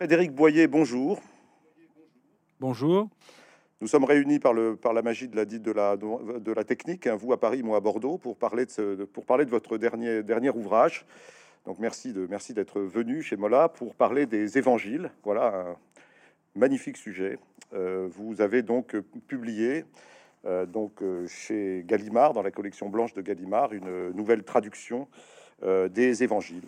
Frédéric 0.00 0.32
Boyer, 0.32 0.66
bonjour. 0.66 1.20
Bonjour. 2.58 3.10
Nous 3.82 3.86
sommes 3.86 4.04
réunis 4.04 4.38
par, 4.38 4.54
le, 4.54 4.74
par 4.74 4.94
la 4.94 5.02
magie 5.02 5.28
de 5.28 5.36
la, 5.36 5.44
de 5.44 5.72
la, 5.72 5.98
de 5.98 6.52
la 6.52 6.64
technique, 6.64 7.06
hein, 7.06 7.16
vous 7.16 7.34
à 7.34 7.38
Paris, 7.38 7.62
moi 7.62 7.76
à 7.76 7.80
Bordeaux, 7.80 8.16
pour 8.16 8.38
parler 8.38 8.64
de, 8.64 9.04
pour 9.04 9.26
parler 9.26 9.44
de 9.44 9.50
votre 9.50 9.76
dernier, 9.76 10.22
dernier 10.22 10.48
ouvrage. 10.48 11.04
Donc 11.66 11.78
merci 11.78 12.14
de 12.14 12.26
merci 12.30 12.54
d'être 12.54 12.80
venu 12.80 13.20
chez 13.20 13.36
Mola 13.36 13.68
pour 13.68 13.94
parler 13.94 14.24
des 14.24 14.56
évangiles. 14.56 15.10
Voilà 15.22 15.54
un 15.54 15.76
magnifique 16.54 16.96
sujet. 16.96 17.38
Euh, 17.74 18.08
vous 18.10 18.40
avez 18.40 18.62
donc 18.62 18.96
publié 19.28 19.84
euh, 20.46 20.64
donc 20.64 21.02
euh, 21.02 21.26
chez 21.26 21.84
Gallimard, 21.86 22.32
dans 22.32 22.42
la 22.42 22.50
collection 22.50 22.88
blanche 22.88 23.12
de 23.12 23.20
Gallimard, 23.20 23.74
une 23.74 24.12
nouvelle 24.12 24.44
traduction 24.44 25.08
des 25.62 26.22
évangiles. 26.22 26.64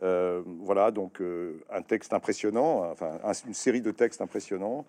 Voilà 0.00 0.90
donc 0.90 1.20
un 1.70 1.82
texte 1.82 2.12
impressionnant, 2.12 2.90
enfin 2.90 3.18
une 3.46 3.54
série 3.54 3.82
de 3.82 3.90
textes 3.90 4.20
impressionnants. 4.20 4.86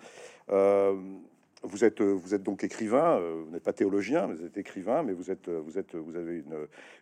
Vous 1.64 1.84
êtes, 1.84 2.02
vous 2.02 2.34
êtes 2.34 2.44
donc 2.44 2.64
écrivain, 2.64 3.20
euh, 3.20 3.44
vous 3.46 3.52
n'êtes 3.52 3.64
pas 3.64 3.74
théologien, 3.74 4.28
vous 4.28 4.46
êtes 4.46 4.58
écrivain, 4.58 5.04
mais 5.04 5.12
vous, 5.12 5.30
êtes, 5.30 5.50
vous, 5.50 5.78
êtes, 5.78 5.94
vous 5.94 6.16
avez 6.16 6.42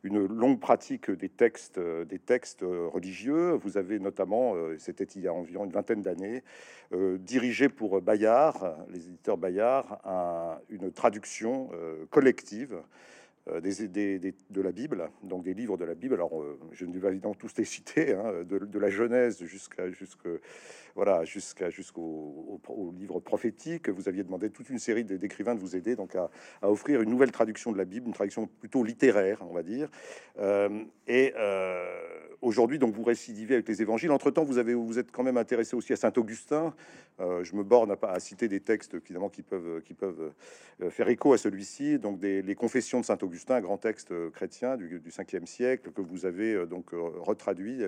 une, 0.04 0.26
longue 0.26 0.60
pratique 0.60 1.12
des 1.12 1.30
textes, 1.30 1.80
des 1.80 2.18
textes 2.18 2.64
religieux. 2.64 3.52
Vous 3.52 3.78
avez 3.78 4.00
notamment, 4.00 4.56
euh, 4.56 4.76
c'était 4.80 5.04
il 5.04 5.22
y 5.22 5.28
a 5.28 5.34
environ 5.34 5.66
une 5.66 5.72
vingtaine 5.72 6.02
d'années, 6.02 6.44
euh, 6.92 7.20
dirigé 7.20 7.70
pour 7.70 8.02
Bayard, 8.02 8.78
les 8.90 9.06
éditeurs 9.06 9.38
Bayard, 9.38 10.00
une 10.70 10.92
traduction 10.92 11.70
collective 12.10 12.78
euh, 13.50 13.62
des, 13.62 14.34
de 14.50 14.62
la 14.62 14.72
Bible, 14.72 15.10
donc 15.24 15.44
des 15.44 15.54
livres 15.54 15.78
de 15.78 15.86
la 15.86 15.96
Bible. 15.96 16.16
Alors, 16.16 16.42
euh, 16.42 16.60
je 16.72 16.86
ne 16.86 16.94
vais 16.94 17.00
pas 17.00 17.10
évidemment 17.10 17.36
tous 17.36 17.56
les 17.58 17.66
citer, 17.66 18.14
hein, 18.14 18.44
de, 18.44 18.80
la 18.80 18.90
Genèse 18.90 19.44
jusqu'à 19.44 19.90
jusque 19.90 20.28
voilà 20.98 21.24
jusqu'au 21.26 22.60
au, 22.68 22.92
livre 22.98 23.20
prophétique. 23.20 23.88
Vous 23.88 24.10
aviez 24.10 24.24
demandé 24.24 24.50
toute 24.50 24.70
une 24.70 24.80
série 24.80 25.04
d'écrivains 25.04 25.56
de 25.56 25.60
vous 25.60 25.76
aider 25.76 25.96
donc 25.96 26.16
à, 26.16 26.30
offrir 26.64 27.02
une 27.02 27.10
nouvelle 27.10 27.32
traduction 27.32 27.72
de 27.72 27.78
la 27.78 27.86
Bible, 27.86 28.08
une 28.08 28.14
traduction 28.14 28.48
plutôt 28.48 28.84
littéraire, 28.84 29.38
on 29.48 29.54
va 29.54 29.64
dire. 29.64 29.90
Euh, 30.40 30.84
et 31.08 31.34
aujourd'hui, 32.42 32.80
donc 32.80 32.94
vous 32.94 33.04
récidivez 33.04 33.56
avec 33.56 33.68
les 33.68 33.82
Évangiles. 33.82 34.12
Entre 34.12 34.32
temps, 34.32 34.44
vous 34.44 34.58
avez 34.58 34.74
vous 34.74 35.00
êtes 35.00 35.12
quand 35.12 35.24
même 35.24 35.38
intéressé 35.38 35.76
aussi 35.76 35.94
à 35.94 35.96
Saint 35.96 36.14
Augustin. 36.18 36.74
je 37.20 37.56
me 37.56 37.64
borne 37.64 37.92
à, 37.92 38.08
à 38.08 38.20
citer 38.20 38.48
des 38.48 38.60
textes 38.60 38.96
évidemment 38.96 39.30
qui 39.30 39.44
peuvent 39.44 40.32
faire 40.90 41.10
écho 41.10 41.34
à 41.34 41.38
celui-ci. 41.38 42.00
Donc 42.00 42.20
des 42.20 42.42
les 42.42 42.56
Confessions 42.56 43.02
de 43.02 43.06
Saint 43.06 43.18
Augustin 43.22 43.56
un 43.56 43.62
grand 43.62 43.78
texte 43.78 44.12
euh, 44.12 44.30
chrétien 44.30 44.78
du, 44.78 45.00
du 45.00 45.10
5e 45.10 45.46
siècle 45.46 45.92
que 45.92 46.02
vous 46.02 46.26
avez 46.26 46.54
euh, 46.54 46.66
donc 46.66 46.94
euh, 46.94 46.98
retraduit, 47.20 47.82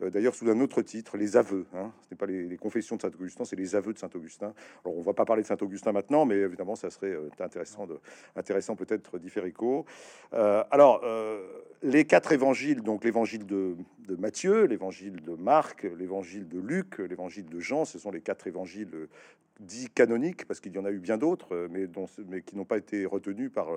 d'ailleurs 0.00 0.34
sous 0.34 0.48
un 0.48 0.60
autre 0.60 0.82
titre, 0.82 1.16
les 1.16 1.36
aveux. 1.36 1.66
Hein. 1.74 1.92
Ce 2.02 2.14
n'est 2.14 2.16
pas 2.16 2.26
les, 2.26 2.47
confessions 2.56 2.96
de 2.96 3.02
Saint 3.02 3.10
Augustin, 3.18 3.44
c'est 3.44 3.56
les 3.56 3.76
aveux 3.76 3.92
de 3.92 3.98
Saint 3.98 4.10
Augustin. 4.14 4.54
Alors 4.84 4.96
on 4.96 5.02
va 5.02 5.12
pas 5.12 5.24
parler 5.24 5.42
de 5.42 5.46
Saint 5.46 5.58
Augustin 5.60 5.92
maintenant, 5.92 6.24
mais 6.24 6.36
évidemment 6.36 6.76
ça 6.76 6.90
serait 6.90 7.16
intéressant 7.40 7.86
de 7.86 7.98
intéressant 8.36 8.76
peut-être 8.76 9.18
d'y 9.18 9.30
faire 9.30 9.44
écho. 9.44 9.84
alors 10.32 11.02
les 11.82 12.04
quatre 12.04 12.32
évangiles, 12.32 12.82
donc 12.82 13.04
l'évangile 13.04 13.46
de, 13.46 13.76
de, 14.06 14.16
Matthieu, 14.16 14.64
l'évangile 14.64 15.22
de 15.22 15.34
Marc, 15.34 15.86
l'évangile 15.96 16.48
de 16.48 16.58
Luc, 16.58 16.98
l'évangile 16.98 17.46
de 17.46 17.60
Jean, 17.60 17.84
ce 17.84 17.98
sont 17.98 18.10
les 18.10 18.20
quatre 18.20 18.46
évangiles 18.46 19.08
dits 19.58 19.90
canoniques, 19.90 20.46
parce 20.46 20.60
qu'il 20.60 20.72
y 20.72 20.78
en 20.78 20.84
a 20.84 20.90
eu 20.90 20.98
bien 20.98 21.18
d'autres, 21.18 21.68
mais, 21.70 21.86
dont, 21.86 22.06
mais 22.28 22.42
qui 22.42 22.56
n'ont 22.56 22.64
pas 22.64 22.78
été 22.78 23.06
retenus 23.06 23.50
par, 23.52 23.68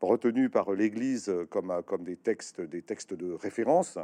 retenus 0.00 0.50
par 0.50 0.72
l'Église 0.72 1.32
comme, 1.50 1.82
comme 1.86 2.04
des 2.04 2.16
textes, 2.16 2.60
des 2.60 2.82
textes 2.82 3.14
de 3.14 3.32
référence. 3.32 3.98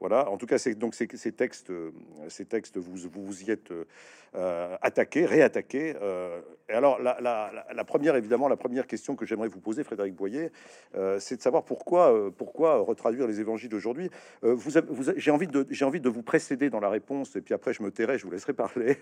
Voilà. 0.00 0.30
En 0.30 0.36
tout 0.36 0.46
cas, 0.46 0.56
donc 0.76 0.94
ces, 0.94 1.06
textes, 1.32 1.72
ces 2.28 2.44
textes, 2.44 2.78
vous 2.78 2.96
vous, 3.10 3.42
y 3.42 3.50
êtes 3.50 3.72
euh, 4.34 4.76
attaqué, 4.80 5.26
réattaqué. 5.26 5.94
Euh, 6.00 6.40
et 6.70 6.72
alors, 6.72 6.98
la, 7.02 7.18
la, 7.20 7.84
première, 7.84 8.16
évidemment, 8.16 8.48
la 8.48 8.56
première 8.56 8.86
question 8.86 9.14
que 9.14 9.26
j'aimerais 9.26 9.48
vous 9.48 9.60
poser, 9.60 9.84
Frédéric 9.84 10.14
Boyer, 10.14 10.50
euh, 10.94 11.18
c'est 11.18 11.36
de 11.36 11.42
savoir 11.42 11.64
pourquoi, 11.64 12.32
pourquoi 12.38 12.78
retraduire 12.78 13.26
les 13.26 13.40
évangiles 13.40 13.68
d'aujourd'hui. 13.68 14.10
vous, 14.40 14.70
vous 14.88 15.12
j'ai 15.16 15.30
envie 15.30 15.48
de, 15.48 15.66
j'ai 15.68 15.84
envie 15.84 16.00
de 16.00 16.08
vous 16.08 16.22
précéder 16.22 16.70
dans 16.70 16.80
la 16.80 16.88
réponse, 16.88 17.36
et 17.36 17.42
puis 17.42 17.52
après 17.52 17.74
je 17.74 17.82
me 17.82 17.90
tairai, 17.90 18.16
je 18.16 18.24
vous 18.24 18.30
laisserai 18.30 18.54
parler. 18.54 18.96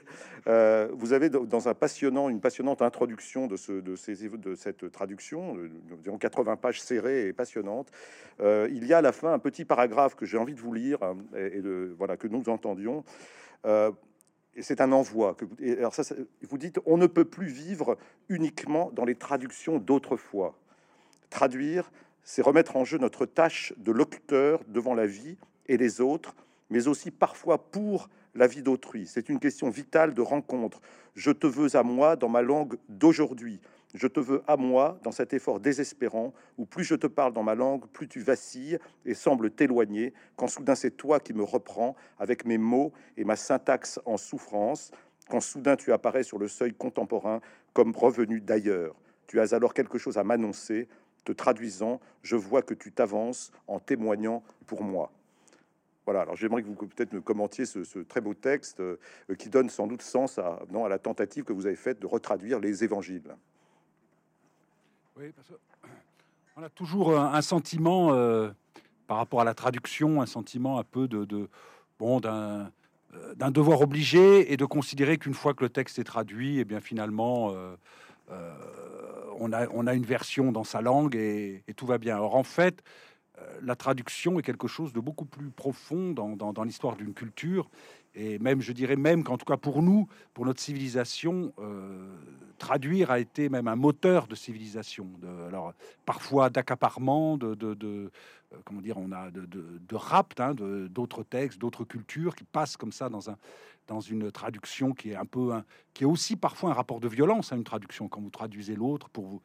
vous 0.47 1.13
avez 1.13 1.31
dans 1.31 1.60
un 1.69 1.75
passionnant, 1.75 2.29
une 2.29 2.41
passionnante 2.41 2.83
introduction 2.83 3.47
de 3.47 3.57
ce, 3.57 3.73
de 3.73 3.97
ces, 3.97 4.29
de 4.29 4.55
cette 4.55 4.91
traduction, 4.91 5.57
environ 5.93 6.19
80 6.19 6.57
pages 6.57 6.81
serrées 6.81 7.29
et 7.29 7.33
passionnantes. 7.33 7.91
il 8.41 8.87
y 8.87 8.93
a 8.93 8.99
à 8.99 9.03
la 9.03 9.13
fin 9.13 9.33
un 9.33 9.39
petit 9.39 9.65
paragraphe 9.65 10.15
que 10.15 10.27
j'ai 10.27 10.39
envie 10.39 10.55
de 10.55 10.61
vous 10.61 10.73
lire 10.73 10.99
et, 11.37 11.61
de, 11.61 11.95
voilà 11.99 12.17
que 12.17 12.29
nous 12.29 12.49
entendions 12.49 13.05
et 14.57 14.63
c'est 14.63 14.81
un 14.81 14.93
envoi. 14.93 15.35
Que 15.35 15.45
vous, 15.45 15.57
vous 16.49 16.59
dites, 16.59 16.79
on 16.87 16.97
ne 16.97 17.07
peut 17.07 17.25
plus 17.25 17.47
vivre 17.47 17.97
uniquement 18.29 18.91
dans 18.93 19.05
les 19.05 19.15
traductions 19.15 19.79
d'autrefois. 19.79 20.59
Traduire, 21.31 21.91
c'est 22.23 22.43
remettre 22.43 22.77
en 22.77 22.85
jeu 22.85 22.99
notre 22.99 23.27
tâche 23.27 23.73
de 23.77 23.93
locuteur 23.93 24.63
devant 24.69 24.95
la 24.95 25.07
vie 25.07 25.39
et 25.67 25.77
les 25.77 26.01
autres, 26.01 26.35
mais 26.69 26.89
aussi 26.89 27.11
parfois 27.11 27.71
pour 27.71 28.09
la 28.35 28.47
vie 28.47 28.63
d'autrui. 28.63 29.07
C'est 29.07 29.29
une 29.29 29.39
question 29.39 29.71
vitale 29.71 30.15
de 30.15 30.23
rencontre. 30.23 30.81
Je 31.15 31.31
te 31.31 31.47
veux 31.47 31.75
à 31.77 31.83
moi 31.83 32.17
dans 32.17 32.29
ma 32.29 32.43
langue 32.43 32.77
d'aujourd'hui. 32.89 33.61
Je 33.95 34.07
te 34.07 34.21
veux 34.21 34.43
à 34.47 34.57
moi 34.57 35.01
dans 35.03 35.11
cet 35.11 35.33
effort 35.33 35.59
désespérant 35.59 36.33
où 36.59 36.65
plus 36.65 36.85
je 36.85 36.95
te 36.95 37.09
parle 37.09 37.33
dans 37.33 37.43
ma 37.43 37.57
langue, 37.57 37.87
plus 37.89 38.07
tu 38.07 38.21
vacilles 38.21 38.79
et 39.05 39.15
sembles 39.15 39.51
t'éloigner, 39.51 40.15
quand 40.37 40.47
soudain 40.47 40.77
c'est 40.77 40.93
toi 40.93 41.19
qui 41.19 41.33
me 41.33 41.43
reprends 41.43 41.97
avec 42.19 42.45
mes 42.45 42.59
mots 42.59 42.93
et 43.17 43.25
ma 43.25 43.35
syntaxe 43.35 43.99
en 44.05 44.17
souffrance, 44.17 44.93
quand 45.29 45.41
soudain 45.41 45.75
tu 45.75 45.93
apparais 45.93 46.23
sur 46.23 46.39
le 46.39 46.47
seuil 46.47 46.73
contemporain 46.73 47.41
comme 47.73 47.95
revenu 47.97 48.41
d'ailleurs. 48.41 48.95
Tu 49.27 49.41
as 49.41 49.55
alors 49.55 49.75
quelque 49.75 49.99
chose 49.99 50.19
à 50.19 50.25
m'annoncer, 50.25 50.89
te 51.25 51.33
traduisant, 51.33 52.01
je 52.23 52.37
vois 52.37 52.63
que 52.63 52.75
tu 52.75 52.93
t'avances 52.93 53.51
en 53.67 53.81
témoignant 53.81 54.43
pour 54.67 54.83
moi. 54.83 55.13
Alors 56.19 56.37
j'aimerais 56.37 56.63
que 56.63 56.69
vous 56.69 56.75
peut-être 56.75 57.13
me 57.13 57.21
commentiez 57.21 57.65
ce, 57.67 57.99
très 58.01 58.21
beau 58.21 58.35
texte 58.35 58.81
euh, 58.81 58.97
qui 59.39 59.49
donne 59.49 59.69
sans 59.69 59.87
doute 59.87 60.03
sens 60.03 60.39
à, 60.39 60.61
non, 60.71 60.85
à 60.85 60.89
la 60.89 60.99
tentative 60.99 61.45
que 61.45 61.53
vous 61.53 61.67
avez 61.67 61.77
faite 61.77 62.01
de 62.01 62.07
retraduire 62.07 62.61
les 62.61 62.85
évangiles. 62.85 63.37
Oui, 65.17 65.33
a 66.57 66.69
toujours 66.71 67.19
un, 67.19 67.43
sentiment 67.43 68.13
euh, 68.13 68.51
par 69.07 69.17
rapport 69.17 69.41
à 69.41 69.45
la 69.45 69.55
traduction, 69.55 70.21
un 70.21 70.27
sentiment 70.27 70.79
un 70.79 70.85
peu 70.85 71.09
de, 71.09 71.49
bon 71.99 72.21
d'un 72.21 72.71
euh, 73.15 73.35
d'un 73.35 73.51
devoir 73.51 73.81
obligé 73.81 74.53
et 74.53 74.57
de 74.57 74.65
considérer 74.65 75.19
qu'une 75.19 75.35
fois 75.35 75.53
que 75.53 75.65
le 75.65 75.69
texte 75.69 75.99
est 75.99 76.05
traduit, 76.05 76.59
et 76.59 76.61
eh 76.61 76.65
bien 76.65 76.81
finalement 76.81 77.53
on, 79.41 79.53
a, 79.53 79.67
on 79.73 79.89
a 79.89 79.95
une 79.95 80.05
version 80.05 80.53
dans 80.53 80.63
sa 80.63 80.81
langue 80.81 81.17
et, 81.17 81.65
tout 81.75 81.87
va 81.87 81.99
bien. 81.99 82.19
Or 82.19 82.37
en 82.37 82.45
fait, 82.45 82.85
la 83.63 83.77
traduction 83.77 84.39
est 84.39 84.43
quelque 84.43 84.69
chose 84.69 84.93
de 84.93 85.01
beaucoup 85.01 85.25
plus 85.25 85.51
profond 85.51 86.13
dans, 86.13 86.65
l'histoire 86.65 86.97
d'une 86.97 87.15
culture 87.15 87.71
et 88.15 88.39
même, 88.39 88.61
je 88.61 88.73
dirais 88.73 88.97
même 88.97 89.23
qu'en 89.23 89.39
tout 89.39 89.45
cas 89.45 89.57
pour 89.57 89.83
nous, 89.83 90.09
pour 90.35 90.45
notre 90.45 90.61
civilisation, 90.61 91.53
euh, 91.59 92.09
traduire 92.59 93.11
a 93.11 93.21
été 93.21 93.49
même 93.49 93.69
un 93.69 93.77
moteur 93.77 94.27
de 94.27 94.35
civilisation. 94.35 95.09
Alors 95.47 95.73
parfois 96.05 96.51
d'accaparement, 96.51 97.39
de, 97.39 97.55
de, 97.55 97.77
euh, 97.85 98.57
comment 98.65 98.81
dire, 98.81 98.97
on 98.99 99.13
a 99.13 99.31
de, 99.31 99.47
de, 99.47 99.95
rapt, 99.95 100.41
hein, 100.41 100.55
d'autres 100.55 101.23
textes, 101.23 101.59
d'autres 101.61 101.85
cultures 101.85 102.35
qui 102.35 102.45
passent 102.45 102.77
comme 102.77 102.93
ça 102.93 103.09
dans 103.09 103.31
un 103.31 103.37
dans 103.87 104.01
une 104.01 104.31
traduction 104.31 104.93
qui 104.93 105.11
est 105.11 105.17
un 105.17 105.25
peu, 105.25 105.51
qui 105.95 106.05
est 106.05 106.07
aussi 106.07 106.37
parfois 106.37 106.71
un 106.71 106.75
rapport 106.75 107.01
de 107.01 107.09
violence 107.09 107.51
à 107.51 107.57
hein, 107.57 107.59
une 107.59 107.65
traduction 107.65 108.07
quand 108.07 108.21
vous 108.21 108.31
traduisez 108.31 108.77
l'autre 108.77 109.09
pour 109.09 109.27
vous 109.27 109.43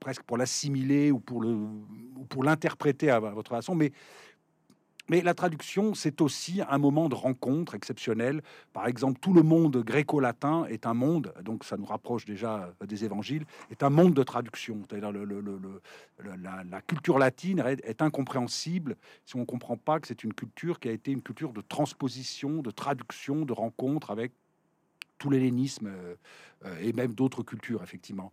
presque 0.00 0.22
pour 0.22 0.36
l'assimiler 0.36 1.10
ou 1.10 1.18
pour 1.18 1.40
le 1.40 1.48
ou 1.48 2.24
pour 2.28 2.44
l'interpréter 2.44 3.10
à 3.10 3.20
votre 3.20 3.50
façon, 3.50 3.74
mais 3.74 3.92
mais 5.08 5.22
la 5.22 5.34
traduction, 5.34 5.94
c'est 5.94 6.20
aussi 6.20 6.60
un 6.68 6.78
moment 6.78 7.08
de 7.08 7.14
rencontre 7.14 7.74
exceptionnel. 7.74 8.42
Par 8.72 8.86
exemple, 8.86 9.20
tout 9.20 9.32
le 9.32 9.42
monde 9.42 9.76
gréco-latin 9.76 10.66
est 10.68 10.86
un 10.86 10.94
monde, 10.94 11.32
donc 11.42 11.64
ça 11.64 11.76
nous 11.76 11.84
rapproche 11.84 12.24
déjà 12.24 12.72
euh, 12.82 12.86
des 12.86 13.04
évangiles, 13.04 13.44
est 13.70 13.82
un 13.82 13.90
monde 13.90 14.14
de 14.14 14.22
traduction. 14.22 14.82
C'est-à-dire 14.88 15.12
la, 16.24 16.80
culture 16.82 17.18
latine 17.18 17.60
est, 17.60 18.02
incompréhensible 18.02 18.96
si 19.24 19.36
on 19.36 19.40
ne 19.40 19.44
comprend 19.44 19.76
pas 19.76 20.00
que 20.00 20.06
c'est 20.06 20.24
une 20.24 20.34
culture 20.34 20.80
qui 20.80 20.88
a 20.88 20.92
été 20.92 21.12
une 21.12 21.22
culture 21.22 21.52
de 21.52 21.60
transposition, 21.60 22.62
de 22.62 22.70
traduction, 22.70 23.44
de 23.44 23.52
rencontre 23.52 24.10
avec 24.10 24.32
tout 25.18 25.30
l'hellénisme 25.30 25.86
euh, 25.86 26.14
euh, 26.64 26.78
et 26.80 26.92
même 26.92 27.14
d'autres 27.14 27.42
cultures, 27.42 27.82
effectivement. 27.82 28.32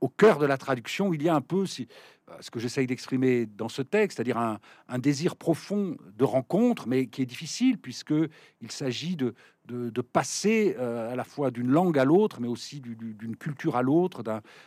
Au 0.00 0.08
cœur 0.08 0.38
de 0.38 0.46
la 0.46 0.58
traduction, 0.58 1.14
il 1.14 1.22
y 1.22 1.28
a 1.28 1.34
un 1.34 1.40
peu 1.40 1.64
euh, 1.64 2.32
ce 2.40 2.50
que 2.50 2.60
j'essaye 2.60 2.86
d'exprimer 2.86 3.46
dans 3.46 3.68
ce 3.68 3.82
texte, 3.82 4.16
c'est-à-dire 4.16 4.38
un, 4.38 4.98
désir 4.98 5.36
profond 5.36 5.96
de 6.16 6.24
rencontre, 6.24 6.86
mais 6.86 7.06
qui 7.06 7.22
est 7.22 7.26
difficile 7.26 7.78
puisque 7.78 8.14
il 8.60 8.70
s'agit 8.70 9.16
de, 9.16 9.34
de, 9.66 10.00
passer 10.00 10.76
euh, 10.78 11.12
à 11.12 11.16
la 11.16 11.24
fois 11.24 11.50
d'une 11.50 11.70
langue 11.70 11.98
à 11.98 12.04
l'autre, 12.04 12.40
mais 12.40 12.48
aussi 12.48 12.80
d'une 12.80 13.36
culture 13.36 13.76
à 13.76 13.82
l'autre, 13.82 14.22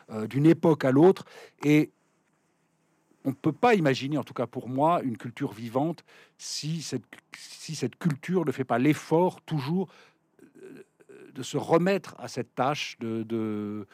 euh, 0.10 0.28
d'une 0.28 0.46
époque 0.46 0.86
à 0.86 0.92
l'autre. 0.92 1.26
Et 1.64 1.92
on 3.24 3.30
ne 3.30 3.36
peut 3.36 3.52
pas 3.52 3.76
imaginer, 3.76 4.18
en 4.18 4.24
tout 4.24 4.34
cas 4.34 4.48
pour 4.48 4.70
moi, 4.70 5.02
une 5.04 5.18
culture 5.18 5.52
vivante 5.52 6.04
si 6.38 6.82
cette, 6.82 7.04
si 7.36 7.76
cette 7.76 7.98
culture 7.98 8.46
ne 8.46 8.52
fait 8.52 8.64
pas 8.64 8.80
l'effort 8.80 9.42
toujours 9.42 9.88
de 11.38 11.44
se 11.44 11.58
remettre 11.58 12.16
à 12.18 12.28
cette 12.28 12.56
tâche 12.56 12.98
de, 13.00 13.24
de, 13.24 13.88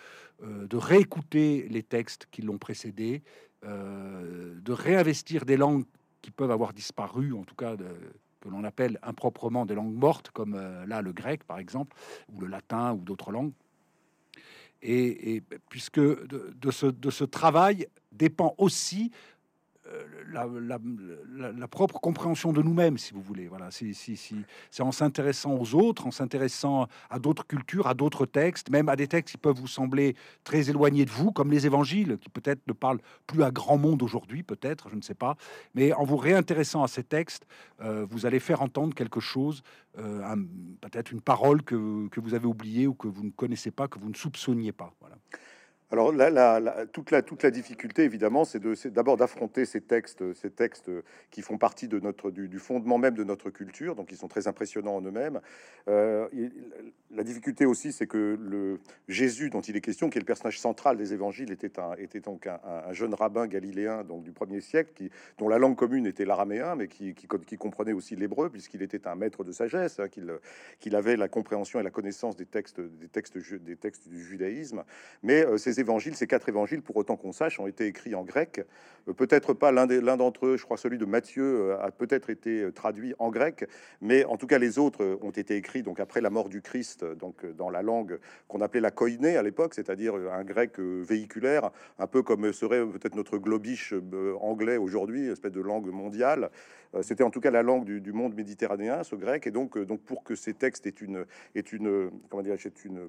de 0.43 0.77
réécouter 0.77 1.67
les 1.69 1.83
textes 1.83 2.27
qui 2.31 2.41
l'ont 2.41 2.57
précédé, 2.57 3.23
de 3.63 4.71
réinvestir 4.71 5.45
des 5.45 5.57
langues 5.57 5.85
qui 6.21 6.31
peuvent 6.31 6.51
avoir 6.51 6.73
disparu, 6.73 7.33
en 7.33 7.43
tout 7.43 7.55
cas 7.55 7.75
que 8.41 8.49
l'on 8.49 8.63
appelle 8.63 8.99
improprement 9.03 9.65
des 9.65 9.75
langues 9.75 9.95
mortes, 9.95 10.31
comme 10.31 10.55
là 10.87 11.01
le 11.01 11.13
grec 11.13 11.43
par 11.45 11.59
exemple, 11.59 11.95
ou 12.31 12.41
le 12.41 12.47
latin 12.47 12.93
ou 12.93 12.97
d'autres 12.97 13.31
langues. 13.31 13.53
Et, 14.85 15.41
puisque 15.69 16.01
de, 16.01 16.71
ce, 16.71 16.87
de, 16.87 17.09
ce, 17.09 17.23
travail 17.23 17.87
dépend 18.11 18.53
aussi 18.57 19.11
la, 20.31 21.67
propre 21.67 21.99
compréhension 21.99 22.53
de 22.53 22.61
nous-mêmes, 22.61 22.97
si 22.97 23.13
vous 23.13 23.21
voulez. 23.21 23.47
Voilà, 23.47 23.69
c'est 23.71 23.93
en 24.81 24.91
s'intéressant 24.91 25.55
aux 25.55 25.75
autres, 25.75 26.07
en 26.07 26.11
s'intéressant 26.11 26.87
à 27.09 27.19
d'autres 27.19 27.45
cultures, 27.45 27.87
à 27.87 27.93
d'autres 27.93 28.25
textes, 28.25 28.69
même 28.69 28.89
à 28.89 28.95
des 28.95 29.07
textes 29.07 29.33
qui 29.33 29.37
peuvent 29.37 29.57
vous 29.57 29.67
sembler 29.67 30.15
très 30.43 30.69
éloignés 30.69 31.05
de 31.05 31.11
vous, 31.11 31.31
comme 31.31 31.51
les 31.51 31.65
évangiles, 31.65 32.17
qui 32.19 32.29
peut-être 32.29 32.61
ne 32.67 32.73
parlent 32.73 32.99
plus 33.27 33.43
à 33.43 33.51
grand 33.51 33.77
monde 33.77 34.01
aujourd'hui, 34.03 34.43
peut-être, 34.43 34.89
je 34.89 34.95
ne 34.95 35.01
sais 35.01 35.15
pas. 35.15 35.35
Mais 35.75 35.93
en 35.93 36.03
vous 36.03 36.17
réintéressant 36.17 36.83
à 36.83 36.87
ces 36.87 37.03
textes, 37.03 37.45
euh, 37.81 38.05
vous 38.09 38.25
allez 38.25 38.39
faire 38.39 38.61
entendre 38.61 38.93
quelque 38.93 39.19
chose, 39.19 39.63
euh, 39.99 40.35
peut-être 40.81 41.11
une 41.11 41.21
parole 41.21 41.63
que, 41.63 42.07
que 42.09 42.19
vous 42.19 42.33
avez 42.33 42.47
oubliée 42.47 42.87
ou 42.87 42.93
que 42.93 43.07
vous 43.07 43.23
ne 43.23 43.31
connaissez 43.31 43.71
pas, 43.71 43.87
que 43.87 43.99
vous 43.99 44.09
ne 44.09 44.15
soupçonniez 44.15 44.71
pas. 44.71 44.93
Voilà. 44.99 45.15
Alors, 45.93 46.11
toute, 46.91 47.11
la, 47.11 47.21
toute 47.21 47.43
la 47.43 47.51
difficulté, 47.51 48.03
évidemment, 48.03 48.45
c'est 48.45 48.87
d'abord 48.87 49.15
d'affronter 49.15 49.63
ces 49.63 49.79
textes, 49.79 50.33
ces 50.33 50.49
textes 50.49 50.89
qui 51.29 51.43
font 51.43 51.59
partie 51.59 51.87
de 51.87 51.99
notre, 51.99 52.31
du, 52.31 52.57
fondement 52.57 52.97
même 52.97 53.13
de 53.13 53.23
notre 53.23 53.51
culture, 53.51 53.93
donc 53.93 54.11
ils 54.11 54.17
sont 54.17 54.27
très 54.27 54.47
impressionnants 54.47 54.95
en 54.95 55.01
eux-mêmes. 55.03 55.39
Euh, 55.87 56.27
la 57.11 57.23
difficulté 57.23 57.67
aussi, 57.67 57.91
c'est 57.91 58.07
que 58.07 58.39
le 58.41 58.79
Jésus 59.07 59.51
dont 59.51 59.61
il 59.61 59.75
est 59.75 59.81
question, 59.81 60.09
qui 60.09 60.17
est 60.17 60.21
le 60.21 60.25
personnage 60.25 60.59
central 60.59 60.97
des 60.97 61.13
évangiles, 61.13 61.51
était, 61.51 61.79
un, 61.79 61.93
donc 62.23 62.47
un, 62.47 62.91
jeune 62.91 63.13
rabbin 63.13 63.45
galiléen 63.45 64.03
donc 64.03 64.23
du 64.23 64.31
premier 64.31 64.61
siècle, 64.61 64.93
qui, 64.95 65.11
dont 65.37 65.47
la 65.47 65.59
langue 65.59 65.75
commune 65.75 66.07
était 66.07 66.25
l'araméen, 66.25 66.75
mais 66.75 66.87
qui, 66.87 67.13
qui, 67.13 67.27
qui, 67.45 67.57
comprenait 67.57 67.93
aussi 67.93 68.15
l'hébreu, 68.15 68.49
puisqu'il 68.49 68.81
était 68.81 69.07
un 69.07 69.13
maître 69.13 69.43
de 69.43 69.51
sagesse, 69.51 69.99
hein, 69.99 70.07
qu'il 70.07 70.95
avait 70.95 71.17
la 71.17 71.27
compréhension 71.27 71.79
et 71.79 71.83
la 71.83 71.91
connaissance 71.91 72.35
des 72.35 72.47
textes, 72.47 72.81
des 72.81 73.09
textes, 73.09 73.37
des 73.37 73.75
textes 73.75 74.09
du 74.09 74.23
judaïsme. 74.23 74.83
Mais 75.21 75.45
euh, 75.45 75.57
ces 75.57 75.82
ces 76.13 76.27
quatre 76.27 76.49
évangiles, 76.49 76.81
pour 76.81 76.97
autant 76.97 77.15
qu'on 77.15 77.31
sache, 77.31 77.59
ont 77.59 77.67
été 77.67 77.85
écrits 77.85 78.15
en 78.15 78.23
grec. 78.23 78.65
Euh, 79.07 79.13
peut-être 79.13 79.53
pas 79.53 79.71
l'un 79.71 80.17
d'entre 80.17 80.47
eux, 80.47 80.57
je 80.57 80.63
crois 80.63 80.77
celui 80.77 80.97
de 80.97 81.05
Matthieu, 81.05 81.71
euh, 81.71 81.81
a 81.81 81.91
peut-être 81.91 82.29
été 82.29 82.61
euh, 82.61 82.71
traduit 82.71 83.13
en 83.19 83.29
grec, 83.29 83.67
mais 84.01 84.25
en 84.25 84.37
tout 84.37 84.47
cas 84.47 84.57
les 84.57 84.79
autres 84.79 85.19
ont 85.21 85.31
été 85.31 85.55
écrits 85.55 85.83
donc 85.83 85.99
après 85.99 86.21
la 86.21 86.29
mort 86.29 86.49
du 86.49 86.61
Christ, 86.61 87.05
donc 87.05 87.45
dans 87.45 87.69
la 87.69 87.81
langue 87.81 88.19
qu'on 88.47 88.61
appelait 88.61 88.81
la 88.81 88.91
koiné 88.91 89.37
à 89.37 89.43
l'époque, 89.43 89.73
c'est-à-dire 89.73 90.15
un 90.15 90.43
grec 90.43 90.79
véhiculaire, 90.79 91.71
un 91.99 92.07
peu 92.07 92.23
comme 92.23 92.51
serait 92.53 92.85
peut-être 92.85 93.15
notre 93.15 93.37
globish 93.37 93.93
anglais 94.39 94.77
aujourd'hui, 94.77 95.27
espèce 95.27 95.51
de 95.51 95.61
langue 95.61 95.91
mondiale. 95.91 96.49
C'était 97.01 97.23
en 97.23 97.29
tout 97.29 97.41
cas 97.41 97.51
la 97.51 97.63
langue 97.63 97.85
du, 97.85 98.13
monde 98.13 98.35
méditerranéen, 98.35 99.03
ce 99.03 99.15
grec, 99.15 99.47
et 99.47 99.51
donc, 99.51 99.77
donc 99.77 100.01
pour 100.01 100.23
que 100.23 100.35
ces 100.35 100.53
textes 100.53 100.85
aient 100.85 100.89
une, 100.89 101.25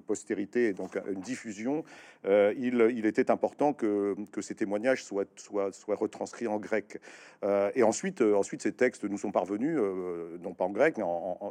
postérité, 0.05 0.73
donc 0.73 0.97
une 1.07 1.21
diffusion, 1.21 1.83
il, 2.25 3.05
était 3.05 3.29
important 3.31 3.73
que, 3.73 4.15
ces 4.41 4.55
témoignages 4.55 5.03
soient, 5.03 5.25
retranscrits 5.87 6.47
en 6.47 6.57
grec. 6.57 6.99
Euh, 7.43 7.71
et 7.75 7.83
ensuite, 7.83 8.21
euh, 8.21 8.41
ces 8.59 8.71
textes 8.71 9.03
nous 9.03 9.17
sont 9.17 9.31
parvenus, 9.31 9.77
euh, 9.77 10.37
non 10.41 10.53
pas 10.53 10.65
en 10.65 10.69
grec, 10.69 10.97
mais 10.97 11.03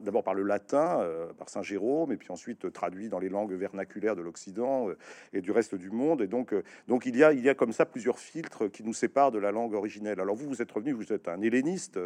d'abord 0.03 0.25
par 0.25 0.35
le 0.35 0.43
latin, 0.43 1.07
par 1.39 1.49
Saint 1.49 1.63
Jérôme, 1.63 2.13
et 2.13 2.17
puis 2.17 2.31
ensuite 2.31 2.73
traduits 2.73 3.09
dans 3.09 3.19
les 3.19 3.29
langues 3.29 3.53
vernaculaires 3.53 4.17
de 4.17 4.23
l'Occident 4.23 4.89
et 5.33 5.41
du 5.41 5.51
reste 5.51 5.75
du 5.75 5.91
monde. 5.91 6.23
Et 6.23 6.27
donc, 6.27 6.55
donc 6.89 7.07
il, 7.07 7.17
y 7.17 7.25
a, 7.25 7.33
il 7.33 7.41
y 7.41 7.49
a 7.49 7.55
comme 7.55 7.73
ça 7.73 7.85
plusieurs 7.85 8.19
filtres 8.19 8.71
qui 8.71 8.83
nous 8.83 8.95
séparent 8.95 9.33
de 9.33 9.39
la 9.39 9.53
langue 9.53 9.75
originelle. 9.75 10.21
Alors 10.21 10.35
vous, 10.35 10.49
vous 10.49 10.63
êtes 10.63 10.71
revenu, 10.71 10.93
vous 10.93 11.13
êtes 11.13 11.29
un 11.29 11.41
helléniste, 11.43 11.99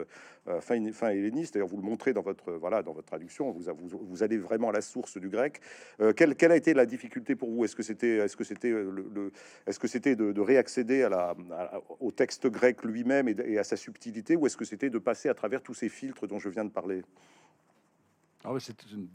fin, 0.60 0.92
fin 0.92 1.08
helléniste, 1.10 1.54
d'ailleurs 1.54 1.68
vous 1.68 1.76
le 1.76 1.82
montrez 1.82 2.12
dans 2.12 2.22
votre, 2.22 2.52
voilà, 2.52 2.82
dans 2.82 2.92
votre 2.92 3.06
traduction, 3.06 3.50
vous, 3.50 3.64
vous, 3.76 3.98
vous 4.02 4.22
allez 4.22 4.38
vraiment 4.38 4.70
à 4.70 4.72
la 4.72 4.80
source 4.80 5.18
du 5.18 5.28
grec. 5.28 5.60
quelle, 6.16 6.34
quelle 6.36 6.52
a 6.52 6.56
été 6.56 6.74
la 6.74 6.86
difficulté 6.86 7.36
pour 7.36 7.50
vous? 7.50 7.64
Est-ce 7.64 7.76
que 7.76 7.82
c'était 7.82 8.16
est 8.18 8.26
-ce 8.26 8.36
que 8.36 8.44
c'était 8.44 8.70
le, 8.70 9.32
est-ce 9.66 9.78
que 9.78 9.88
c'était 9.88 10.16
de, 10.16 10.40
réaccéder 10.40 11.02
à 11.02 11.08
la, 11.08 11.36
au 12.00 12.10
texte 12.10 12.46
grec 12.46 12.82
lui-même 12.84 13.28
et, 13.28 13.58
à 13.58 13.64
sa 13.64 13.76
subtilité, 13.76 14.36
ou 14.36 14.46
est-ce 14.46 14.56
que 14.56 14.64
c'était 14.64 14.90
de 14.90 14.98
passer 14.98 15.28
à 15.28 15.34
travers 15.34 15.62
tous 15.62 15.74
ces 15.74 15.88
filtres 15.88 16.26
dont 16.26 16.38
je 16.38 16.48
viens 16.48 16.64
de 16.64 16.70
parler? 16.70 17.02
Ah 18.44 18.52
c'est 18.60 18.76
une, 18.92 19.08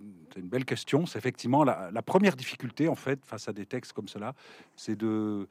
belle 0.50 0.65
question. 0.65 1.05
C'est 1.05 1.17
effectivement 1.17 1.63
la, 1.63 1.89
la, 1.91 2.01
première 2.01 2.35
difficulté, 2.35 2.88
en 2.88 2.95
fait, 2.95 3.25
face 3.25 3.47
à 3.47 3.53
des 3.53 3.65
textes 3.65 3.94
comme 3.94 4.07
cela, 4.07 4.35
c'est 4.75 4.97
de, 4.97 5.47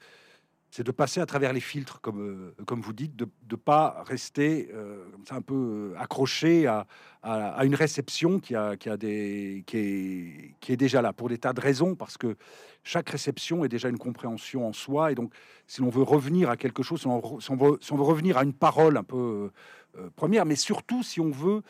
c'est 0.73 0.85
de 0.85 0.91
passer 0.91 1.21
à 1.21 1.27
travers 1.27 1.53
les 1.53 1.61
filtres, 1.61 2.01
comme, 2.01 2.55
euh, 2.59 2.65
comme 2.65 2.81
vous 2.81 2.95
dites, 2.95 3.15
de 3.15 3.29
ne 3.51 3.57
pas 3.57 4.03
rester 4.07 4.71
euh, 4.73 5.05
un 5.29 5.43
peu 5.43 5.93
euh, 5.93 6.01
accroché 6.01 6.67
à, 6.67 6.87
à, 7.23 7.67
une 7.67 7.75
réception 7.75 8.41
qui, 8.41 8.57
a, 8.57 8.79
qui, 8.79 8.89
a 8.89 8.97
des, 8.97 9.65
qui, 9.67 9.77
est, 9.77 10.55
qui 10.61 10.73
est 10.73 10.79
déjà 10.79 11.03
là, 11.03 11.13
pour 11.13 11.29
des 11.29 11.37
tas 11.37 11.53
de 11.53 11.61
raisons, 11.61 11.95
parce 11.95 12.17
que 12.17 12.37
chaque 12.85 13.11
réception 13.11 13.67
est 13.67 13.69
déjà 13.69 13.91
une 13.91 13.99
compréhension 13.99 14.67
en 14.67 14.73
soi, 14.73 15.13
et 15.13 15.15
donc 15.15 15.35
si 15.67 15.83
l'on 15.83 15.91
veut 15.91 16.03
revenir 16.03 16.49
à 16.49 16.57
quelque 16.57 16.83
chose, 16.83 17.03
si 17.03 17.07
on, 17.07 17.21
veut, 17.21 17.77
si 17.83 17.93
on 17.93 17.97
veut, 17.97 18.03
revenir 18.03 18.39
à 18.39 18.43
une 18.43 18.55
parole 18.55 18.97
un 18.97 19.05
peu 19.05 19.51
première, 20.17 20.47
mais 20.47 20.57
surtout 20.57 21.03
si 21.03 21.21
on 21.21 21.31
veut 21.31 21.61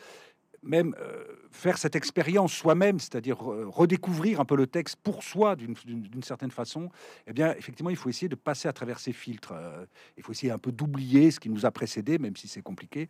même 0.63 0.95
euh, 0.99 1.23
faire 1.51 1.77
cette 1.77 1.95
expérience 1.95 2.53
soi-même, 2.53 2.99
c'est-à-dire 2.99 3.37
redécouvrir 3.37 4.39
un 4.39 4.45
peu 4.45 4.55
le 4.55 4.67
texte 4.67 4.95
pour 5.03 5.23
soi 5.23 5.55
d'une 5.55 6.23
certaine 6.23 6.51
façon, 6.51 6.89
eh 7.27 7.33
bien, 7.33 7.53
effectivement, 7.55 7.89
il 7.89 7.95
faut 7.95 8.09
essayer 8.09 8.29
de 8.29 8.35
passer 8.35 8.67
à 8.67 8.73
travers 8.73 8.99
ces 8.99 9.13
filtres. 9.13 9.51
Euh, 9.53 9.85
il 10.17 10.23
faut 10.23 10.31
essayer 10.31 10.51
un 10.51 10.57
peu 10.57 10.71
d'oublier 10.71 11.31
ce 11.31 11.39
qui 11.39 11.49
nous 11.49 11.65
a 11.65 11.71
précédé, 11.71 12.17
même 12.17 12.35
si 12.35 12.47
c'est 12.47 12.61
compliqué, 12.61 13.09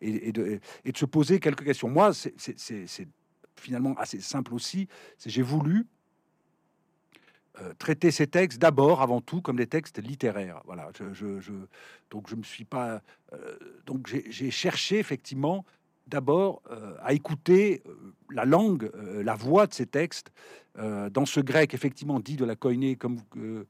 et, 0.00 0.32
de, 0.32 0.60
se 0.94 1.04
poser 1.04 1.40
quelques 1.40 1.64
questions. 1.64 1.88
Moi, 1.88 2.12
c'est 2.14 3.08
finalement 3.56 3.94
assez 3.94 4.20
simple 4.20 4.54
aussi. 4.54 4.88
J'ai 5.24 5.42
voulu 5.42 5.86
euh, 7.60 7.72
traiter 7.78 8.10
ces 8.10 8.26
textes 8.26 8.60
d'abord, 8.60 9.02
avant 9.02 9.20
tout, 9.20 9.40
comme 9.40 9.56
des 9.56 9.66
textes 9.66 10.02
littéraires. 10.02 10.62
Voilà. 10.64 10.90
Je, 11.12 11.40
je, 11.40 11.52
donc 12.10 12.28
je 12.28 12.34
me 12.34 12.42
suis 12.42 12.64
pas. 12.64 13.02
donc 13.86 14.08
j'ai 14.08 14.50
cherché 14.50 14.98
effectivement 14.98 15.64
d'abord 16.06 16.62
euh, 16.70 16.94
à 17.02 17.12
écouter 17.12 17.82
euh, 17.86 18.14
la 18.30 18.44
langue, 18.44 18.90
euh, 18.94 19.22
la 19.22 19.34
voix 19.34 19.66
de 19.66 19.74
ces 19.74 19.86
textes 19.86 20.32
dans 20.76 21.24
ce 21.24 21.38
grec 21.38 21.72
effectivement 21.72 22.18
dit 22.18 22.34
de 22.34 22.44
la 22.44 22.56
koiné, 22.56 22.96
comme, 22.96 23.20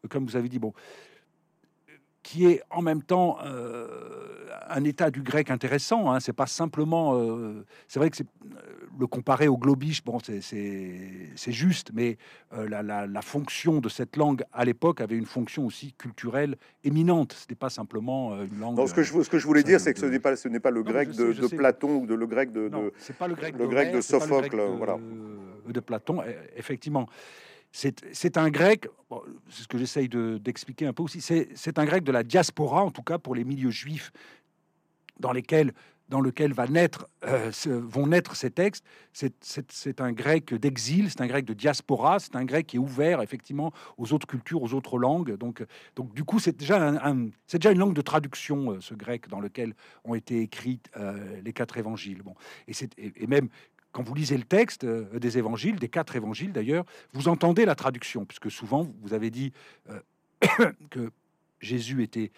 comme 0.09 0.25
vous 0.25 0.37
avez 0.37 0.49
dit. 0.49 0.59
Bon, 0.59 0.73
qui 2.25 2.47
est 2.47 2.63
en 2.71 2.83
même 2.83 3.03
temps 3.03 3.37
euh, 3.45 3.87
un 4.69 4.83
état 4.83 5.11
du 5.11 5.23
grec 5.23 5.51
intéressant. 5.51 6.11
Hein. 6.11 6.19
C'est 6.19 6.33
pas 6.33 6.47
simplement. 6.47 7.17
Euh, 7.17 7.65
c'est 7.87 8.01
vrai 8.01 8.11
que 8.11 8.17
c'est 8.17 8.27
euh, 8.27 8.59
le 8.99 9.07
comparer 9.07 9.47
au 9.47 9.59
globish, 9.59 10.03
bon, 10.03 10.19
c'est 10.21 11.53
juste, 11.53 11.91
mais 11.93 12.17
la, 12.53 12.83
la, 12.83 13.23
fonction 13.23 13.81
de 13.81 13.89
cette 13.89 14.17
langue 14.17 14.45
à 14.53 14.65
l'époque 14.65 15.01
avait 15.01 15.17
une 15.17 15.27
fonction 15.27 15.67
aussi 15.67 15.93
culturelle 15.95 16.57
éminente. 16.85 17.33
C'était 17.33 17.57
pas 17.57 17.71
simplement 17.71 18.41
une 18.41 18.61
langue. 18.61 18.77
Non, 18.77 18.87
ce 18.87 18.95
que 18.95 19.03
je, 19.03 19.21
ce 19.21 19.29
que 19.29 19.39
je 19.39 19.47
voulais 19.47 19.65
dire, 19.65 19.81
c'est 19.81 19.93
que 19.93 19.99
ce 19.99 20.07
n'est 20.07 20.21
pas, 20.21 20.37
ce 20.37 20.47
n'est 20.47 20.61
pas 20.61 20.71
le 20.71 20.85
grec 20.85 21.11
de, 21.11 21.57
Platon 21.57 21.97
ou 21.97 22.07
de 22.07 22.15
le 22.15 22.27
grec 22.27 22.53
de. 22.53 22.71
c'est 22.99 23.17
pas 23.17 23.27
le 23.27 23.35
grec, 23.35 23.57
le 23.59 23.67
grec 23.67 23.93
de 23.93 24.01
Sophocle, 24.01 24.61
voilà. 24.79 24.97
De 25.67 25.81
Platon, 25.81 26.23
e, 26.23 26.33
effectivement. 26.57 27.09
C'est 27.75 28.37
un 28.37 28.51
grec, 28.51 28.87
c'est 29.51 29.65
ce 29.65 29.69
que 29.69 29.79
j'essaye 29.79 30.09
d'expliquer 30.09 30.87
un 30.87 30.93
peu 30.93 31.03
aussi, 31.03 31.21
c'est 31.21 31.79
un 31.79 31.85
grec 31.85 32.05
de 32.05 32.13
la 32.13 32.23
diaspora, 32.23 32.85
en 32.85 32.93
tout 32.93 33.03
cas 33.03 33.19
pour 33.19 33.35
les 33.35 33.43
milieux 33.43 33.71
juifs 33.71 34.13
dans 35.19 35.33
lesquels 35.33 35.73
dans 36.09 36.21
lequel 36.21 36.55
euh, 37.25 37.51
vont 37.67 38.07
naître 38.07 38.37
ces 38.37 38.51
textes. 38.51 38.85
C'est 39.13 40.01
un 40.01 40.13
grec 40.13 40.55
d'exil, 40.55 41.11
c'est 41.11 41.21
un 41.21 41.27
grec 41.27 41.45
de 41.45 41.55
diaspora, 41.55 42.19
c'est 42.19 42.37
un 42.37 42.45
grec 42.45 42.67
qui 42.67 42.77
est 42.77 42.79
ouvert 42.79 43.23
effectivement 43.23 43.73
aux 43.97 44.13
autres 44.13 44.27
cultures, 44.27 44.63
aux 44.63 44.75
autres 44.75 44.99
langues. 44.99 45.37
Donc, 45.37 45.65
donc 45.97 46.15
du 46.15 46.25
coup, 46.25 46.39
c'est 46.39 46.57
déjà, 46.57 46.89
un, 47.03 47.29
déjà 47.51 47.73
une 47.73 47.79
langue 47.79 47.95
de 47.95 48.03
traduction, 48.03 48.73
euh, 48.73 48.81
ce 48.81 48.95
grec 48.95 49.29
dans 49.29 49.41
lequel 49.41 49.75
ont 50.05 50.15
été 50.15 50.41
écrits 50.41 50.81
euh, 50.97 51.41
les 51.43 51.53
quatre 51.53 51.79
évangiles. 51.79 52.23
Bon, 52.23 52.35
et 52.69 53.27
même 53.27 53.49
quand 53.95 54.03
vous 54.03 54.15
lisez 54.15 54.37
le 54.37 54.43
texte 54.43 54.85
euh, 54.85 55.19
des 55.19 55.39
évangiles, 55.39 55.77
des 55.77 55.89
quatre 55.89 56.17
évangiles 56.17 56.53
d'ailleurs, 56.53 56.85
vous 57.13 57.29
entendez 57.29 57.65
la 57.65 57.77
traduction, 57.77 58.27
puisque 58.27 58.51
souvent 58.51 58.93
vous 59.01 59.15
avez 59.15 59.31
dit 59.31 59.53
euh, 59.89 60.73
que 60.91 61.13
Jésus 61.61 62.03
était, 62.03 62.31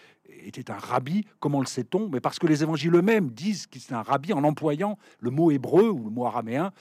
un 0.68 0.78
rabbi. 0.78 1.25
Comment 1.40 1.60
le 1.60 1.66
sait-on? 1.66 2.08
Mais 2.10 2.20
parce 2.20 2.38
que 2.38 2.46
les 2.46 2.62
évangiles 2.62 2.94
eux-mêmes 2.94 3.30
disent 3.30 3.66
qu'il 3.66 3.80
c'est 3.80 3.94
un 3.94 4.02
rabbi 4.02 4.32
en 4.34 4.44
employant 4.44 4.98
le 5.18 5.30
mot 5.30 5.50
hébreu 5.50 5.88
ou 5.88 6.04
le 6.04 6.10
mot 6.10 6.26
araméen. 6.26 6.72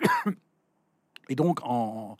Et 1.30 1.36
donc, 1.36 1.60
en, 1.62 2.16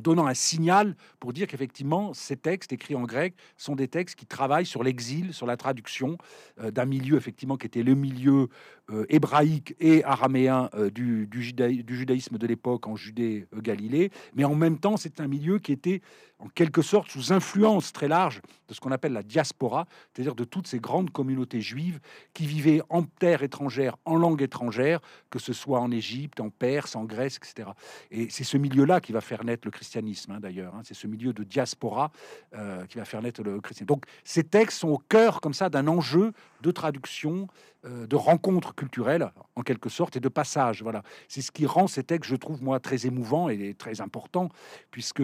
donnant 0.00 0.26
un 0.26 0.34
signal 0.34 0.96
pour 1.20 1.32
dire 1.32 1.46
qu'effectivement, 1.46 2.12
ces 2.12 2.36
textes 2.36 2.72
écrits 2.72 2.96
en 2.96 3.04
grec 3.04 3.34
sont 3.56 3.76
des 3.76 3.86
textes 3.86 4.18
qui 4.18 4.26
travaillent 4.26 4.66
sur 4.66 4.82
l'exil, 4.82 5.32
sur 5.32 5.46
la 5.46 5.56
traduction 5.56 6.18
euh, 6.60 6.72
d'un 6.72 6.86
milieu, 6.86 7.16
effectivement, 7.16 7.56
qui 7.56 7.66
était 7.66 7.84
le 7.84 7.94
milieu 7.94 8.48
euh, 8.90 9.06
hébraïque 9.08 9.76
et 9.78 10.02
araméen 10.02 10.70
euh, 10.74 10.90
du, 10.90 11.28
du, 11.28 11.40
judaïsme 11.40 12.36
de 12.36 12.46
l'époque 12.48 12.88
en 12.88 12.96
Judée-Galilée. 12.96 14.10
Mais 14.34 14.42
en 14.42 14.56
même 14.56 14.78
temps, 14.78 14.96
c'est 14.96 15.20
un 15.20 15.28
milieu 15.28 15.60
qui 15.60 15.70
était 15.70 16.02
en 16.40 16.48
quelque 16.48 16.82
sorte 16.82 17.10
sous 17.10 17.32
influence 17.32 17.92
très 17.92 18.08
large 18.08 18.40
de 18.68 18.74
ce 18.74 18.80
qu'on 18.80 18.92
appelle 18.92 19.12
la 19.12 19.22
diaspora, 19.22 19.86
c'est-à-dire 20.12 20.34
de 20.34 20.44
toutes 20.44 20.66
ces 20.66 20.78
grandes 20.78 21.10
communautés 21.10 21.60
juives 21.60 22.00
qui 22.34 22.46
vivaient 22.46 22.82
en 22.88 23.02
terre 23.02 23.42
étrangère, 23.42 23.96
en 24.04 24.16
langue 24.16 24.42
étrangère, 24.42 25.00
que 25.28 25.38
ce 25.38 25.52
soit 25.52 25.80
en 25.80 25.90
Égypte, 25.90 26.40
en 26.40 26.50
Perse, 26.50 26.96
en 26.96 27.04
Grèce, 27.04 27.36
etc. 27.36 27.70
Et 28.10 28.28
c'est 28.30 28.44
ce 28.44 28.56
milieu-là 28.56 29.00
qui 29.00 29.12
va 29.12 29.20
faire 29.20 29.44
naître 29.44 29.66
le 29.66 29.70
christianisme, 29.70 30.32
hein, 30.32 30.40
d'ailleurs. 30.40 30.74
Hein. 30.74 30.82
c'est 30.84 30.94
ce 30.94 31.06
milieu 31.06 31.32
de 31.32 31.44
diaspora 31.44 32.10
euh, 32.54 32.86
qui 32.86 32.98
va 32.98 33.04
faire 33.04 33.22
naître 33.22 33.42
le 33.42 33.60
christianisme. 33.60 33.94
Donc 33.94 34.04
ces 34.24 34.44
textes 34.44 34.78
sont 34.78 34.88
au 34.88 34.98
cœur, 34.98 35.40
comme 35.40 35.54
ça, 35.54 35.68
d'un 35.68 35.86
enjeu 35.88 36.32
de 36.62 36.70
traduction, 36.70 37.48
euh, 37.86 38.06
de 38.06 38.16
rencontre 38.16 38.74
culturelle, 38.74 39.30
en 39.56 39.62
quelque 39.62 39.88
sorte, 39.88 40.16
et 40.16 40.20
de 40.20 40.28
passage. 40.28 40.82
Voilà. 40.82 41.02
C'est 41.28 41.42
ce 41.42 41.50
qui 41.50 41.66
rend 41.66 41.86
ces 41.86 42.04
textes, 42.04 42.30
je 42.30 42.36
trouve, 42.36 42.62
moi, 42.62 42.78
très 42.80 43.06
émouvants 43.06 43.48
et 43.48 43.74
très 43.74 44.00
importants, 44.00 44.48
puisque 44.90 45.22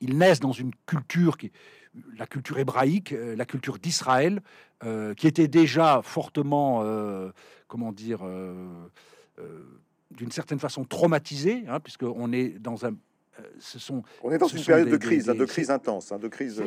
ils 0.00 0.16
naissent 0.16 0.40
dans 0.40 0.52
une 0.52 0.72
culture 0.86 1.36
qui 1.36 1.46
est 1.46 1.52
la 2.16 2.26
culture 2.26 2.58
hébraïque, 2.58 3.12
euh, 3.12 3.36
la 3.36 3.44
culture 3.44 3.78
d'Israël, 3.78 4.40
euh, 4.84 5.14
qui 5.14 5.26
était 5.26 5.48
déjà 5.48 6.00
fortement, 6.02 6.82
euh, 6.82 7.30
comment 7.68 7.92
dire, 7.92 8.20
d'une 10.10 10.30
certaine 10.30 10.58
façon 10.58 10.84
traumatisée, 10.84 11.64
hein, 11.68 11.80
puisqu'on 11.80 12.32
est 12.32 12.58
dans 12.58 12.86
un, 12.86 12.94
ce 13.58 13.78
sont, 13.78 14.02
on 14.22 14.30
est 14.30 14.38
dans 14.38 14.46
une 14.48 14.64
période 14.64 14.88
de 14.88 14.96
crise, 14.96 15.28
hein, 15.28 15.34
de 15.34 15.44
crise 15.44 15.70
intense, 15.70 16.12
hein, 16.12 16.18
de 16.18 16.28
crise. 16.28 16.62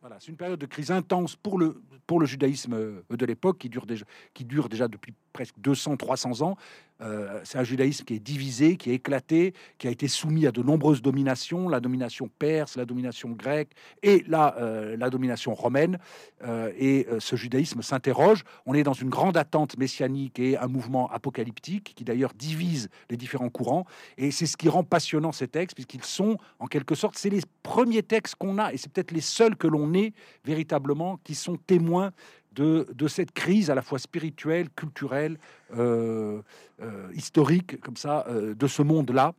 Voilà, 0.00 0.16
c'est 0.18 0.28
une 0.28 0.36
période 0.36 0.58
de 0.58 0.66
crise 0.66 0.90
intense 0.90 1.36
pour 1.36 1.58
le, 1.58 1.82
pour 2.06 2.20
le 2.20 2.26
judaïsme 2.26 3.02
de 3.10 3.26
l'époque 3.26 3.58
qui 3.58 3.68
dure 3.68 3.84
déjà, 3.84 4.06
qui 4.32 4.44
dure 4.44 4.68
déjà 4.68 4.88
depuis 4.88 5.14
presque 5.32 5.54
200, 5.58 5.98
300 5.98 6.42
ans. 6.42 6.56
Euh, 7.02 7.40
c'est 7.44 7.58
un 7.58 7.64
judaïsme 7.64 8.04
qui 8.04 8.14
est 8.14 8.20
divisé, 8.20 8.76
qui 8.76 8.90
est 8.90 8.94
éclaté, 8.94 9.54
qui 9.78 9.88
a 9.88 9.90
été 9.90 10.08
soumis 10.08 10.46
à 10.46 10.52
de 10.52 10.62
nombreuses 10.62 11.02
dominations, 11.02 11.68
la 11.68 11.80
domination 11.80 12.30
perse, 12.38 12.76
la 12.76 12.84
domination 12.84 13.30
grecque 13.30 13.70
et 14.02 14.24
la, 14.28 14.56
euh, 14.58 14.96
la 14.96 15.10
domination 15.10 15.54
romaine. 15.54 15.98
Euh, 16.44 16.72
et 16.78 17.06
ce 17.18 17.36
judaïsme 17.36 17.82
s'interroge. 17.82 18.44
On 18.66 18.74
est 18.74 18.82
dans 18.82 18.92
une 18.92 19.10
grande 19.10 19.36
attente 19.36 19.76
messianique 19.78 20.38
et 20.38 20.56
un 20.56 20.68
mouvement 20.68 21.10
apocalyptique 21.10 21.94
qui 21.94 22.04
d'ailleurs 22.04 22.32
divise 22.34 22.88
les 23.08 23.16
différents 23.16 23.50
courants. 23.50 23.84
Et 24.16 24.30
c'est 24.30 24.46
ce 24.46 24.56
qui 24.56 24.68
rend 24.68 24.84
passionnant 24.84 25.32
ces 25.32 25.48
textes, 25.48 25.74
puisqu'ils 25.74 26.04
sont 26.04 26.36
en 26.58 26.66
quelque 26.66 26.94
sorte, 26.94 27.16
c'est 27.16 27.30
les 27.30 27.42
premiers 27.62 28.02
textes 28.02 28.36
qu'on 28.36 28.58
a, 28.58 28.72
et 28.72 28.76
c'est 28.76 28.90
peut-être 28.90 29.12
les 29.12 29.20
seuls 29.20 29.56
que 29.56 29.66
l'on 29.66 29.92
ait 29.94 30.12
véritablement, 30.44 31.18
qui 31.24 31.34
sont 31.34 31.56
témoins 31.56 32.12
de, 32.52 33.08
cette 33.08 33.32
crise 33.32 33.70
à 33.70 33.74
la 33.74 33.82
fois 33.82 33.98
spirituelle, 33.98 34.68
culturelle, 34.70 35.38
euh, 35.76 36.42
euh, 36.82 37.08
historique, 37.14 37.80
comme 37.80 37.96
ça, 37.96 38.24
euh, 38.28 38.54
de 38.54 38.66
ce 38.66 38.82
monde-là, 38.82 39.34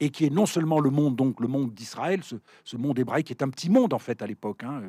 et 0.00 0.10
qui 0.10 0.24
est 0.24 0.30
non 0.30 0.46
seulement 0.46 0.80
le 0.80 0.90
monde, 0.90 1.14
donc 1.14 1.38
le 1.40 1.46
monde 1.46 1.72
d'Israël, 1.74 2.22
ce, 2.24 2.76
monde 2.76 2.98
hébraïque 2.98 3.28
qui 3.28 3.32
est 3.32 3.42
un 3.42 3.50
petit 3.50 3.70
monde 3.70 3.92
en 3.92 4.00
fait 4.00 4.20
à 4.20 4.26
l'époque, 4.26 4.64
hein, 4.64 4.82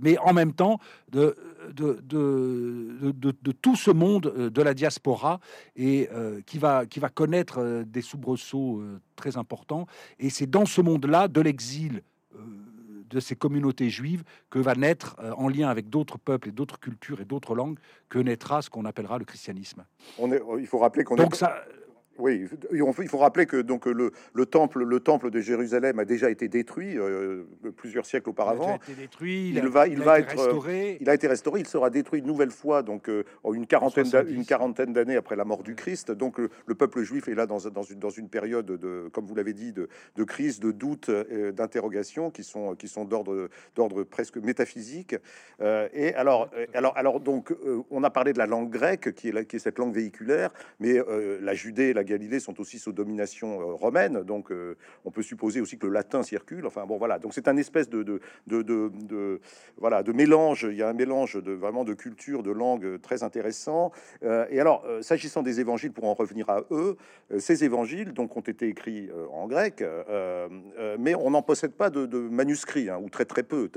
mais 0.00 0.16
en 0.18 0.32
même 0.32 0.54
temps 0.54 0.78
de 1.10 1.36
tout 3.60 3.76
ce 3.76 3.90
monde 3.90 4.50
de 4.50 4.62
la 4.62 4.72
diaspora 4.72 5.40
et 5.76 6.08
qui 6.46 6.58
va 6.58 6.86
connaître 7.12 7.84
des 7.84 8.00
soubresauts 8.00 8.82
très 9.14 9.36
importants. 9.36 9.86
Et 10.18 10.30
c'est 10.30 10.48
dans 10.48 10.64
ce 10.64 10.80
monde-là, 10.80 11.28
de 11.28 11.42
l'exil 11.42 12.02
de 13.10 13.20
ces 13.20 13.36
communautés 13.36 13.90
juives 13.90 14.22
que 14.48 14.58
va 14.58 14.74
naître, 14.74 15.16
euh, 15.20 15.32
en 15.32 15.48
lien 15.48 15.68
avec 15.68 15.90
d'autres 15.90 16.18
peuples 16.18 16.48
et 16.48 16.52
d'autres 16.52 16.80
cultures 16.80 17.20
et 17.20 17.24
d'autres 17.24 17.54
langues, 17.54 17.78
que 18.08 18.18
naîtra 18.18 18.62
ce 18.62 18.70
qu'on 18.70 18.84
appellera 18.84 19.18
le 19.18 19.24
christianisme. 19.24 19.84
On 20.18 20.32
est, 20.32 20.40
il 20.58 20.66
faut 20.66 20.78
rappeler 20.78 21.04
qu'on 21.04 21.16
donc 21.16 21.34
ça, 21.34 21.62
oui, 22.20 22.46
il 22.70 23.08
faut 23.08 23.18
rappeler 23.18 23.46
que 23.46 23.60
donc 23.60 23.86
le, 23.86 24.12
le, 24.32 24.46
temple, 24.46 24.84
le 24.84 25.00
temple 25.00 25.30
de 25.30 25.40
Jérusalem 25.40 25.98
a 25.98 26.04
déjà 26.04 26.30
été 26.30 26.48
détruit 26.48 26.98
euh, 26.98 27.44
plusieurs 27.76 28.06
siècles 28.06 28.30
auparavant. 28.30 28.66
Il, 28.66 28.70
a 28.70 28.92
été 28.92 28.94
détruit, 28.94 29.48
il, 29.48 29.68
va, 29.68 29.86
il, 29.86 30.02
va 30.02 30.20
être 30.20 30.30
restauré. 30.30 30.98
Il 31.00 31.08
a 31.08 31.14
été 31.14 31.26
restauré. 31.26 31.60
Il 31.60 31.66
sera 31.66 31.90
détruit 31.90 32.20
une 32.20 32.26
nouvelle 32.26 32.50
fois, 32.50 32.82
donc 32.82 33.08
euh, 33.08 33.24
une 33.52 33.66
quarantaine, 33.66 34.06
une 34.28 34.44
quarantaine 34.44 34.92
d'années 34.92 35.16
après 35.16 35.36
la 35.36 35.44
mort 35.44 35.62
du 35.62 35.74
Christ. 35.74 36.10
Donc 36.10 36.38
le, 36.38 36.74
peuple 36.74 37.02
juif 37.02 37.28
est 37.28 37.34
là 37.34 37.46
dans, 37.46 37.58
dans, 37.68 37.82
une, 37.82 37.98
dans 37.98 38.10
une 38.10 38.28
période 38.28 38.66
de, 38.66 39.08
comme 39.12 39.26
vous 39.26 39.34
l'avez 39.34 39.52
dit, 39.52 39.72
de, 39.72 39.88
de, 40.16 40.24
crise, 40.24 40.60
de 40.60 40.70
doute, 40.70 41.08
euh, 41.08 41.52
d'interrogation 41.52 42.30
qui 42.30 42.44
sont 42.44 42.74
qui 42.74 42.88
sont 42.88 43.04
d'ordre 43.04 43.48
d'ordre 43.74 44.02
presque 44.04 44.36
métaphysique. 44.36 45.16
et 45.60 46.14
alors, 46.14 46.50
alors, 46.74 46.96
alors 46.96 47.20
donc 47.20 47.54
on 47.90 48.04
a 48.04 48.10
parlé 48.10 48.32
de 48.32 48.38
la 48.38 48.46
langue 48.46 48.70
grecque 48.70 49.14
qui 49.14 49.28
est, 49.28 49.32
la, 49.32 49.44
qui 49.44 49.56
est 49.56 49.58
cette 49.58 49.78
langue 49.78 49.94
véhiculaire, 49.94 50.52
mais 50.78 50.98
la 51.40 51.54
Judée, 51.54 51.92
la 51.92 52.04
Galilée 52.10 52.40
sont 52.40 52.60
aussi 52.60 52.80
sous 52.80 52.92
domination 52.92 53.60
euh, 53.60 53.74
romaine, 53.74 54.22
donc 54.24 54.50
euh, 54.50 54.76
on 55.04 55.12
peut 55.12 55.22
supposer 55.22 55.60
aussi 55.60 55.78
que 55.78 55.86
le 55.86 55.92
latin 55.92 56.24
circule. 56.24 56.66
Enfin 56.66 56.84
bon, 56.84 56.98
voilà. 56.98 57.20
Donc 57.20 57.34
c'est 57.34 57.46
un 57.46 57.56
espèce 57.56 57.88
de 57.88 58.20
voilà 59.76 60.02
de 60.02 60.12
mélange. 60.12 60.66
Il 60.68 60.76
y 60.76 60.82
a 60.82 60.88
un 60.88 60.92
mélange 60.92 61.40
de 61.40 61.52
vraiment 61.52 61.84
de 61.84 61.94
culture, 61.94 62.42
de 62.42 62.50
langue 62.50 63.00
très 63.00 63.22
intéressant. 63.22 63.92
Euh, 64.24 64.44
et 64.50 64.58
alors, 64.58 64.84
s'agissant 65.02 65.42
des 65.42 65.60
évangiles, 65.60 65.92
pour 65.92 66.04
en 66.04 66.14
revenir 66.14 66.50
à 66.50 66.64
eux, 66.72 66.96
ces 67.38 67.62
évangiles 67.64 68.12
donc 68.12 68.36
ont 68.36 68.40
été 68.40 68.66
écrits 68.66 69.08
en 69.32 69.46
grec, 69.46 69.84
mais 70.98 71.14
on 71.14 71.30
n'en 71.30 71.42
possède 71.42 71.72
pas 71.72 71.90
de, 71.90 72.18
manuscrits 72.28 72.90
hein, 72.90 72.98
ou 73.00 73.08
très 73.08 73.24
très 73.24 73.44
peu, 73.44 73.70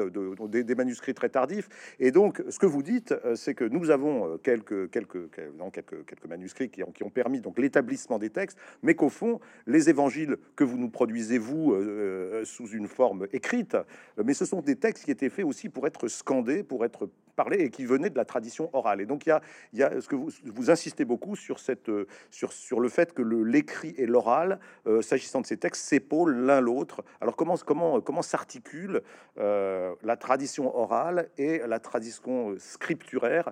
des, 0.50 0.64
des, 0.64 0.76
manuscrits 0.76 1.14
très 1.14 1.30
tardifs. 1.30 1.70
Et 2.00 2.12
donc, 2.12 2.44
ce 2.50 2.58
que 2.58 2.66
vous 2.66 2.82
dites, 2.82 3.14
c'est 3.36 3.54
que 3.54 3.66
nous 3.66 3.92
avons 3.92 4.38
quelques 4.40 4.90
quelques 4.90 5.30
quelques, 5.72 6.06
quelques 6.06 6.26
manuscrits 6.26 6.70
qui 6.70 6.84
ont, 6.84 6.92
qui 6.92 7.04
ont 7.04 7.10
permis 7.10 7.42
donc 7.42 7.60
l'établissement 7.60 8.18
textes, 8.30 8.58
mais 8.82 8.96
qu'au 8.96 9.10
fond, 9.10 9.40
les 9.68 9.90
évangiles 9.90 10.38
que 10.56 10.64
vous 10.64 10.78
nous 10.78 10.90
produisez, 10.90 11.38
vous, 11.38 11.74
euh, 11.74 12.42
euh, 12.42 12.46
sous 12.46 12.68
une 12.68 12.88
forme 12.88 13.28
écrite, 13.34 13.78
mais 14.24 14.34
ce 14.34 14.46
sont 14.46 14.62
des 14.62 14.76
textes 14.76 15.06
qui 15.06 15.12
étaient 15.12 15.30
faits 15.30 15.46
aussi 15.46 15.70
pour 15.70 15.88
être 15.88 16.08
scandés, 16.08 16.64
pour 16.64 16.86
être 16.86 17.10
parlés, 17.36 17.62
et 17.64 17.70
qui 17.70 17.86
venaient 17.86 18.10
de 18.10 18.18
la 18.18 18.26
tradition 18.26 18.70
orale. 18.74 19.02
Et 19.02 19.06
donc, 19.06 19.26
il 19.26 19.30
y 19.30 19.32
a, 19.32 19.42
y 19.74 19.84
a 19.84 20.02
ce 20.02 20.08
que 20.08 20.16
vous, 20.16 20.30
vous 20.46 20.70
insistez 20.70 21.06
beaucoup 21.06 21.36
sur, 21.36 21.60
cette, 21.60 21.90
euh, 21.90 22.06
sur, 22.30 22.54
sur 22.54 22.80
le 22.80 22.90
fait 22.90 23.14
que 23.14 23.22
l'écrit 23.22 23.96
et 23.98 24.06
l'oral, 24.06 24.60
s'agissant 25.02 25.42
de 25.42 25.46
ces 25.46 25.58
textes, 25.58 25.84
s'épaulent 25.84 26.36
l'un 26.46 26.62
l'autre. 26.62 27.04
Alors, 27.22 27.36
comment, 27.36 27.56
comment, 27.58 28.02
comment 28.02 28.22
s'articule 28.22 29.02
la 29.38 30.18
tradition 30.18 30.76
orale 30.78 31.30
et 31.38 31.60
la 31.66 31.80
tradition 31.80 32.56
scripturaire 32.58 33.52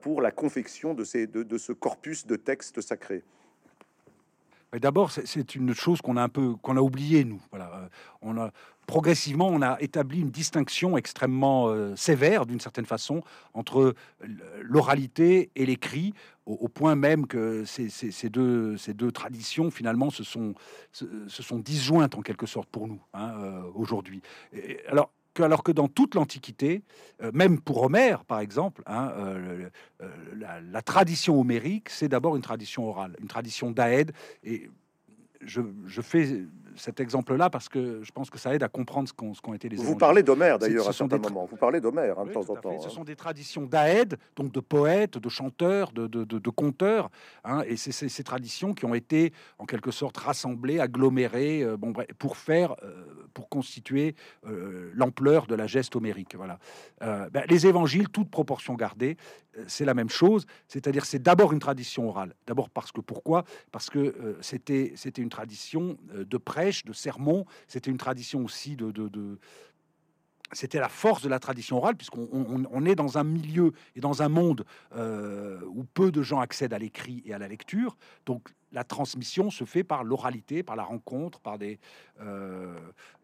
pour 0.00 0.20
la 0.20 0.30
confection 0.30 0.94
de, 0.94 1.04
ces, 1.04 1.26
de, 1.26 1.42
de 1.42 1.58
ce 1.58 1.72
corpus 1.72 2.26
de 2.26 2.36
textes 2.36 2.80
sacrés? 2.80 3.22
D'abord, 4.80 5.10
c'est 5.10 5.54
une 5.54 5.74
chose 5.74 6.00
qu'on 6.00 6.16
a 6.16 6.22
un 6.22 6.30
peu 6.30 6.54
qu'on 6.54 6.78
a 6.78 6.80
oublié 6.80 7.24
nous. 7.24 7.42
Voilà, 7.50 7.70
euh, 7.74 7.88
on 8.22 8.38
a 8.38 8.50
progressivement 8.86 9.48
on 9.48 9.60
a 9.60 9.76
établi 9.80 10.20
une 10.20 10.30
distinction 10.30 10.96
extrêmement 10.96 11.68
euh, 11.68 11.94
sévère, 11.94 12.46
d'une 12.46 12.58
certaine 12.58 12.86
façon, 12.86 13.22
entre 13.52 13.94
l'oralité 14.62 15.50
et 15.56 15.66
l'écrit, 15.66 16.14
au, 16.46 16.68
point 16.68 16.94
même 16.94 17.26
que 17.26 17.64
ces, 17.66 17.90
ces, 17.90 18.30
deux 18.30 18.78
ces 18.78 18.94
deux 18.94 19.12
traditions 19.12 19.70
finalement 19.70 20.08
se 20.08 20.24
sont 20.24 20.54
se, 20.90 21.04
sont 21.28 21.58
disjointes 21.58 22.14
en 22.14 22.22
quelque 22.22 22.46
sorte 22.46 22.68
pour 22.70 22.88
nous 22.88 23.00
hein, 23.12 23.34
euh, 23.40 23.62
aujourd'hui. 23.74 24.22
Alors 24.88 25.10
alors 25.40 25.62
que 25.62 25.72
dans 25.72 25.88
toute 25.88 26.14
l'Antiquité, 26.14 26.82
euh, 27.22 27.30
même 27.32 27.60
pour 27.60 27.82
Homère, 27.82 28.24
par 28.24 28.40
exemple, 28.40 28.82
hein, 28.86 29.12
euh, 29.16 29.68
euh, 30.02 30.08
la, 30.70 30.82
tradition 30.82 31.40
homérique, 31.40 31.88
c'est 31.88 32.08
d'abord 32.08 32.36
une 32.36 32.42
tradition 32.42 32.84
orale, 32.84 33.16
une 33.20 33.28
tradition 33.28 33.70
d'Aède. 33.70 34.12
Et 34.44 34.68
je, 35.40 35.62
je 35.86 36.00
fais 36.02 36.44
cet 36.76 37.00
exemple-là 37.00 37.50
parce 37.50 37.68
que 37.68 38.02
je 38.02 38.12
pense 38.12 38.30
que 38.30 38.38
ça 38.38 38.54
aide 38.54 38.62
à 38.62 38.68
comprendre 38.68 39.08
ce 39.08 39.40
qu'ont 39.40 39.54
été 39.54 39.68
les. 39.68 39.76
Vous 39.76 39.96
parlez 39.96 40.22
d'Homère 40.22 40.58
d'ailleurs 40.58 40.88
à 40.88 40.92
certains 40.92 41.18
moments. 41.18 41.46
Vous 41.46 41.56
parlez 41.56 41.80
d'Homère 41.80 42.18
hein, 42.18 42.26
de 42.26 42.32
temps 42.32 42.48
en 42.48 42.56
temps. 42.56 42.80
Ce 42.80 42.86
hein. 42.86 42.90
sont 42.90 43.04
des 43.04 43.16
traditions 43.16 43.62
d'Aède, 43.62 44.16
donc 44.36 44.52
de 44.52 44.60
poètes, 44.60 45.18
de 45.18 45.28
chanteurs, 45.28 45.92
de, 45.92 46.06
de, 46.06 46.24
de, 46.24 46.50
conteurs, 46.50 47.10
hein, 47.44 47.62
et 47.66 47.76
c'est 47.76 47.92
ces 47.92 48.24
traditions 48.24 48.74
qui 48.74 48.84
ont 48.84 48.94
été 48.94 49.32
en 49.58 49.66
quelque 49.66 49.90
sorte 49.90 50.16
rassemblées, 50.16 50.80
agglomérées, 50.80 51.62
euh, 51.62 51.76
bon, 51.76 51.92
pour 52.18 52.36
faire, 52.36 52.76
euh, 52.82 53.04
pour 53.34 53.48
constituer 53.48 54.14
euh, 54.46 54.90
l'ampleur 54.94 55.46
de 55.46 55.54
la 55.54 55.66
geste 55.66 55.96
homérique. 55.96 56.36
Voilà. 56.36 56.58
Ben, 57.00 57.42
les 57.48 57.66
évangiles, 57.66 58.08
toute 58.08 58.30
proportion 58.30 58.74
gardée, 58.74 59.16
c'est 59.66 59.84
la 59.84 59.94
même 59.94 60.08
chose, 60.08 60.46
c'est-à-dire 60.68 61.04
c'est 61.04 61.20
d'abord 61.20 61.52
une 61.52 61.58
tradition 61.58 62.08
orale. 62.08 62.34
D'abord 62.46 62.70
parce 62.70 62.92
que 62.92 63.00
pourquoi? 63.00 63.44
Parce 63.70 63.90
que 63.90 64.36
c'était 64.40 64.92
c'était 64.96 65.20
une 65.20 65.28
tradition 65.28 65.96
de 66.14 66.36
prêtre 66.38 66.61
de 66.84 66.92
sermons. 66.92 67.44
C'était 67.66 67.90
une 67.90 67.98
tradition 67.98 68.44
aussi 68.44 68.76
de, 68.76 68.92
c'était 70.52 70.80
la 70.80 70.88
force 70.88 71.22
de 71.22 71.28
la 71.28 71.38
tradition 71.38 71.78
orale, 71.78 71.96
puisqu'on 71.96 72.28
on, 72.70 72.84
est 72.84 72.94
dans 72.94 73.18
un 73.18 73.24
milieu 73.24 73.72
et 73.96 74.00
dans 74.00 74.22
un 74.22 74.28
monde 74.28 74.64
euh, 74.94 75.60
où 75.68 75.84
peu 75.84 76.12
de 76.12 76.22
gens 76.22 76.40
accèdent 76.40 76.74
à 76.74 76.78
l'écrit 76.78 77.22
et 77.24 77.32
à 77.32 77.38
la 77.38 77.48
lecture. 77.48 77.96
Donc, 78.26 78.48
la 78.72 78.84
transmission 78.84 79.50
se 79.50 79.64
fait 79.64 79.84
par 79.84 80.02
l'oralité, 80.02 80.62
par 80.62 80.76
la 80.76 80.82
rencontre, 80.82 81.40
par 81.40 81.58
des. 81.58 81.78
Euh, 82.20 82.74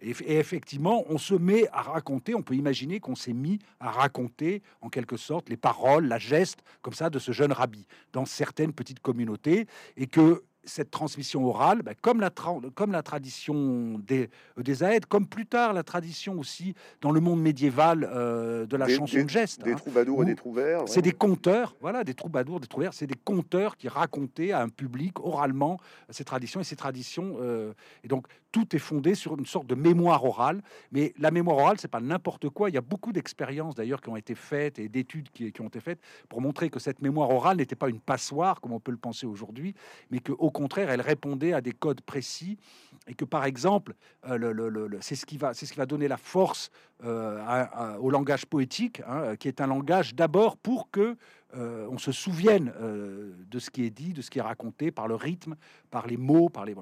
et, 0.01 0.11
effectivement, 0.39 1.05
on 1.09 1.19
se 1.19 1.35
met 1.35 1.69
à 1.69 1.83
raconter. 1.83 2.35
On 2.35 2.43
peut 2.43 2.55
imaginer 2.55 3.01
qu'on 3.01 3.15
s'est 3.15 3.33
mis 3.33 3.59
à 3.81 3.91
raconter, 3.91 4.63
en 4.81 4.91
quelque 4.91 5.17
sorte, 5.17 5.49
les 5.49 5.57
paroles, 5.57 6.07
la 6.07 6.19
geste, 6.19 6.63
comme 6.83 6.95
ça, 6.95 7.09
de 7.09 7.19
ce 7.19 7.33
jeune 7.33 7.53
rabbi 7.53 7.87
dans 8.13 8.27
certaines 8.27 8.73
petites 8.73 9.01
communautés, 9.01 9.67
et 9.97 10.07
que 10.07 10.45
cette 10.69 10.91
transmission 10.91 11.45
orale, 11.47 11.83
ben, 11.83 11.95
comme, 12.01 12.21
la 12.21 12.31
comme 12.31 12.93
la 12.93 13.03
tradition 13.03 13.99
des, 13.99 14.31
des 14.57 14.85
Aèdes, 14.85 15.07
comme 15.07 15.27
plus 15.27 15.47
tard 15.47 15.73
la 15.73 15.83
tradition 15.83 16.39
aussi 16.39 16.75
dans 17.01 17.11
le 17.11 17.21
monde 17.21 17.41
médiéval 17.41 18.09
euh, 18.11 18.67
de 18.67 18.77
la 18.77 18.89
chanson 18.89 19.23
de 19.23 19.29
geste. 19.29 19.63
Des 19.63 19.73
hein, 19.73 19.77
troubadours 19.77 20.23
et 20.23 20.27
des 20.27 20.35
trouvères. 20.35 20.83
C'est 20.87 21.03
des 21.03 21.13
conteurs, 21.13 21.75
voilà, 21.81 22.05
des 22.05 22.15
troubadours, 22.15 22.61
des 22.61 22.67
trouvères, 22.67 22.95
c'est 22.95 23.07
des 23.07 23.19
conteurs 23.25 23.77
qui 23.77 23.89
racontaient 23.89 24.53
à 24.53 24.63
un 24.63 24.69
public 24.69 25.19
oralement 25.21 25.79
ces 26.11 26.25
traditions 26.25 26.61
et 26.61 26.65
ces 26.65 26.77
traditions. 26.77 27.37
Euh, 27.41 27.73
et 28.05 28.09
donc 28.09 28.27
tout 28.59 28.75
est 28.75 28.81
fondé 28.81 29.15
sur 29.15 29.39
une 29.39 29.47
sorte 29.47 29.69
de 29.69 29.77
mémoire 29.77 30.25
orale. 30.25 30.63
Mais 30.91 31.15
la 31.19 31.31
mémoire 31.31 31.59
orale, 31.59 31.77
c'est 31.79 31.89
pas 31.89 32.01
n'importe 32.01 32.49
quoi. 32.49 32.71
Il 32.71 32.75
y 32.75 32.79
a 32.79 32.83
beaucoup 32.83 33.13
d'expériences 33.13 33.77
d'ailleurs 33.77 34.01
qui 34.01 34.09
ont 34.09 34.17
été 34.17 34.35
faites 34.35 34.81
et 34.81 34.89
d'études 34.89 35.29
qui, 35.31 35.53
ont 35.61 35.69
été 35.69 35.81
faites 35.81 36.01
pour 36.29 36.41
montrer 36.41 36.69
que 36.71 36.81
cette 36.81 37.01
mémoire 37.01 37.31
orale 37.31 37.59
n'était 37.59 37.77
pas 37.77 37.89
une 37.89 38.01
passoire 38.01 38.61
comme 38.61 38.73
on 38.73 38.81
peut 38.81 38.91
le 38.91 38.99
penser 38.99 39.27
aujourd'hui, 39.27 39.75
mais 40.11 40.19
que 40.19 40.33
au 40.33 40.51
contraire, 40.51 40.91
elle 40.91 41.01
répondait 41.01 41.53
à 41.53 41.61
des 41.61 41.73
codes 41.73 42.01
précis 42.01 42.59
et 43.07 43.15
que 43.15 43.25
par 43.25 43.45
exemple, 43.45 43.95
euh, 44.29 44.39
le, 44.39 44.99
c'est 45.01 45.15
ce 45.15 45.25
qui 45.25 45.39
va, 45.39 45.53
donner 45.87 46.09
la 46.09 46.17
force 46.17 46.71
euh, 47.05 47.97
au 47.99 48.11
langage 48.11 48.47
poétique, 48.47 49.03
hein, 49.07 49.37
qui 49.37 49.47
est 49.47 49.61
un 49.61 49.69
langage 49.69 50.15
d'abord 50.15 50.57
pour 50.57 50.91
que 50.91 51.17
euh, 51.55 51.87
on 51.91 51.99
se 51.99 52.13
souvienne 52.13 52.73
de 52.81 53.59
ce 53.59 53.71
qui 53.71 53.85
est 53.85 53.91
dit, 53.91 54.13
de 54.13 54.21
ce 54.21 54.31
qui 54.31 54.41
est 54.41 54.43
raconté 54.43 54.91
par 54.91 55.07
le 55.07 55.15
rythme, 55.15 55.55
par 55.91 56.07
les 56.07 56.17
mots, 56.17 56.49
par 56.49 56.65
les. 56.65 56.75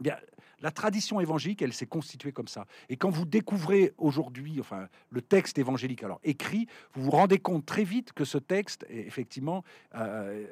Eh 0.00 0.02
bien, 0.02 0.16
la 0.60 0.70
tradition 0.70 1.20
évangélique, 1.20 1.62
elle 1.62 1.72
s'est 1.72 1.86
constituée 1.86 2.32
comme 2.32 2.48
ça. 2.48 2.66
Et 2.88 2.96
quand 2.96 3.10
vous 3.10 3.24
découvrez 3.24 3.92
aujourd'hui, 3.98 4.56
enfin, 4.60 4.88
le 5.10 5.22
texte 5.22 5.58
évangélique, 5.58 6.02
alors 6.02 6.20
écrit, 6.24 6.66
vous 6.94 7.04
vous 7.04 7.10
rendez 7.10 7.38
compte 7.38 7.66
très 7.66 7.84
vite 7.84 8.12
que 8.12 8.24
ce 8.24 8.38
texte, 8.38 8.86
effectivement, 8.88 9.64
euh, 9.94 10.44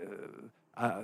euh, 0.81 1.03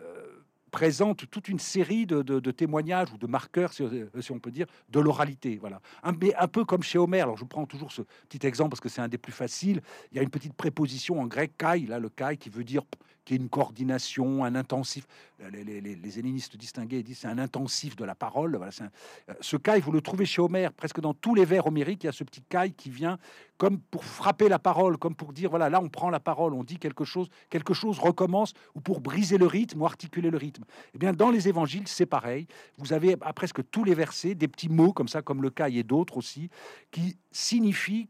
présente 0.71 1.29
toute 1.31 1.49
une 1.49 1.59
série 1.59 2.07
de, 2.07 2.51
témoignages 2.51 3.13
ou 3.13 3.19
de 3.19 3.27
marqueurs, 3.27 3.73
si, 3.73 3.83
on 4.31 4.39
peut 4.39 4.51
dire, 4.51 4.67
de 4.89 5.01
l'oralité. 5.01 5.59
Voilà. 5.59 5.81
Un, 6.03 6.15
un, 6.39 6.49
peu 6.49 6.65
comme 6.65 6.83
chez 6.83 6.99
Homère. 6.99 7.25
Alors, 7.25 7.37
je 7.37 7.45
prends 7.45 7.67
toujours 7.67 7.93
ce 7.93 8.03
petit 8.29 8.47
exemple 8.47 8.71
parce 8.71 8.81
que 8.81 8.89
c'est 8.89 9.03
un 9.03 9.09
des 9.09 9.19
plus 9.19 9.33
faciles. 9.33 9.83
Il 10.11 10.17
y 10.17 10.19
a 10.19 10.23
une 10.23 10.31
petite 10.31 10.55
préposition 10.55 11.21
en 11.21 11.27
grec, 11.27 11.53
kai, 11.59 11.87
là, 11.87 11.99
le 11.99 12.09
kai, 12.09 12.37
qui 12.39 12.49
veut 12.49 12.65
dire 12.65 12.83
qui 13.25 13.35
est 13.35 13.37
une 13.37 13.49
coordination, 13.49 14.45
un 14.45 14.55
intensif. 14.55 15.07
Les, 15.53 15.65
les, 15.65 15.81
les 15.81 16.19
hellénistes 16.19 16.57
distingués 16.57 17.03
disent 17.03 17.19
c'est 17.19 17.29
un 17.29 17.39
intensif 17.39 17.97
de 17.97 18.05
la 18.05 18.15
parole. 18.15 18.57
Voilà, 18.57 18.73
euh, 18.81 19.35
ce 19.41 19.57
caille, 19.57 19.81
vous 19.81 19.93
le 19.93 20.01
trouvez 20.01 20.25
chez 20.25 20.41
Homère, 20.41 20.73
presque 20.73 21.01
dans 21.01 21.15
tous 21.15 21.35
les 21.35 21.45
vers 21.45 21.67
homériques, 21.67 22.05
il 22.05 22.07
y 22.07 22.11
a 22.11 22.13
ce 22.13 22.25
petit 22.25 22.43
caille 22.43 22.73
qui 22.73 22.91
vient 22.91 23.19
comme 23.59 23.79
pour 23.79 24.05
frapper 24.05 24.49
la 24.49 24.59
parole, 24.59 24.99
comme 24.99 25.15
pour 25.15 25.33
dire 25.33 25.51
voilà, 25.51 25.71
là 25.71 25.81
on 25.81 25.89
prend 25.89 26.11
la 26.11 26.21
parole, 26.21 26.53
on 26.55 26.65
dit 26.65 26.79
quelque 26.79 27.05
chose, 27.05 27.29
quelque 27.49 27.75
chose 27.75 27.99
recommence, 27.99 28.55
ou 28.75 28.81
pour 28.81 29.01
briser 29.01 29.39
le 29.39 29.47
rythme 29.47 29.83
ou 29.83 29.87
articuler 29.87 30.31
le 30.31 30.39
rythme. 30.39 30.65
Eh 30.95 30.99
bien, 30.99 31.13
dans 31.13 31.31
les 31.31 31.49
évangiles, 31.49 31.87
c'est 31.87 32.07
pareil. 32.07 32.47
Vous 32.79 32.93
avez 32.93 33.17
à 33.21 33.33
presque 33.33 33.61
tous 33.71 33.85
les 33.85 33.95
versets 33.95 34.35
des 34.35 34.49
petits 34.49 34.69
mots 34.69 34.93
comme 34.93 35.09
ça, 35.09 35.23
comme 35.23 35.43
le 35.43 35.51
caille 35.51 35.79
et 35.79 35.85
d'autres 35.85 36.17
aussi, 36.17 36.51
qui 36.91 37.17
signifient 37.31 38.09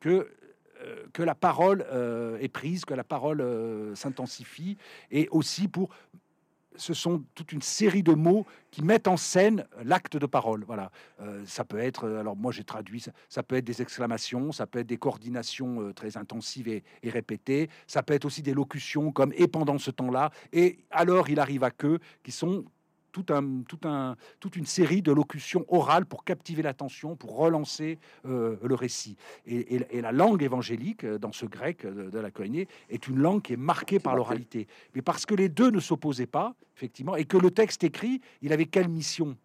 que 0.00 0.08
euh, 0.08 0.37
que 1.12 1.22
la 1.22 1.34
parole 1.34 1.84
euh, 1.90 2.38
est 2.38 2.48
prise, 2.48 2.84
que 2.84 2.94
la 2.94 3.04
parole 3.04 3.40
euh, 3.40 3.94
s'intensifie, 3.94 4.76
et 5.10 5.28
aussi 5.30 5.68
pour 5.68 5.90
ce 6.76 6.94
sont 6.94 7.24
toute 7.34 7.50
une 7.50 7.62
série 7.62 8.04
de 8.04 8.12
mots 8.12 8.46
qui 8.70 8.84
mettent 8.84 9.08
en 9.08 9.16
scène 9.16 9.66
l'acte 9.82 10.16
de 10.16 10.26
parole. 10.26 10.62
Voilà, 10.64 10.92
ça 11.44 11.64
peut 11.64 11.78
être, 11.78 12.08
alors 12.08 12.36
moi 12.36 12.52
j'ai 12.52 12.62
traduit, 12.62 13.04
ça, 13.28 13.42
peut 13.42 13.56
être 13.56 13.64
des 13.64 13.82
exclamations, 13.82 14.52
ça 14.52 14.64
peut 14.68 14.78
être 14.78 14.86
des 14.86 14.96
coordinations 14.96 15.92
très 15.92 16.16
intensives 16.16 16.68
et, 16.68 16.84
et, 17.02 17.10
répétées, 17.10 17.68
ça 17.88 18.04
peut 18.04 18.14
être 18.14 18.26
aussi 18.26 18.42
des 18.42 18.54
locutions 18.54 19.10
comme 19.10 19.32
et 19.34 19.48
pendant 19.48 19.76
ce 19.78 19.90
temps-là, 19.90 20.30
et 20.52 20.78
alors 20.92 21.28
il 21.30 21.40
arrive 21.40 21.64
à 21.64 21.72
que, 21.72 21.98
qui 22.22 22.30
sont 22.30 22.64
tout 23.12 23.26
un, 23.30 23.62
tout 23.62 23.80
un, 23.84 24.16
toute 24.40 24.56
une 24.56 24.66
série 24.66 25.02
de 25.02 25.12
locutions 25.12 25.64
orales 25.68 26.06
pour 26.06 26.24
captiver 26.24 26.62
l'attention, 26.62 27.16
pour 27.16 27.36
relancer 27.36 27.98
euh, 28.26 28.56
le 28.62 28.74
récit. 28.74 29.16
Et, 29.46 29.78
la 30.00 30.12
langue 30.12 30.42
évangélique, 30.42 31.04
euh, 31.04 31.18
dans 31.18 31.32
ce 31.32 31.46
grec 31.46 31.86
de, 31.86 32.18
la 32.18 32.30
Coïnée, 32.30 32.68
est 32.88 33.08
une 33.08 33.18
langue 33.18 33.42
qui 33.42 33.54
est 33.54 33.58
marquée 33.58 33.98
par 33.98 34.16
l'oralité. 34.16 34.66
Mais 34.94 35.02
parce 35.02 35.26
que 35.26 35.34
les 35.34 35.48
deux 35.48 35.70
ne 35.70 35.80
s'opposaient 35.80 36.26
pas, 36.26 36.54
effectivement, 36.76 37.16
et 37.16 37.24
que 37.24 37.36
le 37.36 37.50
texte 37.50 37.84
écrit, 37.84 38.20
il 38.42 38.52
avait 38.52 38.66
quelle 38.66 38.88
mission? 38.88 39.36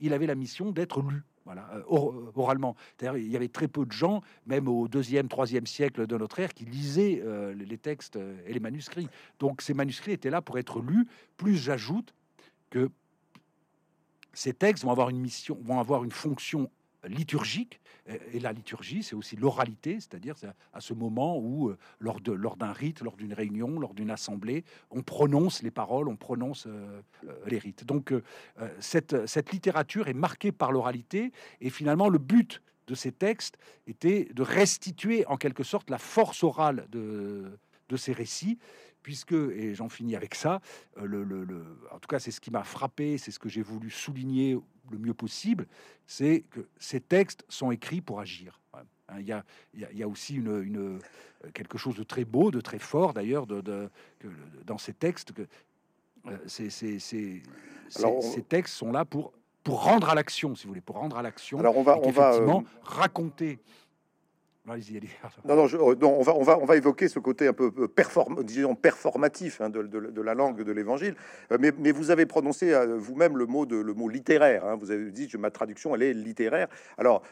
Il 0.00 0.12
avait 0.12 0.26
la 0.26 0.34
mission 0.34 0.70
d'être 0.70 1.02
lu. 1.02 1.22
Voilà, 1.44 1.66
euh, 1.74 2.30
oralement. 2.36 2.76
il 3.00 3.28
y 3.28 3.34
avait 3.34 3.48
très 3.48 3.68
peu 3.68 3.86
de 3.86 3.92
gens, 3.92 4.20
même 4.46 4.68
au 4.68 4.86
deuxième, 4.86 5.28
troisième 5.28 5.66
siècle 5.66 6.06
de 6.06 6.18
notre 6.18 6.38
ère, 6.40 6.52
qui 6.52 6.66
lisaient 6.66 7.24
les 7.56 7.78
textes 7.78 8.18
et 8.46 8.52
les 8.52 8.60
manuscrits. 8.60 9.08
Donc 9.38 9.62
ces 9.62 9.72
manuscrits 9.72 10.12
étaient 10.12 10.28
là 10.28 10.42
pour 10.42 10.58
être 10.58 10.82
lus. 10.82 11.06
Plus 11.38 11.56
j'ajoute 11.56 12.12
que 12.70 12.90
ces 14.38 14.54
textes 14.54 14.84
vont 14.84 14.92
avoir 14.92 15.10
une 15.10 15.18
mission, 15.18 15.58
vont 15.62 15.80
avoir 15.80 16.04
une 16.04 16.12
fonction 16.12 16.70
liturgique. 17.02 17.80
Et 18.32 18.38
la 18.38 18.52
liturgie, 18.52 19.02
c'est 19.02 19.16
aussi 19.16 19.34
l'oralité, 19.34 19.96
c'est-à-dire 19.96 20.34
à 20.72 20.80
ce 20.80 20.94
moment 20.94 21.36
où, 21.38 21.68
euh, 21.68 21.76
lors 21.98 22.20
d'un 22.20 22.36
lors 22.36 22.56
rite, 22.74 23.02
lors 23.02 23.16
d'une 23.16 23.34
réunion, 23.34 23.80
lors 23.80 23.94
d'une 23.94 24.10
assemblée, 24.10 24.64
on 24.90 25.02
prononce 25.02 25.62
les 25.62 25.72
paroles, 25.72 26.08
on 26.08 26.16
prononce 26.16 26.66
euh, 26.66 27.02
euh, 27.26 27.32
les 27.46 27.58
rites. 27.58 27.84
Donc 27.84 28.14
cette, 28.78 29.26
cette 29.26 29.52
littérature 29.52 30.06
est 30.08 30.14
marquée 30.14 30.52
par 30.52 30.70
l'oralité, 30.70 31.32
et 31.60 31.68
finalement 31.68 32.08
le 32.08 32.18
but 32.18 32.62
de 32.86 32.94
ces 32.94 33.12
textes 33.12 33.58
était 33.88 34.28
de 34.32 34.42
restituer 34.42 35.26
en 35.26 35.36
quelque 35.36 35.64
sorte 35.64 35.90
la 35.90 35.98
force 35.98 36.44
orale 36.44 36.86
de, 36.90 37.58
de 37.88 37.96
ces 37.96 38.12
récits 38.12 38.58
puisque, 39.02 39.32
et 39.32 39.74
j'en 39.74 39.88
finis 39.88 40.16
avec 40.16 40.34
ça, 40.34 40.60
euh, 40.98 41.04
le, 41.04 41.24
le, 41.24 41.64
en 41.90 41.98
tout 41.98 42.08
cas 42.08 42.18
c'est 42.18 42.30
ce 42.30 42.40
qui 42.40 42.50
m'a 42.50 42.64
frappé, 42.64 43.18
c'est 43.18 43.30
ce 43.30 43.38
que 43.38 43.48
j'ai 43.48 43.62
voulu 43.62 43.90
souligner 43.90 44.58
le 44.90 44.98
mieux 44.98 45.14
possible, 45.14 45.66
c'est 46.06 46.44
que 46.50 46.66
ces 46.78 47.00
textes 47.00 47.44
sont 47.48 47.70
écrits 47.70 48.00
pour 48.00 48.20
agir. 48.20 48.60
Hein, 48.74 49.16
il 49.18 49.26
y, 49.26 49.32
a, 49.32 49.44
il, 49.74 49.96
y 49.96 50.02
a, 50.02 50.08
aussi 50.08 50.34
une, 50.36 50.62
une, 50.62 50.78
euh, 50.78 51.50
quelque 51.54 51.78
chose 51.78 51.94
de 51.96 52.02
très 52.02 52.24
beau, 52.24 52.50
de 52.50 52.60
très 52.60 52.78
fort 52.78 53.14
d'ailleurs 53.14 53.46
de, 53.46 53.60
de, 53.60 53.90
dans 54.64 54.78
ces 54.78 54.92
textes. 54.92 55.32
Que, 55.32 55.42
euh, 56.26 56.36
ces, 56.46 56.68
ces, 56.68 56.98
ces, 56.98 57.42
ces, 57.88 58.42
textes 58.42 58.74
sont 58.74 58.92
là 58.92 59.04
pour, 59.04 59.32
pour 59.62 59.82
rendre 59.82 60.10
à 60.10 60.14
l'action, 60.14 60.54
si 60.54 60.64
vous 60.64 60.70
voulez, 60.70 60.80
pour 60.80 60.96
rendre 60.96 61.16
à 61.16 61.22
l'action. 61.22 61.58
Alors 61.58 61.76
on 61.76 61.82
va, 61.82 61.98
on 61.98 62.10
va 62.10 62.32
raconter 62.82 63.60
non, 65.56 65.66
euh, 65.66 65.94
non, 66.00 66.18
on, 66.18 66.22
va, 66.22 66.34
on, 66.34 66.42
va, 66.42 66.58
on 66.58 66.64
va 66.64 66.76
évoquer 66.76 67.08
ce 67.08 67.18
côté 67.18 67.48
un 67.48 67.52
peu 67.52 67.72
euh, 67.78 67.88
perform, 67.88 68.42
disons 68.44 68.74
performatif 68.74 69.60
hein, 69.60 69.70
de, 69.70 70.20
la 70.20 70.34
langue 70.34 70.62
de 70.62 70.72
l'évangile. 70.72 71.14
Euh, 71.52 71.58
mais, 71.58 71.92
vous 71.92 72.10
avez 72.10 72.26
prononcé 72.26 72.74
vous-même 72.98 73.36
le 73.36 73.46
mot, 73.46 73.64
le 73.64 73.94
mot 73.94 74.08
littéraire. 74.08 74.64
Hein. 74.66 74.76
vous 74.76 74.90
avez 74.90 75.10
dit 75.10 75.28
que 75.28 75.36
ma 75.36 75.50
traduction, 75.50 75.94
elle 75.94 76.02
est 76.02 76.12
littéraire. 76.12 76.68
Alors, 76.98 77.22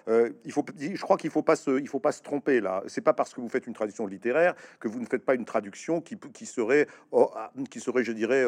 il 0.45 0.53
faut, 0.53 0.65
je 0.79 1.01
crois 1.01 1.17
qu'il 1.17 1.29
ne 1.29 1.33
faut, 1.33 1.43
pas 1.43 1.57
se, 1.57 1.79
il 1.79 1.89
faut 1.89 2.01
pas 2.01 2.13
se 2.13 2.23
tromper 2.23 2.61
là. 2.61 2.83
C'est 2.87 3.01
pas 3.01 3.13
parce 3.13 3.35
que 3.35 3.41
vous 3.41 3.49
faites 3.49 3.67
une 3.67 3.75
traduction 3.75 4.07
littéraire 4.07 4.55
que 4.81 4.89
vous 4.89 4.99
ne 4.99 5.07
faites 5.07 5.25
pas 5.25 5.35
une 5.35 5.45
traduction 5.45 6.01
qui, 6.01 6.17
qui, 6.33 6.47
serait, 6.47 6.89
oh, 7.13 7.31
ah, 7.37 7.53
qui 7.71 7.81
serait, 7.81 8.03
je 8.03 8.13
dirais, 8.13 8.45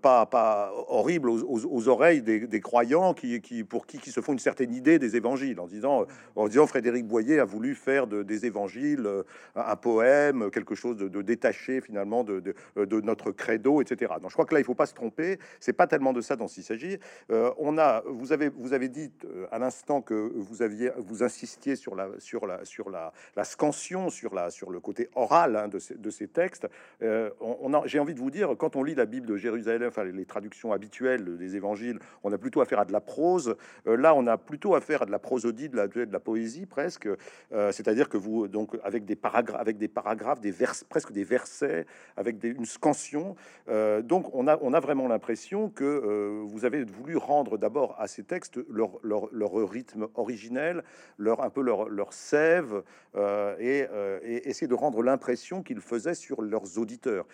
pas, 0.00 0.26
pas 0.26 0.72
horrible 0.88 1.30
aux, 1.30 1.88
oreilles 1.88 2.22
des, 2.22 2.60
croyants 2.60 3.14
qui, 3.14 3.40
qui, 3.40 3.64
pour 3.64 3.86
qui, 3.86 3.98
qui 3.98 4.10
se 4.10 4.20
font 4.20 4.32
une 4.32 4.38
certaine 4.38 4.72
idée 4.72 4.98
des 4.98 5.16
évangiles 5.16 5.60
en 5.60 5.66
disant, 5.66 6.06
en 6.36 6.48
disant 6.48 6.66
Frédéric 6.66 7.06
Boyer 7.06 7.40
a 7.40 7.44
voulu 7.44 7.74
faire 7.74 8.06
de 8.06 8.19
des 8.24 8.46
évangiles, 8.46 9.06
euh, 9.06 9.22
un 9.54 9.76
poème, 9.76 10.50
quelque 10.50 10.74
chose 10.74 10.96
de, 10.96 11.22
détaché 11.22 11.80
finalement 11.80 12.24
de, 12.24 12.40
de, 12.76 13.00
notre 13.00 13.30
credo, 13.32 13.80
etc. 13.80 14.14
Donc 14.20 14.30
je 14.30 14.34
crois 14.34 14.46
que 14.46 14.54
là, 14.54 14.60
il 14.60 14.64
faut 14.64 14.74
pas 14.74 14.86
se 14.86 14.94
tromper. 14.94 15.38
C'est 15.60 15.72
pas 15.72 15.86
tellement 15.86 16.12
de 16.12 16.20
ça 16.20 16.36
dont 16.36 16.46
il 16.46 16.62
s'agit. 16.62 16.98
Euh, 17.30 17.50
on 17.58 17.78
a, 17.78 18.02
vous 18.06 18.32
avez, 18.32 18.48
vous 18.48 18.72
avez 18.72 18.88
dit 18.88 19.12
euh, 19.24 19.46
à 19.50 19.58
l'instant 19.58 20.02
que 20.02 20.32
vous 20.34 20.62
aviez, 20.62 20.90
vous 20.98 21.22
insistiez 21.22 21.76
sur 21.76 21.94
la, 21.94 22.08
sur 22.18 22.46
la, 22.46 22.64
sur 22.64 22.90
la, 22.90 23.12
la 23.36 23.44
scansion, 23.44 24.10
sur 24.10 24.34
la, 24.34 24.50
sur 24.50 24.70
le 24.70 24.80
côté 24.80 25.08
oral 25.14 25.56
hein, 25.56 25.68
de, 25.68 25.78
ces, 25.78 25.94
de 25.94 26.10
ces 26.10 26.28
textes. 26.28 26.66
on, 27.00 27.82
j'ai 27.86 27.98
envie 27.98 28.14
de 28.14 28.20
vous 28.20 28.30
dire, 28.30 28.54
quand 28.58 28.76
on 28.76 28.82
lit 28.82 28.94
la 28.94 29.06
Bible 29.06 29.26
de 29.26 29.36
Jérusalem, 29.36 29.88
enfin 29.88 30.04
les 30.04 30.26
traductions 30.26 30.72
habituelles 30.72 31.36
des 31.36 31.56
évangiles, 31.56 31.98
on 32.22 32.32
a 32.32 32.38
plutôt 32.38 32.60
affaire 32.60 32.80
à 32.80 32.84
de 32.84 32.92
la 32.92 33.00
prose. 33.00 33.56
là, 33.86 34.14
on 34.14 34.26
a 34.26 34.36
plutôt 34.36 34.74
affaire 34.74 35.02
à 35.02 35.06
de 35.06 35.10
la 35.10 35.18
prosodie, 35.18 35.68
de 35.68 35.76
la, 35.76 35.88
de 35.88 36.12
la 36.12 36.20
poésie 36.20 36.66
presque. 36.66 37.08
c'est-à-dire 37.50 38.08
que 38.10 38.18
vous, 38.18 38.48
donc, 38.48 38.76
avec 38.84 39.06
des 39.06 39.16
paragraphes, 39.16 39.60
avec 39.60 39.78
des 39.78 39.88
paragraphes, 39.88 40.40
des 40.40 40.50
vers, 40.50 40.74
presque 40.90 41.12
des 41.12 41.24
versets, 41.24 41.86
avec 42.16 42.38
des, 42.38 42.48
une 42.50 42.66
scansion. 42.66 43.36
Euh, 43.68 44.02
donc, 44.02 44.28
on 44.34 44.46
a, 44.46 44.58
on 44.60 44.74
a 44.74 44.80
vraiment 44.80 45.08
l'impression 45.08 45.70
que 45.70 45.84
euh, 45.84 46.42
vous 46.44 46.66
avez 46.66 46.84
voulu 46.84 47.16
rendre 47.16 47.56
d'abord 47.56 47.96
à 47.98 48.06
ces 48.06 48.24
textes 48.24 48.60
leur, 48.68 48.98
leur, 49.02 49.32
leur, 49.32 49.52
rythme 49.70 50.08
originel, 50.14 50.84
leur 51.16 51.42
un 51.42 51.48
peu 51.48 51.62
leur, 51.62 51.88
leur 51.88 52.12
sève, 52.12 52.82
euh, 53.16 53.56
et, 53.58 54.48
essayer 54.48 54.68
de 54.68 54.74
rendre 54.74 55.02
l'impression 55.02 55.62
qu'ils 55.62 55.80
faisaient 55.80 56.14
sur 56.14 56.42
leurs 56.42 56.78
auditeurs. 56.78 57.26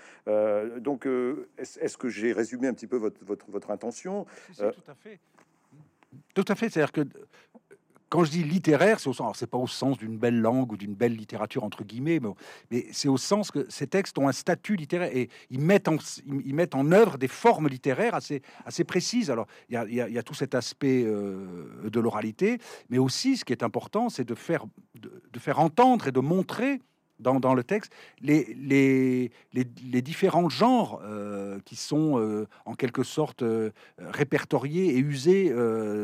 donc, 0.79 1.09
est-ce 1.59 1.97
que 1.97 2.09
j'ai 2.09 2.33
résumé 2.33 2.69
un 2.69 2.75
petit 2.75 2.87
peu 2.87 2.97
votre, 2.97 3.25
votre, 3.25 3.51
votre 3.51 3.71
intention? 3.71 4.27
Tout 4.57 4.63
à 4.87 4.95
fait. 4.95 5.19
Tout 6.35 6.45
à 6.49 6.55
fait. 6.55 6.69
C'est-à-dire 6.69 6.93
que 6.93 7.03
quand 8.09 8.25
je 8.25 8.31
dis 8.31 8.45
littéraire, 8.45 9.01
c'est 9.01 9.09
au 9.09 9.13
sens, 9.13 9.37
c'est 9.39 9.47
pas 9.47 9.59
au 9.59 9.67
sens 9.67 9.99
d'une 9.99 10.17
belle 10.17 10.41
langue 10.41 10.73
ou 10.73 10.77
d'une 10.77 10.95
belle 10.95 11.15
littérature 11.15 11.65
entre 11.65 11.85
guillemets, 11.85 12.21
mais, 12.71 12.87
c'est 12.93 13.09
au 13.09 13.17
sens 13.17 13.51
que 13.51 13.67
ces 13.69 13.87
textes 13.87 14.19
ont 14.19 14.29
un 14.29 14.33
statut 14.33 14.77
littéraire 14.77 15.15
et 15.15 15.29
ils 15.51 15.61
mettent 15.61 15.89
en, 15.89 15.97
ils 16.27 16.55
mettent 16.55 16.75
en 16.75 16.93
œuvre 16.93 17.19
des 17.19 17.29
formes 17.29 17.69
littéraires 17.69 18.15
assez, 18.15 18.43
assez 18.65 18.85
précises. 18.85 19.31
Alors 19.31 19.47
il 19.69 19.75
y 19.75 19.77
a, 19.77 20.09
y, 20.09 20.19
a, 20.19 20.23
tout 20.23 20.35
cet 20.35 20.55
aspect 20.55 21.03
euh, 21.05 21.89
de 21.91 22.01
l'oralité, 22.01 22.59
mais 22.91 22.99
aussi 22.99 23.37
ce 23.37 23.45
qui 23.45 23.53
est 23.53 23.63
important, 23.63 24.09
c'est 24.09 24.25
de 24.25 24.35
faire, 24.35 24.67
de 24.95 25.39
faire 25.39 25.59
entendre 25.59 26.09
et 26.09 26.13
de 26.13 26.21
montrer 26.21 26.81
dans, 27.21 27.41
dans, 27.41 27.55
le 27.55 27.65
texte 27.65 27.93
les, 28.21 28.55
les, 28.55 29.31
les, 29.53 30.03
différents 30.03 30.49
genres 30.49 31.01
euh, 31.05 31.59
qui 31.65 31.77
sont 31.77 32.19
euh, 32.19 32.47
en 32.65 32.75
quelque 32.75 33.03
sorte 33.03 33.43
euh, 33.43 33.71
répertoriés 33.99 34.97
et 34.97 34.99
usés 34.99 35.53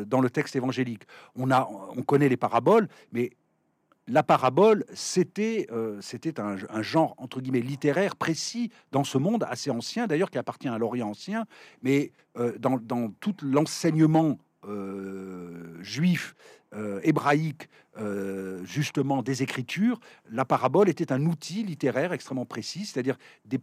dans 0.07 0.21
le 0.21 0.31
texte 0.31 0.57
évangélique. 0.57 1.03
On, 1.37 1.51
a, 1.51 1.69
on 1.97 2.03
connaît 2.03 2.29
les 2.29 2.37
paraboles, 2.37 2.89
mais 3.13 3.31
la 4.09 4.23
parabole, 4.23 4.85
c'était 4.95 5.69
c'était 6.01 6.41
un, 6.41 6.57
genre 6.83 7.15
entre 7.19 7.41
guillemets 7.41 7.61
littéraire 7.61 8.17
précis 8.17 8.71
dans 8.91 9.05
ce 9.05 9.17
monde 9.17 9.45
assez 9.49 9.71
ancien, 9.71 10.07
d'ailleurs 10.07 10.31
qui 10.31 10.39
appartient 10.39 10.69
à 10.69 10.77
l'Orient 10.79 11.11
ancien, 11.11 11.45
mais 11.83 12.11
dans, 12.59 12.79
dans 12.79 13.13
tout 13.21 13.37
l'enseignement 13.43 14.39
juif 15.81 16.35
hébraïque 17.03 17.69
euh, 17.99 18.65
justement 18.65 19.23
des 19.23 19.43
écritures, 19.43 20.01
la 20.31 20.47
parabole 20.47 20.89
était 20.89 21.13
un 21.13 21.27
outil 21.27 21.63
littéraire 21.63 22.15
extrêmement 22.15 22.47
précis, 22.47 22.87
c'est-à-dire 22.87 23.19
des, 23.45 23.61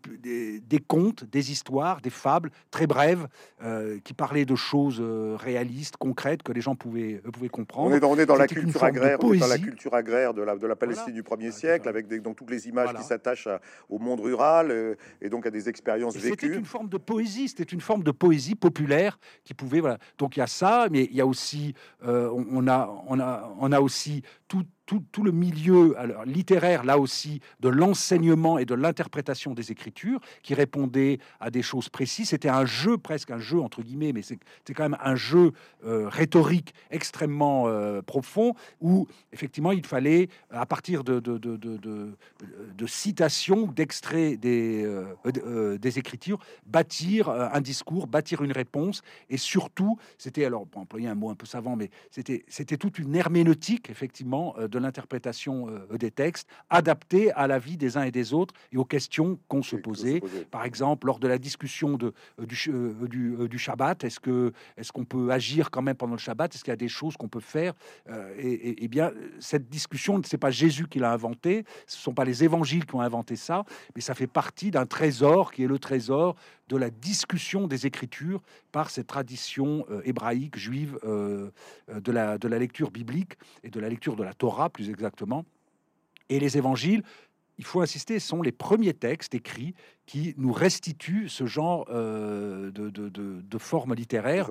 des, 0.60 0.80
contes, 0.80 1.24
des 1.24 1.52
histoires, 1.52 2.00
des 2.00 2.12
fables 2.12 2.52
très 2.70 2.86
brèves 2.86 3.28
euh, 3.64 3.98
qui 4.04 4.14
parlaient 4.14 4.46
de 4.46 4.54
choses 4.54 5.00
euh, 5.02 5.36
réalistes, 5.36 5.98
concrètes 5.98 6.44
que 6.44 6.52
les 6.52 6.62
gens 6.62 6.76
pouvaient, 6.76 7.24
pouvaient 7.34 7.50
comprendre. 7.50 7.90
On 7.90 7.96
est 7.96 8.00
dans, 8.00 8.12
on 8.12 8.20
est 8.20 8.28
dans 8.28 8.36
la 8.36 8.46
culture 8.46 8.84
agraire, 8.84 9.18
on 9.24 9.34
est 9.34 9.40
dans 9.40 9.48
la 9.48 9.58
culture 9.58 9.96
agraire 9.96 10.36
de 10.36 10.44
la, 10.44 10.56
de 10.56 10.68
la 10.68 10.76
Palestine 10.76 11.16
du 11.16 11.24
1er 11.24 11.52
siècle, 11.52 11.90
avec 11.90 12.06
des, 12.06 12.20
donc 12.20 12.36
toutes 12.36 12.52
les 12.52 12.68
images 12.68 12.94
qui 12.94 13.04
s'attachent 13.04 13.50
au 13.90 13.98
monde 13.98 14.20
rural 14.20 14.96
et 15.22 15.30
donc 15.30 15.48
à 15.48 15.50
des 15.50 15.70
expériences 15.70 16.16
vécues. 16.16 16.46
C'était 16.46 16.56
une 16.56 16.66
forme 16.66 16.90
de 16.90 16.98
poésie, 16.98 17.48
c'était 17.48 17.64
une 17.64 17.82
forme 17.82 18.04
de 18.04 18.12
poésie 18.12 18.54
populaire 18.54 19.20
qui 19.44 19.56
pouvait 19.56 19.80
voilà. 19.80 19.98
Donc 20.20 20.38
il 20.38 20.40
y 20.40 20.44
a 20.44 20.48
ça, 20.48 20.88
mais 20.92 21.06
il 21.06 21.16
y 21.16 21.22
a 21.22 21.26
aussi 21.26 21.74
on, 22.04 22.68
a 22.68 22.99
on 23.08 23.20
a 23.20 23.54
on 23.60 23.72
a 23.72 23.80
aussi 23.80 24.24
tout, 24.48 24.66
tout, 25.12 25.24
le 25.24 25.32
milieu 25.32 25.96
littéraire, 26.26 26.84
là 26.84 26.98
aussi, 26.98 27.42
de 27.60 27.70
l'enseignement 27.70 28.58
et 28.58 28.66
de 28.66 28.74
l'interprétation 28.74 29.54
des 29.54 29.72
écritures, 29.72 30.20
qui 30.44 30.54
répondait 30.54 31.20
à 31.40 31.52
des 31.52 31.62
choses 31.62 31.90
précises. 31.90 32.30
C'était 32.30 32.50
un 32.50 32.66
jeu, 32.66 32.98
presque 32.98 33.32
un 33.32 33.40
jeu, 33.40 33.60
entre 33.60 33.82
guillemets, 33.82 34.14
mais 34.14 34.22
c'était 34.22 34.74
quand 34.74 34.84
même 34.84 34.98
un 35.02 35.16
jeu 35.16 35.52
euh, 35.86 36.08
rhétorique 36.10 36.74
extrêmement 36.90 37.68
euh, 37.68 38.02
profond, 38.02 38.56
où 38.82 39.08
effectivement, 39.32 39.72
il 39.72 39.86
fallait, 39.86 40.30
à 40.50 40.66
partir 40.66 41.04
de, 41.04 41.20
de, 41.20 41.38
de, 41.38 41.58
de 41.58 42.88
citations, 42.88 43.68
d'extraits 43.68 44.40
des, 44.40 44.84
euh, 44.86 45.78
des 45.78 46.00
écritures, 46.00 46.40
bâtir 46.66 47.30
un 47.30 47.62
discours, 47.62 48.08
bâtir 48.08 48.42
une 48.42 48.52
réponse, 48.52 49.02
et 49.30 49.38
surtout, 49.38 49.98
c'était, 50.18 50.46
alors, 50.46 50.66
pour 50.66 50.82
employer 50.82 51.08
un 51.08 51.16
mot 51.16 51.30
un 51.30 51.36
peu 51.36 51.46
savant, 51.46 51.76
mais 51.76 51.90
c'était 52.12 52.78
toute 52.78 53.00
une 53.00 53.16
herméneutique, 53.16 53.90
effectivement, 53.90 54.56
de 54.60 54.79
l'interprétation 54.80 55.68
euh, 55.70 55.98
des 55.98 56.12
textes, 56.12 56.48
adaptés 56.70 57.32
à 57.34 57.48
la 57.48 57.60
vie 57.60 57.78
des 57.78 57.98
uns 57.98 58.04
et 58.04 58.12
des 58.12 58.34
autres 58.34 58.54
et 58.72 58.78
aux 58.78 58.86
questions 58.86 59.40
qu'on 59.48 59.64
se 59.64 59.76
posait. 59.76 60.22
Par 60.52 60.66
exemple, 60.66 61.08
lors 61.08 61.20
de 61.20 61.28
la 61.28 61.38
discussion 61.38 61.98
de, 61.98 62.14
euh, 62.40 62.46
du, 62.46 62.58
euh, 62.70 63.08
du, 63.08 63.48
du, 63.48 63.58
Shabbat, 63.58 64.04
est-ce 64.04 64.20
que 64.20 64.54
est-ce 64.78 64.92
qu'on 64.92 65.06
peut 65.06 65.32
agir 65.32 65.72
quand 65.72 65.82
même 65.82 65.96
pendant 65.96 66.14
le 66.14 66.20
Shabbat? 66.20 66.54
Est-ce 66.54 66.64
qu'il 66.64 66.72
y 66.72 66.74
a 66.74 66.78
des 66.78 66.88
choses 66.88 67.18
qu'on 67.18 67.28
peut 67.28 67.40
faire? 67.40 67.74
Et, 68.38 68.84
et, 68.84 68.88
bien, 68.88 69.12
cette 69.40 69.70
discussion, 69.70 70.22
c'est 70.24 70.38
pas 70.38 70.52
Jésus 70.52 70.88
qui 70.88 71.00
l'a 71.00 71.12
inventé, 71.12 71.66
ce 71.88 71.98
sont 71.98 72.14
pas 72.14 72.26
les 72.26 72.44
évangiles 72.44 72.86
qui 72.86 72.96
ont 72.96 73.02
inventé 73.02 73.36
ça, 73.36 73.64
mais 73.96 74.02
ça 74.02 74.14
fait 74.14 74.28
partie 74.28 74.72
d'un 74.72 74.86
trésor 74.86 75.52
qui 75.52 75.64
est 75.64 75.68
le 75.68 75.80
trésor 75.80 76.36
de 76.70 76.78
la 76.78 76.90
discussion 76.90 77.68
des 77.68 77.86
Écritures 77.86 78.42
par 78.72 78.90
cette 78.90 79.08
tradition 79.08 79.86
hébraïque, 80.06 80.58
juive, 80.58 80.98
de, 81.04 82.12
la, 82.12 82.38
de 82.38 82.48
la 82.48 82.60
lecture 82.60 82.92
biblique 82.92 83.34
et 83.64 83.70
de 83.70 83.80
la 83.80 83.90
lecture 83.90 84.16
de 84.16 84.24
la 84.24 84.34
Torah 84.34 84.70
plus 84.70 84.90
exactement. 84.90 85.46
Et 86.30 86.40
les 86.40 86.58
évangiles, 86.58 87.04
il 87.60 87.66
faut 87.66 87.82
insister, 87.82 88.20
sont 88.20 88.42
les 88.42 88.54
premiers 88.54 88.94
textes 88.94 89.36
écrits 89.36 89.76
qui 90.06 90.34
nous 90.38 90.54
restituent 90.54 91.28
ce 91.28 91.46
genre 91.46 91.86
euh, 91.90 92.72
de, 92.72 92.90
de, 92.90 93.10
de, 93.10 93.58
forme 93.58 93.94
littéraire. 93.94 94.50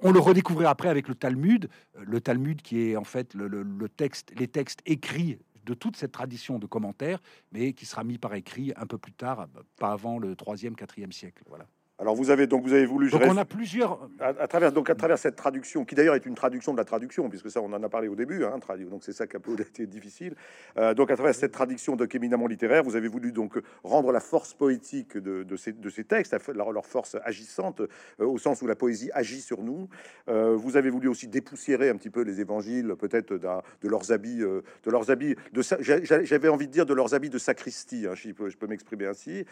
On 0.00 0.10
le 0.10 0.18
redécouvrait 0.18 0.66
après 0.66 0.88
avec 0.88 1.06
le 1.06 1.14
Talmud, 1.14 1.68
le 1.96 2.20
Talmud 2.20 2.60
qui 2.60 2.80
est 2.80 2.96
en 2.96 3.04
fait 3.04 3.32
le, 3.34 3.46
le 3.46 3.88
texte, 3.88 4.32
les 4.36 4.48
textes 4.48 4.80
écrits 4.86 5.38
de 5.64 5.74
toute 5.74 5.96
cette 5.96 6.12
tradition 6.12 6.58
de 6.58 6.66
commentaires, 6.66 7.20
mais 7.52 7.72
qui 7.72 7.86
sera 7.86 8.04
mis 8.04 8.18
par 8.18 8.34
écrit 8.34 8.72
un 8.76 8.86
peu 8.86 8.98
plus 8.98 9.12
tard, 9.12 9.48
pas 9.78 9.92
avant 9.92 10.18
le 10.18 10.34
3e, 10.34 10.74
4e 10.74 11.12
siècle. 11.12 11.42
Voilà. 11.46 11.66
Alors 12.02 12.16
vous 12.16 12.30
avez 12.30 12.48
donc 12.48 12.64
vous 12.64 12.72
avez 12.72 12.84
voulu. 12.84 13.10
Donc 13.10 13.22
on 13.24 13.36
a 13.36 13.44
plusieurs 13.44 14.10
à, 14.18 14.48
travers 14.48 14.72
donc 14.72 14.90
à 14.90 14.96
travers 14.96 15.18
cette 15.18 15.36
traduction 15.36 15.84
qui 15.84 15.94
d'ailleurs 15.94 16.16
est 16.16 16.26
une 16.26 16.34
traduction 16.34 16.72
de 16.72 16.78
la 16.78 16.84
traduction 16.84 17.28
puisque 17.28 17.48
ça 17.48 17.60
on 17.62 17.72
en 17.72 17.80
a 17.80 17.88
parlé 17.88 18.08
au 18.08 18.16
début 18.16 18.44
hein, 18.44 18.58
donc 18.90 19.04
c'est 19.04 19.12
ça 19.12 19.28
qui 19.28 19.36
a 19.36 19.40
été 19.60 19.86
difficile. 19.86 20.34
Euh, 20.78 20.94
donc 20.94 21.12
à 21.12 21.14
travers 21.14 21.32
cette 21.32 21.52
traduction 21.52 21.94
donc 21.94 22.12
éminemment 22.12 22.48
littéraire, 22.48 22.82
vous 22.82 22.96
avez 22.96 23.06
voulu 23.06 23.30
donc 23.30 23.56
rendre 23.84 24.10
la 24.10 24.18
force 24.18 24.52
poétique 24.52 25.16
de, 25.16 25.44
de, 25.44 25.56
ces, 25.56 25.70
de 25.70 25.90
ces 25.90 26.02
textes, 26.02 26.34
leur, 26.52 26.72
leur 26.72 26.86
force 26.86 27.16
agissante 27.24 27.82
euh, 27.82 28.26
au 28.26 28.36
sens 28.36 28.62
où 28.62 28.66
la 28.66 28.74
poésie 28.74 29.12
agit 29.14 29.40
sur 29.40 29.62
nous. 29.62 29.88
Euh, 30.28 30.56
vous 30.56 30.76
avez 30.76 30.90
voulu 30.90 31.06
aussi 31.06 31.28
dépoussiérer 31.28 31.88
un 31.88 31.94
petit 31.94 32.10
peu 32.10 32.22
les 32.22 32.40
évangiles, 32.40 32.96
peut-être 32.98 33.32
de 33.32 33.88
leurs 33.88 34.10
habits, 34.10 34.38
de 34.38 34.90
leurs 34.90 35.12
habits 35.12 35.36
de 35.52 35.62
j'avais 35.80 36.48
envie 36.48 36.66
de 36.66 36.72
dire 36.72 36.84
de 36.84 36.94
leurs 36.94 37.14
habits 37.14 37.30
de 37.30 37.38
sacristie, 37.38 38.08
hein, 38.08 38.16
je 38.16 38.32
peux, 38.32 38.48
je 38.48 38.56
peux 38.56 38.66
m'exprimer 38.66 39.06
ainsi. 39.06 39.44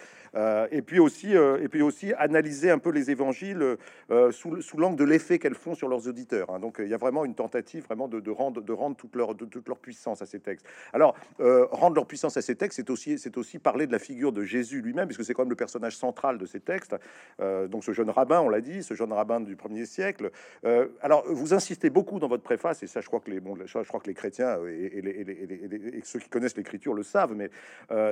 et 0.73 0.83
puis 0.83 0.99
aussi 0.99 1.35
et 1.35 1.69
puis 1.69 1.83
aussi 1.83 2.13
analyser 2.15 2.40
un 2.71 2.79
peu 2.79 2.91
les 2.91 3.11
évangiles 3.11 3.77
euh, 4.11 4.33
sous, 4.33 4.61
sous 4.63 4.77
l'angle 4.77 4.97
de 4.97 5.05
l'effet 5.05 5.39
qu'elles 5.39 5.55
font 5.55 5.75
sur 5.75 5.89
leurs 5.89 6.09
auditeurs. 6.09 6.51
Hein. 6.51 6.59
Donc 6.59 6.77
il 6.79 6.89
y 6.89 6.95
a 6.95 6.97
vraiment 6.97 7.25
une 7.25 7.35
tentative 7.35 7.85
vraiment 7.85 8.09
de, 8.09 8.31
rendre, 8.31 8.61
de 8.61 8.73
rendre 8.73 8.97
toute, 8.97 9.17
leur, 9.17 9.35
de, 9.35 9.45
toute 9.45 9.69
leur 9.69 9.79
puissance 9.79 10.23
à 10.23 10.27
ces 10.27 10.41
textes. 10.41 10.67
Alors 10.93 11.15
euh, 11.41 11.67
rendre 11.71 11.97
leur 11.97 12.07
puissance 12.07 12.37
à 12.37 12.43
ces 12.43 12.57
textes, 12.57 12.77
c'est 12.77 12.91
aussi, 12.91 13.19
c'est 13.19 13.37
aussi 13.37 13.59
parler 13.59 13.87
de 13.87 13.93
la 13.93 13.99
figure 13.99 14.33
de 14.33 14.43
Jésus 14.43 14.81
lui-même, 14.81 15.07
puisque 15.07 15.25
c'est 15.25 15.35
quand 15.35 15.43
même 15.43 15.51
le 15.51 15.57
personnage 15.57 15.97
central 15.97 16.39
de 16.39 16.47
ces 16.47 16.61
textes. 16.61 16.97
Euh, 17.41 17.69
donc 17.69 17.85
ce 17.85 17.93
jeune 17.93 18.11
rabbin, 18.11 18.41
on 18.41 18.49
l'a 18.49 18.61
dit, 18.61 18.83
ce 18.83 18.95
jeune 18.95 19.13
rabbin 19.13 19.41
du 19.41 19.57
premier 19.57 19.87
siècle. 19.87 20.31
alors 21.03 21.25
vous 21.29 21.55
insistez 21.55 21.91
beaucoup 21.91 22.19
dans 22.19 22.29
votre 22.29 22.43
préface, 22.43 22.83
et 22.83 22.87
ça 22.87 23.01
je 23.01 23.07
crois 23.07 23.21
que 23.21 23.31
les, 23.31 23.41
je 23.67 23.89
crois 23.89 24.01
que 24.01 24.07
les 24.07 24.15
chrétiens 24.15 24.59
et, 24.67 25.01
les, 25.01 26.01
ceux 26.05 26.19
qui 26.19 26.29
connaissent 26.29 26.57
l'écriture 26.57 26.95
le 26.95 27.03
savent, 27.03 27.35
mais 27.35 27.51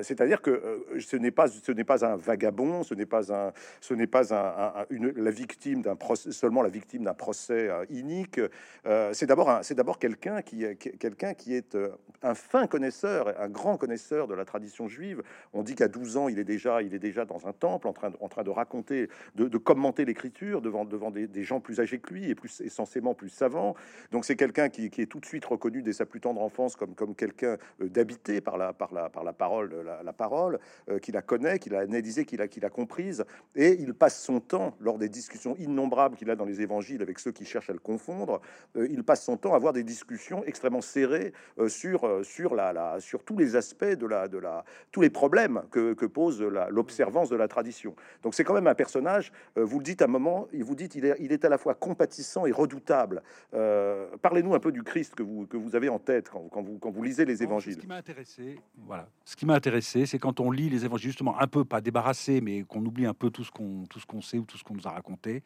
c'est-à-dire 0.02 0.42
que 0.42 0.84
ce 0.98 1.16
n'est 1.16 1.30
pas, 1.30 1.48
ce 1.48 1.72
n'est 1.72 1.84
pas 1.84 2.04
un 2.04 2.16
vagabond, 2.16 2.82
ce 2.82 2.94
n'est 2.94 3.06
pas 3.06 3.32
un, 3.32 3.52
ce 3.80 3.94
n'est 3.94 4.06
un, 4.32 4.86
une, 4.90 5.10
la 5.12 5.30
victime 5.30 5.82
d'un 5.82 5.96
procès, 5.96 6.32
seulement 6.32 6.62
la 6.62 6.68
victime 6.68 7.04
d'un 7.04 7.14
procès 7.14 7.68
euh, 7.68 7.84
inique. 7.90 8.40
Euh, 8.86 9.10
c'est 9.12 9.26
d'abord 9.26 9.60
c'est 9.62 9.74
d'abord 9.74 9.98
quelqu'un 9.98 10.42
qui, 10.42 10.64
quelqu'un 10.76 11.34
qui 11.34 11.54
est 11.54 11.74
euh, 11.74 11.90
un 12.22 12.34
fin 12.34 12.66
connaisseur, 12.66 13.34
un 13.40 13.48
grand 13.48 13.76
connaisseur 13.76 14.26
de 14.26 14.34
la 14.34 14.44
tradition 14.44 14.88
juive. 14.88 15.22
On 15.52 15.62
dit 15.62 15.74
qu'à 15.74 15.88
12 15.88 16.16
ans, 16.16 16.28
il 16.28 16.38
est 16.38 16.44
déjà, 16.44 16.82
il 16.82 16.94
est 16.94 16.98
déjà 16.98 17.24
dans 17.24 17.46
un 17.46 17.52
temple 17.52 17.88
en 17.88 17.92
train 17.92 18.10
de, 18.10 18.16
en 18.20 18.28
train 18.28 18.42
de 18.42 18.50
raconter, 18.50 19.08
de, 19.34 19.58
commenter 19.58 20.04
l'écriture 20.04 20.60
devant, 20.60 20.84
devant 20.84 21.10
des, 21.10 21.44
gens 21.44 21.60
plus 21.60 21.80
âgés 21.80 21.98
que 21.98 22.12
lui 22.12 22.30
et 22.30 22.34
plus 22.34 22.60
essentiellement 22.60 23.14
plus 23.14 23.28
savants. 23.28 23.74
Donc 24.12 24.24
c'est 24.24 24.36
quelqu'un 24.36 24.68
qui, 24.68 24.90
qui, 24.90 25.02
est 25.02 25.06
tout 25.06 25.20
de 25.20 25.26
suite 25.26 25.44
reconnu 25.44 25.82
dès 25.82 25.92
sa 25.92 26.06
plus 26.06 26.20
tendre 26.20 26.42
enfance 26.42 26.76
comme, 26.76 26.94
comme 26.94 27.14
quelqu'un 27.14 27.56
d'habité 27.80 28.40
par 28.40 28.58
la, 28.58 28.72
par, 28.72 28.92
la, 28.92 29.08
par 29.08 29.24
la 29.24 29.32
parole, 29.32 29.74
la, 29.84 30.02
la 30.02 30.12
parole, 30.12 30.58
qui 31.02 31.12
la 31.12 31.22
connaît, 31.22 31.58
qui 31.58 31.70
l'a 31.70 31.80
analysée, 31.80 32.24
qui 32.24 32.36
l'a, 32.36 32.48
qui 32.48 32.60
l'a 32.60 32.70
comprise, 32.70 33.24
et 33.54 33.76
il 33.80 33.94
passe 33.98 34.22
son 34.22 34.40
temps, 34.40 34.74
lors 34.80 34.96
des 34.96 35.08
discussions 35.08 35.56
innombrables 35.56 36.16
qu'il 36.16 36.30
a 36.30 36.36
dans 36.36 36.44
les 36.44 36.62
évangiles 36.62 37.02
avec 37.02 37.18
ceux 37.18 37.32
qui 37.32 37.44
cherchent 37.44 37.70
à 37.70 37.72
le 37.72 37.78
confondre, 37.78 38.40
il 38.76 39.02
passe 39.02 39.24
son 39.24 39.36
temps 39.36 39.52
à 39.52 39.56
avoir 39.56 39.72
des 39.72 39.82
discussions 39.82 40.44
extrêmement 40.44 40.80
serrées 40.80 41.32
sur, 41.66 42.24
sur, 42.24 42.54
la, 42.54 42.72
la, 42.72 43.00
sur 43.00 43.24
tous 43.24 43.36
les 43.36 43.56
aspects 43.56 43.84
de 43.84 44.06
la, 44.06 44.28
de 44.28 44.38
la, 44.38 44.64
tous 44.92 45.00
les 45.00 45.10
problèmes 45.10 45.62
que, 45.70 45.94
que 45.94 46.06
pose 46.06 46.40
l'observance 46.42 47.28
de 47.28 47.36
la 47.36 47.48
tradition. 47.48 47.94
Donc 48.22 48.34
c'est 48.34 48.44
quand 48.44 48.54
même 48.54 48.68
un 48.68 48.74
personnage, 48.74 49.32
vous 49.56 49.78
le 49.78 49.84
dites 49.84 50.00
à 50.02 50.04
un 50.04 50.08
moment, 50.08 50.46
il 50.52 50.64
vous 50.64 50.74
dit 50.74 50.88
il 50.94 51.04
est, 51.04 51.16
il 51.18 51.32
est 51.32 51.44
à 51.44 51.48
la 51.48 51.58
fois 51.58 51.74
compatissant 51.74 52.46
et 52.46 52.52
redoutable. 52.52 53.22
Parlez-nous 53.50 54.54
un 54.54 54.60
peu 54.60 54.72
du 54.72 54.82
Christ 54.82 55.14
que 55.16 55.22
vous, 55.22 55.46
que 55.46 55.56
vous 55.56 55.74
avez 55.74 55.88
en 55.88 55.98
tête 55.98 56.28
quand, 56.30 56.48
quand, 56.48 56.62
vous, 56.62 56.78
quand 56.78 56.90
vous 56.90 57.02
lisez 57.02 57.24
les 57.24 57.42
évangiles. 57.42 57.74
Ce 57.74 57.80
qui 57.80 57.86
m'a 57.86 57.96
intéressé, 57.96 58.60
voilà, 58.86 59.08
ce 59.24 59.34
qui 59.36 59.46
m'a 59.46 59.54
intéressé, 59.54 60.06
c'est 60.06 60.18
quand 60.18 60.40
on 60.40 60.50
lit 60.50 60.70
les 60.70 60.84
évangiles, 60.84 61.10
justement 61.10 61.38
un 61.40 61.46
peu 61.46 61.64
pas 61.64 61.80
débarrassé, 61.80 62.40
mais 62.40 62.62
qu'on 62.62 62.84
oublie 62.84 63.06
un 63.06 63.14
peu 63.14 63.30
tout 63.30 63.42
ce 63.42 63.50
qu'on 63.50 63.86
tout 63.88 64.00
ce 64.00 64.06
qu'on 64.06 64.20
sait 64.20 64.38
ou 64.38 64.44
tout 64.44 64.56
ce 64.56 64.64
qu'on 64.64 64.74
nous 64.74 64.86
a 64.86 64.90
raconté. 64.90 65.42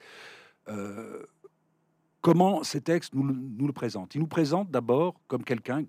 Euh, 0.68 1.22
comment 2.20 2.62
ces 2.62 2.80
textes 2.80 3.14
nous, 3.14 3.66
le 3.66 3.72
présentent? 3.72 4.14
Ils 4.14 4.20
nous 4.20 4.26
présentent 4.26 4.70
d'abord 4.70 5.20
comme 5.26 5.44
quelqu'un, 5.44 5.84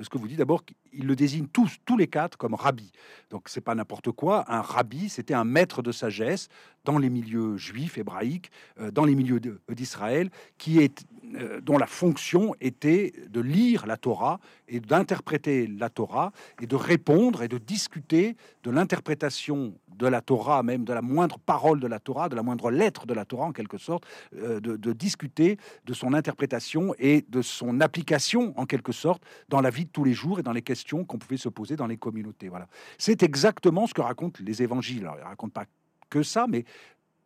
ce 0.00 0.08
que 0.08 0.18
vous 0.18 0.28
dites 0.28 0.38
d'abord, 0.38 0.64
il 0.96 1.06
le 1.06 1.16
désigne 1.16 1.46
tous, 1.46 1.76
tous 1.84 1.96
les 1.96 2.06
quatre 2.06 2.36
comme 2.36 2.54
rabbi. 2.54 2.92
Donc 3.30 3.48
c'est 3.48 3.60
pas 3.60 3.74
n'importe 3.74 4.10
quoi. 4.10 4.44
Un 4.48 4.62
rabbi, 4.62 5.08
c'était 5.08 5.34
un 5.34 5.44
maître 5.44 5.82
de 5.82 5.92
sagesse 5.92 6.48
dans 6.84 6.98
les 6.98 7.10
milieux 7.10 7.56
juifs, 7.56 7.98
hébraïques, 7.98 8.50
euh, 8.80 8.90
dans 8.90 9.04
les 9.04 9.14
milieux 9.14 9.40
d'Israël, 9.68 10.30
qui 10.56 10.78
est 10.78 11.04
euh, 11.34 11.60
dont 11.60 11.76
la 11.76 11.86
fonction 11.86 12.54
était 12.60 13.12
de 13.28 13.40
lire 13.40 13.86
la 13.86 13.96
Torah 13.96 14.38
et 14.68 14.78
d'interpréter 14.78 15.66
la 15.66 15.90
Torah 15.90 16.32
et 16.62 16.66
de 16.66 16.76
répondre 16.76 17.42
et 17.42 17.48
de 17.48 17.58
discuter 17.58 18.36
de 18.62 18.70
l'interprétation 18.70 19.74
de 19.96 20.06
la 20.06 20.20
Torah, 20.20 20.62
même 20.62 20.84
de 20.84 20.92
la 20.92 21.02
moindre 21.02 21.38
parole 21.38 21.80
de 21.80 21.86
la 21.86 21.98
Torah, 21.98 22.28
de 22.28 22.36
la 22.36 22.42
moindre 22.42 22.70
lettre 22.70 23.06
de 23.06 23.14
la 23.14 23.24
Torah 23.24 23.46
en 23.46 23.52
quelque 23.52 23.78
sorte, 23.78 24.04
euh, 24.36 24.60
de, 24.60 24.76
de, 24.76 24.92
discuter 24.92 25.58
de 25.84 25.94
son 25.94 26.12
interprétation 26.12 26.94
et 26.98 27.24
de 27.28 27.42
son 27.42 27.80
application 27.80 28.52
en 28.56 28.66
quelque 28.66 28.92
sorte 28.92 29.22
dans 29.48 29.60
la 29.60 29.70
vie 29.70 29.86
de 29.86 29.90
tous 29.90 30.04
les 30.04 30.12
jours 30.12 30.38
et 30.38 30.42
dans 30.42 30.52
les 30.52 30.62
questions 30.62 30.85
qu'on 31.04 31.18
pouvait 31.18 31.36
se 31.36 31.48
poser 31.48 31.76
dans 31.76 31.86
les 31.86 31.96
communautés. 31.96 32.48
Voilà. 32.48 32.68
C'est 32.98 33.22
exactement 33.22 33.86
ce 33.86 33.94
que 33.94 34.00
racontent 34.00 34.40
les 34.44 34.62
évangiles. 34.62 35.02
Alors, 35.02 35.16
ils 35.16 35.22
ne 35.22 35.28
racontent 35.28 35.60
pas 35.60 35.66
que 36.08 36.22
ça, 36.22 36.46
mais 36.48 36.64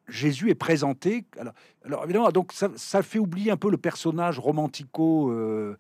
Jésus 0.09 0.51
est 0.51 0.55
présenté. 0.55 1.25
Alors, 1.39 1.53
alors 1.85 2.05
évidemment, 2.05 2.31
donc 2.31 2.53
ça, 2.53 3.03
fait 3.03 3.19
oublier 3.19 3.51
un 3.51 3.57
peu 3.57 3.71
le 3.71 3.77
personnage 3.77 4.39
romantico 4.39 5.31
euh, 5.31 5.77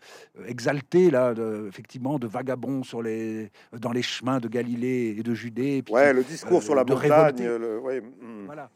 exalté 0.46 1.10
là, 1.10 1.34
effectivement, 1.68 2.18
de 2.18 2.26
vagabond 2.26 2.82
sur 2.82 3.02
les 3.02 3.50
dans 3.72 3.92
les 3.92 4.02
chemins 4.02 4.38
de 4.38 4.48
Galilée 4.48 5.16
et 5.18 5.22
de 5.22 5.34
Judée. 5.34 5.82
ouais, 5.90 6.12
le 6.12 6.22
discours 6.22 6.58
euh, 6.58 6.62
sur 6.62 6.74
la 6.74 6.84
montagne. 6.84 7.44
Le, 7.44 7.80
hmm. 7.80 8.46
Voilà 8.46 8.70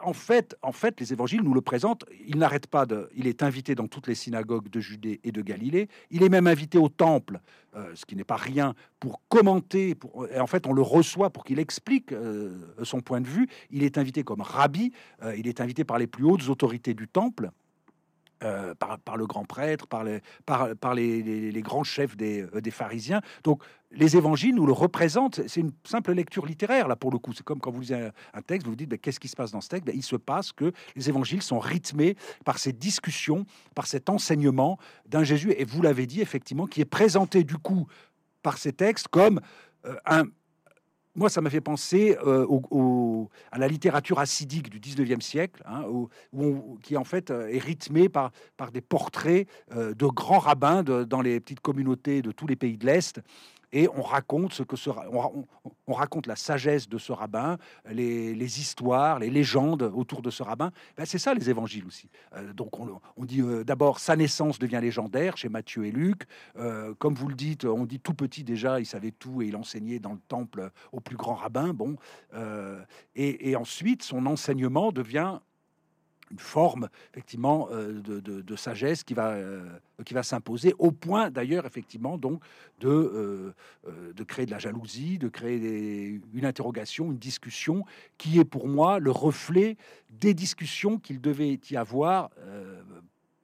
en 0.00 0.12
fait, 0.12 0.56
en 0.62 0.72
fait, 0.72 1.00
les 1.00 1.12
évangiles 1.12 1.42
nous 1.42 1.54
le 1.54 1.60
présentent. 1.60 2.04
Il 2.26 2.38
n'arrête 2.38 2.66
pas 2.66 2.86
de. 2.86 3.08
Il 3.14 3.26
est 3.26 3.42
invité 3.42 3.74
dans 3.74 3.86
toutes 3.86 4.06
les 4.06 4.14
synagogues 4.14 4.68
de 4.68 4.80
Judée 4.80 5.20
et 5.24 5.32
de 5.32 5.42
Galilée. 5.42 5.88
Il 6.10 6.22
est 6.22 6.28
même 6.28 6.46
invité 6.46 6.78
au 6.78 6.88
temple, 6.88 7.40
euh, 7.74 7.90
ce 7.94 8.04
qui 8.04 8.16
n'est 8.16 8.24
pas 8.24 8.36
rien, 8.36 8.74
pour 9.00 9.22
commenter. 9.28 9.96
Et 10.32 10.40
en 10.40 10.46
fait, 10.46 10.66
on 10.66 10.72
le 10.72 10.82
reçoit 10.82 11.30
pour 11.30 11.44
qu'il 11.44 11.58
explique 11.58 12.12
euh, 12.12 12.56
son 12.82 13.00
point 13.00 13.20
de 13.20 13.28
vue. 13.28 13.48
Il 13.70 13.82
est 13.82 13.98
invité 13.98 14.22
comme 14.22 14.40
rabbi. 14.40 14.92
Euh, 15.22 15.34
il 15.36 15.46
est 15.48 15.60
invité 15.60 15.84
par 15.84 15.98
les 15.98 16.06
plus 16.06 16.24
hautes 16.24 16.48
autorités 16.48 16.94
du 16.94 17.08
temple. 17.08 17.50
Euh, 18.44 18.72
par, 18.76 19.16
le 19.16 19.26
grand 19.26 19.44
prêtre, 19.44 19.88
par 19.88 20.04
les, 20.04 20.20
par, 20.46 20.94
les, 20.94 21.60
grands 21.60 21.82
chefs 21.82 22.16
des, 22.16 22.42
euh, 22.54 22.60
des, 22.60 22.70
pharisiens. 22.70 23.20
Donc 23.42 23.64
les 23.90 24.16
évangiles 24.16 24.54
nous 24.54 24.64
le 24.64 24.72
représentent. 24.72 25.40
C'est 25.48 25.58
une 25.58 25.72
simple 25.82 26.12
lecture 26.12 26.46
littéraire, 26.46 26.86
là, 26.86 26.94
pour 26.94 27.10
le 27.10 27.18
coup. 27.18 27.32
C'est 27.32 27.42
comme 27.42 27.58
quand 27.58 27.72
vous 27.72 27.80
lisez 27.80 28.10
un, 28.34 28.42
texte, 28.42 28.66
vous 28.66 28.72
vous 28.72 28.76
dites, 28.76 29.00
qu'est-ce 29.00 29.18
qui 29.18 29.26
se 29.26 29.34
passe 29.34 29.50
dans 29.50 29.60
ce 29.60 29.68
texte? 29.68 29.86
Ben, 29.86 29.96
Il 29.96 30.04
se 30.04 30.14
passe 30.14 30.52
que 30.52 30.72
les 30.94 31.08
évangiles 31.08 31.42
sont 31.42 31.58
rythmés 31.58 32.16
par 32.44 32.58
ces 32.58 32.72
discussions, 32.72 33.44
par 33.74 33.88
cet 33.88 34.08
enseignement 34.08 34.78
d'un 35.06 35.24
Jésus, 35.24 35.52
et 35.58 35.64
vous 35.64 35.82
l'avez 35.82 36.06
dit, 36.06 36.20
effectivement, 36.20 36.66
qui 36.66 36.80
est 36.80 36.84
présenté 36.84 37.42
du 37.42 37.56
coup 37.56 37.88
par 38.44 38.56
ces 38.56 38.72
textes 38.72 39.08
comme 39.08 39.40
euh, 39.84 39.96
un, 40.06 40.24
moi, 41.18 41.28
ça 41.28 41.40
m'a 41.40 41.50
fait 41.50 41.60
penser 41.60 42.16
euh, 42.24 42.46
à 43.50 43.58
la 43.58 43.66
littérature 43.66 44.20
acidique 44.20 44.70
du 44.70 44.78
19e 44.78 45.20
siècle, 45.20 45.62
hein, 45.66 45.84
qui 46.82 46.96
en 46.96 47.04
fait 47.04 47.30
euh, 47.30 47.48
est 47.48 47.58
rythmée 47.58 48.08
par, 48.08 48.30
par 48.56 48.70
des 48.70 48.80
portraits 48.80 49.48
euh, 49.72 49.94
de 49.94 50.06
grands 50.06 50.38
rabbins 50.38 50.82
dans 50.82 51.20
les 51.20 51.40
petites 51.40 51.60
communautés 51.60 52.22
de 52.22 52.30
tous 52.30 52.46
les 52.46 52.56
pays 52.56 52.76
de 52.76 52.86
l'Est, 52.86 53.20
et 53.72 53.88
on 53.88 54.02
raconte 54.02 54.52
ce 54.52 54.62
que 54.62 54.76
sera, 54.76 55.06
on, 55.10 55.92
raconte 55.92 56.26
la 56.26 56.36
sagesse 56.36 56.88
de 56.88 56.98
ce 56.98 57.12
rabbin, 57.12 57.58
les, 57.90 58.60
histoires, 58.60 59.18
les 59.18 59.30
légendes 59.30 59.82
autour 59.82 60.22
de 60.22 60.30
ce 60.30 60.42
rabbin. 60.42 60.70
Ben, 60.96 61.04
c'est 61.04 61.18
ça 61.18 61.34
les 61.34 61.50
évangiles 61.50 61.86
aussi. 61.86 62.08
Euh, 62.34 62.52
donc 62.52 62.78
on, 62.78 63.24
dit 63.24 63.42
euh, 63.42 63.64
d'abord 63.64 63.98
sa 63.98 64.16
naissance 64.16 64.58
devient 64.58 64.80
légendaire 64.80 65.36
chez 65.36 65.48
Matthieu 65.48 65.84
et 65.84 65.90
Luc. 65.90 66.22
Euh, 66.56 66.94
comme 66.98 67.14
vous 67.14 67.28
le 67.28 67.34
dites, 67.34 67.64
on 67.64 67.84
dit 67.84 68.00
tout 68.00 68.14
petit 68.14 68.44
déjà, 68.44 68.80
il 68.80 68.86
savait 68.86 69.12
tout 69.12 69.42
et 69.42 69.46
il 69.46 69.56
enseignait 69.56 69.98
dans 69.98 70.12
le 70.12 70.20
temple 70.28 70.70
au 70.92 71.00
plus 71.00 71.16
grand 71.16 71.34
rabbin. 71.34 71.74
Bon, 71.74 71.96
et, 73.14 73.50
et 73.50 73.56
ensuite 73.56 74.02
son 74.02 74.26
enseignement 74.26 74.92
devient 74.92 75.38
une 76.30 76.38
forme 76.38 76.88
effectivement 77.12 77.68
euh, 77.70 78.00
de, 78.02 78.56
sagesse 78.56 79.04
qui 79.04 79.14
va, 79.14 79.30
euh, 79.30 79.66
qui 80.04 80.14
va 80.14 80.22
s'imposer 80.22 80.74
au 80.78 80.90
point 80.90 81.30
d'ailleurs 81.30 81.66
effectivement 81.66 82.18
donc 82.18 82.42
de, 82.80 82.88
euh, 82.88 83.54
de 84.12 84.24
créer 84.24 84.46
de 84.46 84.50
la 84.50 84.58
jalousie, 84.58 85.18
de 85.18 85.28
créer 85.28 86.20
une 86.34 86.44
interrogation, 86.44 87.06
une 87.06 87.18
discussion 87.18 87.84
qui 88.16 88.38
est 88.38 88.44
pour 88.44 88.68
moi 88.68 88.98
le 88.98 89.10
reflet 89.10 89.76
des 90.10 90.34
discussions 90.34 90.98
qu'il 90.98 91.20
devait 91.20 91.60
y 91.70 91.76
avoir 91.76 92.30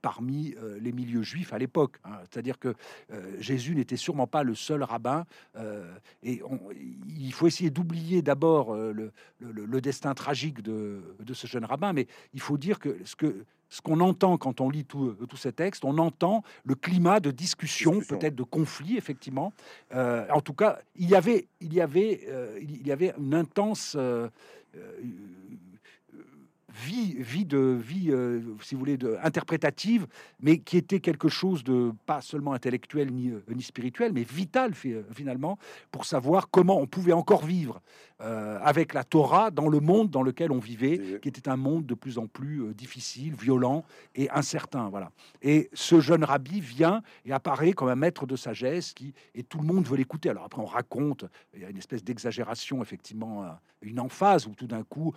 parmi 0.05 0.55
euh, 0.62 0.79
les 0.83 0.93
milieux 0.93 1.23
juifs 1.23 1.55
à 1.55 1.59
l'époque. 1.59 1.97
Hein. 2.05 2.19
C'est-à-dire 2.31 2.59
que 2.59 2.75
euh, 3.11 3.40
Jésus 3.40 3.75
n'était 3.75 3.97
sûrement 3.97 4.27
pas 4.27 4.43
le 4.43 4.55
seul 4.55 4.83
rabbin. 4.83 5.25
Euh, 5.57 5.97
et 6.23 6.43
il 7.09 7.33
faut 7.33 7.47
essayer 7.47 7.71
d'oublier 7.71 8.21
d'abord 8.21 8.75
le, 8.75 9.12
le, 9.40 9.81
destin 9.81 10.12
tragique 10.12 10.61
de, 10.61 11.17
de, 11.21 11.33
ce 11.33 11.47
jeune 11.47 11.64
rabbin, 11.64 11.95
mais 11.95 12.07
il 12.35 12.40
faut 12.40 12.59
dire 12.59 12.79
que 12.79 12.99
ce 13.07 13.17
que 13.17 13.47
ce 13.71 13.81
qu'on 13.81 14.01
entend 14.01 14.37
quand 14.37 14.61
on 14.61 14.69
lit 14.69 14.85
tous 14.85 15.37
ces 15.37 15.53
textes, 15.53 15.85
on 15.87 15.97
entend 15.97 16.45
le 16.64 16.75
climat 16.75 17.19
de 17.19 17.31
discussion, 17.31 18.01
peut-être 18.01 18.37
de 18.37 18.45
conflit, 18.45 18.97
effectivement. 18.99 19.53
en 19.93 20.40
tout 20.43 20.53
cas, 20.53 20.79
il 20.97 21.09
y 21.09 21.17
avait, 21.17 21.49
il 21.61 21.73
y 21.73 21.81
avait, 21.81 22.29
il 22.61 22.87
y 22.87 22.93
avait 22.93 23.14
une 23.19 23.35
intense 23.35 23.97
vie, 26.75 27.15
vie 27.19 27.45
de 27.45 27.59
vie, 27.59 28.11
euh, 28.11 28.41
si 28.63 28.75
vous 28.75 28.81
voulez, 28.81 28.97
de, 28.97 29.17
interprétative, 29.23 30.07
mais 30.41 30.59
qui 30.59 30.77
était 30.77 31.01
quelque 31.01 31.29
chose 31.29 31.63
de 31.63 31.93
pas 32.07 32.21
seulement 32.21 32.53
intellectuel 32.53 33.13
ni, 33.13 33.31
euh, 33.31 33.43
ni 33.55 33.63
spirituel, 33.63 34.13
mais 34.13 34.25
vital 34.25 34.73
euh, 34.87 35.03
finalement 35.13 35.59
pour 35.91 36.05
savoir 36.05 36.51
comment 36.51 36.79
on 36.79 36.87
pouvait 36.87 37.13
encore 37.13 37.45
vivre 37.45 37.81
avec 38.63 38.95
la 38.95 39.05
Torah 39.05 39.51
dans 39.51 39.69
le 39.69 39.81
monde 39.81 40.09
dans 40.09 40.23
lequel 40.23 40.51
on 40.51 40.59
vivait, 40.59 41.19
qui 41.21 41.29
était 41.29 41.47
un 41.47 41.59
monde 41.59 41.85
de 41.85 41.93
plus 41.93 42.17
en 42.17 42.27
plus 42.27 42.73
difficile, 42.73 43.35
violent 43.35 43.85
et 44.15 44.31
incertain. 44.31 44.89
Voilà. 44.89 45.11
Et 45.43 45.69
ce 45.75 46.01
jeune 46.01 46.25
rabbi 46.25 46.61
vient 46.61 47.03
et 47.27 47.33
apparaît 47.33 47.73
comme 47.73 47.89
un 47.89 47.97
maître 47.97 48.25
de 48.25 48.35
sagesse 48.35 48.95
qui 48.95 49.13
et 49.35 49.43
tout 49.43 49.59
le 49.59 49.67
monde 49.67 49.87
veut 49.87 49.99
l'écouter. 49.99 50.31
Alors 50.31 50.45
après 50.45 50.63
on 50.63 50.67
raconte, 50.67 51.27
il 51.55 51.61
y 51.61 51.65
a 51.67 51.69
une 51.69 51.77
espèce 51.77 52.03
d'exagération 52.03 52.81
effectivement, 52.81 53.45
une 53.83 54.01
emphase 54.01 54.47
où 54.47 54.55
tout 54.55 54.69
d'un 54.69 54.85
coup, 54.85 55.13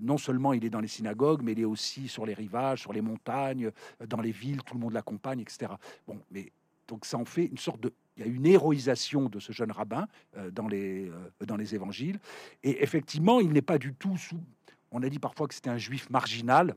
non 0.00 0.16
seulement 0.16 0.54
il 0.54 0.64
est 0.64 0.70
dans 0.70 0.80
les 0.80 0.87
synagogue, 0.88 1.42
mais 1.42 1.52
il 1.52 1.60
est 1.60 1.64
aussi 1.64 2.08
sur 2.08 2.26
les 2.26 2.34
rivages, 2.34 2.80
sur 2.82 2.92
les 2.92 3.00
montagnes, 3.00 3.70
dans 4.06 4.20
les 4.20 4.32
villes, 4.32 4.62
tout 4.62 4.74
le 4.74 4.80
monde 4.80 4.92
l'accompagne, 4.92 5.40
etc. 5.40 5.72
Bon, 6.06 6.18
mais 6.30 6.52
donc 6.86 7.04
ça 7.04 7.18
en 7.18 7.24
fait 7.24 7.46
une 7.46 7.58
sorte 7.58 7.80
de 7.80 7.92
il 8.18 8.26
y 8.26 8.28
a 8.28 8.32
une 8.32 8.46
héroïsation 8.46 9.28
de 9.28 9.38
ce 9.38 9.52
jeune 9.52 9.70
rabbin 9.70 10.08
euh, 10.36 10.50
dans, 10.50 10.66
les, 10.66 11.08
euh, 11.08 11.46
dans 11.46 11.56
les 11.56 11.74
évangiles. 11.74 12.18
Et 12.64 12.82
effectivement, 12.82 13.40
il 13.40 13.50
n'est 13.50 13.62
pas 13.62 13.78
du 13.78 13.94
tout 13.94 14.16
sous. 14.16 14.40
On 14.90 15.02
a 15.02 15.08
dit 15.08 15.20
parfois 15.20 15.46
que 15.46 15.54
c'était 15.54 15.70
un 15.70 15.78
juif 15.78 16.10
marginal, 16.10 16.74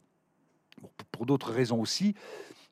pour 1.12 1.26
d'autres 1.26 1.52
raisons 1.52 1.82
aussi. 1.82 2.14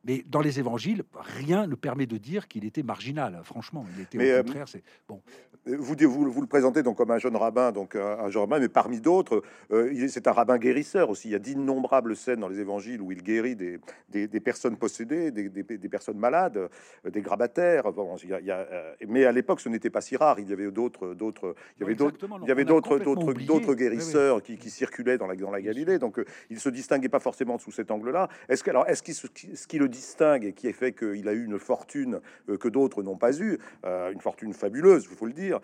Mais 0.09 0.25
dans 0.27 0.41
les 0.41 0.57
évangiles, 0.57 1.03
rien 1.13 1.67
ne 1.67 1.75
permet 1.75 2.07
de 2.07 2.17
dire 2.17 2.47
qu'il 2.47 2.65
était 2.65 2.81
marginal. 2.81 3.39
Franchement, 3.43 3.85
il 3.95 4.01
était 4.01 4.17
au 4.17 4.21
euh, 4.21 4.41
contraire. 4.41 4.67
C'est 4.67 4.81
bon. 5.07 5.21
Vous, 5.67 5.95
vous, 5.99 6.31
vous, 6.31 6.41
le 6.41 6.47
présentez 6.47 6.81
donc 6.81 6.97
comme 6.97 7.11
un 7.11 7.19
jeune 7.19 7.35
rabbin, 7.35 7.71
donc 7.71 7.95
un, 7.95 8.27
jeune 8.31 8.41
rabbin, 8.41 8.59
mais 8.59 8.69
parmi 8.69 9.01
d'autres, 9.01 9.43
euh, 9.71 10.07
c'est 10.07 10.25
un 10.25 10.31
rabbin 10.31 10.57
guérisseur 10.57 11.11
aussi. 11.11 11.27
Il 11.27 11.31
y 11.31 11.35
a 11.35 11.39
d'innombrables 11.39 12.15
scènes 12.15 12.39
dans 12.39 12.47
les 12.47 12.59
évangiles 12.59 13.01
où 13.01 13.11
il 13.11 13.21
guérit 13.21 13.55
des, 13.55 13.79
des, 14.09 14.39
personnes 14.39 14.77
possédées, 14.77 15.29
des, 15.29 15.47
des, 15.49 15.89
personnes 15.89 16.17
malades, 16.17 16.57
euh, 16.57 17.09
des 17.11 17.21
grabataires. 17.21 17.91
Bon, 17.91 18.15
il 18.23 18.29
y 18.29 18.51
a, 18.51 18.67
mais 19.07 19.25
à 19.25 19.31
l'époque, 19.31 19.59
ce 19.59 19.69
n'était 19.69 19.91
pas 19.91 20.01
si 20.01 20.17
rare. 20.17 20.39
Il 20.39 20.49
y 20.49 20.53
avait 20.53 20.71
d'autres, 20.71 21.13
d'autres, 21.13 21.53
il 21.77 21.81
y 21.81 21.85
avait 21.85 21.93
d'autres, 21.93 22.17
il 22.41 22.47
y 22.47 22.51
avait 22.51 22.65
d'autres, 22.65 22.97
d'autres, 22.97 23.33
d'autres 23.33 23.75
guérisseurs 23.75 24.41
Qui, 24.41 24.57
qui, 24.57 24.71
circulaient 24.71 25.19
dans 25.19 25.27
la, 25.27 25.35
dans 25.35 25.51
la 25.51 25.61
Galilée. 25.61 25.99
Donc, 25.99 26.19
il 26.49 26.59
se 26.59 26.69
distinguait 26.69 27.09
pas 27.09 27.19
forcément 27.19 27.59
sous 27.59 27.71
cet 27.71 27.91
angle-là. 27.91 28.27
Est-ce 28.47 28.63
que 28.63 28.71
alors, 28.71 28.87
est-ce 28.87 29.03
qu'il, 29.03 29.13
ce 29.13 29.67
qui 29.67 29.77
le 29.77 29.89
distingue 29.99 30.45
et 30.45 30.53
qui 30.53 30.67
a 30.67 30.73
fait 30.73 30.93
qu'il 30.93 31.27
a 31.27 31.33
eu 31.33 31.45
une 31.45 31.59
fortune 31.59 32.19
que 32.59 32.67
d'autres 32.67 33.03
n'ont 33.03 33.17
pas 33.17 33.37
eu, 33.39 33.57
une 33.83 34.21
fortune 34.21 34.53
fabuleuse, 34.53 35.07
il 35.09 35.15
faut 35.15 35.25
le 35.25 35.33
dire, 35.33 35.59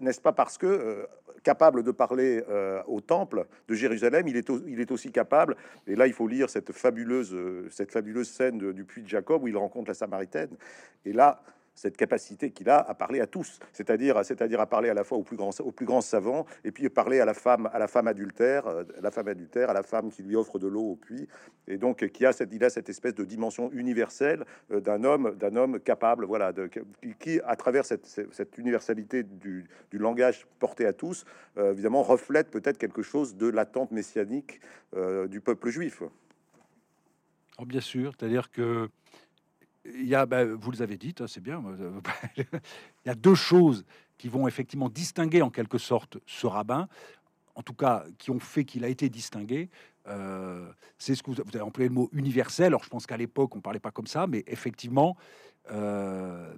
n'est-ce 0.00 0.20
pas 0.20 0.32
parce 0.32 0.58
que 0.58 1.06
capable 1.42 1.82
de 1.82 1.90
parler 1.90 2.42
au 2.86 3.00
temple 3.00 3.46
de 3.68 3.74
Jérusalem, 3.74 4.28
il 4.28 4.36
est, 4.36 4.50
il 4.66 4.80
est 4.80 4.90
aussi 4.90 5.10
capable, 5.10 5.56
et 5.86 5.96
là 5.96 6.06
il 6.06 6.12
faut 6.12 6.28
lire 6.28 6.50
cette 6.50 6.72
fabuleuse, 6.72 7.36
cette 7.70 7.90
fabuleuse 7.90 8.28
scène 8.28 8.72
du 8.72 8.84
puits 8.84 9.02
de 9.02 9.08
Jacob 9.08 9.42
où 9.42 9.48
il 9.48 9.56
rencontre 9.56 9.90
la 9.90 9.94
Samaritaine, 9.94 10.50
et 11.04 11.12
là, 11.12 11.42
cette 11.82 11.96
capacité 11.96 12.52
qu'il 12.52 12.70
a 12.70 12.78
à 12.78 12.94
parler 12.94 13.20
à 13.20 13.26
tous, 13.26 13.58
c'est-à-dire, 13.72 14.24
c'est-à-dire 14.24 14.60
à 14.60 14.66
parler 14.66 14.88
à 14.88 14.94
la 14.94 15.02
fois 15.02 15.18
aux 15.18 15.24
plus 15.24 15.36
grands, 15.36 15.50
aux 15.58 15.72
plus 15.72 15.86
savants, 16.00 16.46
et 16.62 16.70
puis 16.70 16.88
parler 16.88 17.18
à 17.18 17.24
la 17.24 17.34
femme, 17.34 17.68
à 17.72 17.80
la 17.80 17.88
femme 17.88 18.06
adultère, 18.06 18.68
euh, 18.68 18.84
la 19.00 19.10
femme 19.10 19.26
adultère, 19.26 19.68
à 19.68 19.72
la 19.72 19.82
femme 19.82 20.12
qui 20.12 20.22
lui 20.22 20.36
offre 20.36 20.60
de 20.60 20.68
l'eau 20.68 20.92
au 20.92 20.94
puits, 20.94 21.26
et 21.66 21.78
donc 21.78 22.06
qui 22.06 22.24
a 22.24 22.32
cette, 22.32 22.52
il 22.52 22.62
a 22.62 22.70
cette 22.70 22.88
espèce 22.88 23.16
de 23.16 23.24
dimension 23.24 23.68
universelle 23.72 24.44
euh, 24.70 24.78
d'un 24.78 25.02
homme, 25.02 25.34
d'un 25.34 25.56
homme 25.56 25.80
capable, 25.80 26.24
voilà, 26.24 26.52
de, 26.52 26.70
qui, 27.18 27.40
à 27.44 27.56
travers 27.56 27.84
cette, 27.84 28.06
universalité 28.58 29.24
du, 29.24 29.66
du, 29.90 29.98
langage 29.98 30.46
porté 30.60 30.86
à 30.86 30.92
tous, 30.92 31.24
euh, 31.58 31.72
évidemment 31.72 32.04
reflète 32.04 32.48
peut-être 32.52 32.78
quelque 32.78 33.02
chose 33.02 33.34
de 33.34 33.48
l'attente 33.48 33.90
messianique 33.90 34.60
du 35.28 35.40
peuple 35.40 35.70
juif. 35.70 36.02
Oh, 37.58 37.64
bien 37.64 37.80
sûr, 37.80 38.12
c'est-à-dire 38.16 38.50
que 38.50 38.88
il 40.02 40.08
y 40.08 40.14
a, 40.14 40.26
bah, 40.26 40.44
vous 40.44 40.70
les 40.70 40.82
avez 40.82 40.96
dites, 40.96 41.20
hein, 41.20 41.26
c'est 41.26 41.40
bien. 41.40 41.62
il 42.36 42.44
y 43.06 43.10
a 43.10 43.14
deux 43.14 43.34
choses 43.34 43.84
qui 44.18 44.28
vont 44.28 44.46
effectivement 44.46 44.88
distinguer 44.88 45.42
en 45.42 45.50
quelque 45.50 45.78
sorte 45.78 46.18
ce 46.26 46.46
rabbin, 46.46 46.88
en 47.54 47.62
tout 47.62 47.74
cas 47.74 48.04
qui 48.18 48.30
ont 48.30 48.40
fait 48.40 48.64
qu'il 48.64 48.84
a 48.84 48.88
été 48.88 49.08
distingué. 49.08 49.70
Euh, 50.08 50.70
c'est 50.98 51.14
ce 51.14 51.22
que 51.22 51.30
vous, 51.30 51.40
avez 51.40 51.60
employé 51.60 51.88
le 51.88 51.94
mot 51.94 52.08
universel. 52.12 52.66
Alors 52.66 52.84
je 52.84 52.88
pense 52.88 53.06
qu'à 53.06 53.16
l'époque 53.16 53.54
on 53.56 53.60
parlait 53.60 53.80
pas 53.80 53.90
comme 53.90 54.06
ça, 54.06 54.26
mais 54.26 54.44
effectivement, 54.46 55.16
euh, 55.70 56.54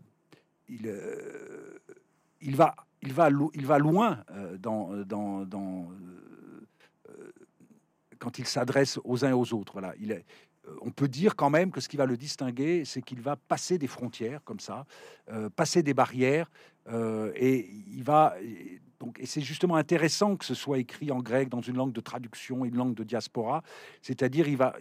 il, 0.68 0.86
euh, 0.86 1.78
il 2.40 2.56
va, 2.56 2.74
il 3.02 3.12
va, 3.12 3.28
il 3.54 3.66
va 3.66 3.78
loin 3.78 4.24
quand 8.18 8.38
il 8.38 8.46
s'adresse 8.46 8.98
aux 9.04 9.24
uns 9.24 9.30
et 9.30 9.34
aux 9.34 9.52
autres. 9.52 9.72
Voilà, 9.72 9.94
il 9.98 10.12
est, 10.12 10.24
on 10.80 10.90
peut 10.90 11.08
dire 11.08 11.36
quand 11.36 11.50
même 11.50 11.70
que 11.70 11.80
ce 11.80 11.88
qui 11.88 11.96
va 11.96 12.06
le 12.06 12.16
distinguer, 12.16 12.84
c'est 12.84 13.02
qu'il 13.02 13.20
va 13.20 13.36
passer 13.36 13.78
des 13.78 13.86
frontières 13.86 14.42
comme 14.44 14.60
ça, 14.60 14.86
euh, 15.30 15.48
passer 15.50 15.82
des 15.82 15.94
barrières, 15.94 16.50
euh, 16.88 17.32
et 17.36 17.70
il 17.88 18.02
va 18.02 18.36
donc 19.00 19.20
c'est 19.24 19.40
justement 19.40 19.76
intéressant 19.76 20.36
que 20.36 20.44
ce 20.44 20.54
soit 20.54 20.78
écrit 20.78 21.10
en 21.10 21.20
grec 21.20 21.48
dans 21.48 21.60
une 21.60 21.76
langue 21.76 21.92
de 21.92 22.00
traduction, 22.00 22.64
une 22.64 22.76
langue 22.76 22.94
de 22.94 23.04
diaspora, 23.04 23.62
c'est-à-dire 24.02 24.48
il 24.48 24.56
va 24.56 24.76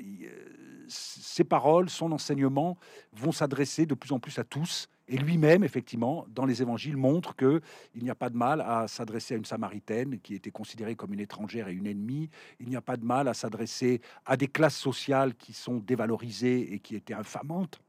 ses 0.87 1.43
paroles, 1.43 1.89
son 1.89 2.11
enseignement 2.11 2.77
vont 3.13 3.31
s'adresser 3.31 3.85
de 3.85 3.95
plus 3.95 4.11
en 4.11 4.19
plus 4.19 4.37
à 4.37 4.43
tous. 4.43 4.89
Et 5.07 5.17
lui-même, 5.17 5.63
effectivement, 5.63 6.25
dans 6.29 6.45
les 6.45 6.61
évangiles, 6.61 6.97
montre 6.97 7.35
que 7.35 7.61
il 7.93 8.03
n'y 8.03 8.09
a 8.09 8.15
pas 8.15 8.29
de 8.29 8.37
mal 8.37 8.61
à 8.61 8.87
s'adresser 8.87 9.33
à 9.33 9.37
une 9.37 9.45
Samaritaine 9.45 10.19
qui 10.19 10.35
était 10.35 10.51
considérée 10.51 10.95
comme 10.95 11.13
une 11.13 11.19
étrangère 11.19 11.67
et 11.67 11.73
une 11.73 11.87
ennemie. 11.87 12.29
Il 12.59 12.69
n'y 12.69 12.75
a 12.75 12.81
pas 12.81 12.97
de 12.97 13.05
mal 13.05 13.27
à 13.27 13.33
s'adresser 13.33 14.01
à 14.25 14.37
des 14.37 14.47
classes 14.47 14.77
sociales 14.77 15.35
qui 15.35 15.53
sont 15.53 15.77
dévalorisées 15.77 16.73
et 16.73 16.79
qui 16.79 16.95
étaient 16.95 17.13
infamantes 17.13 17.81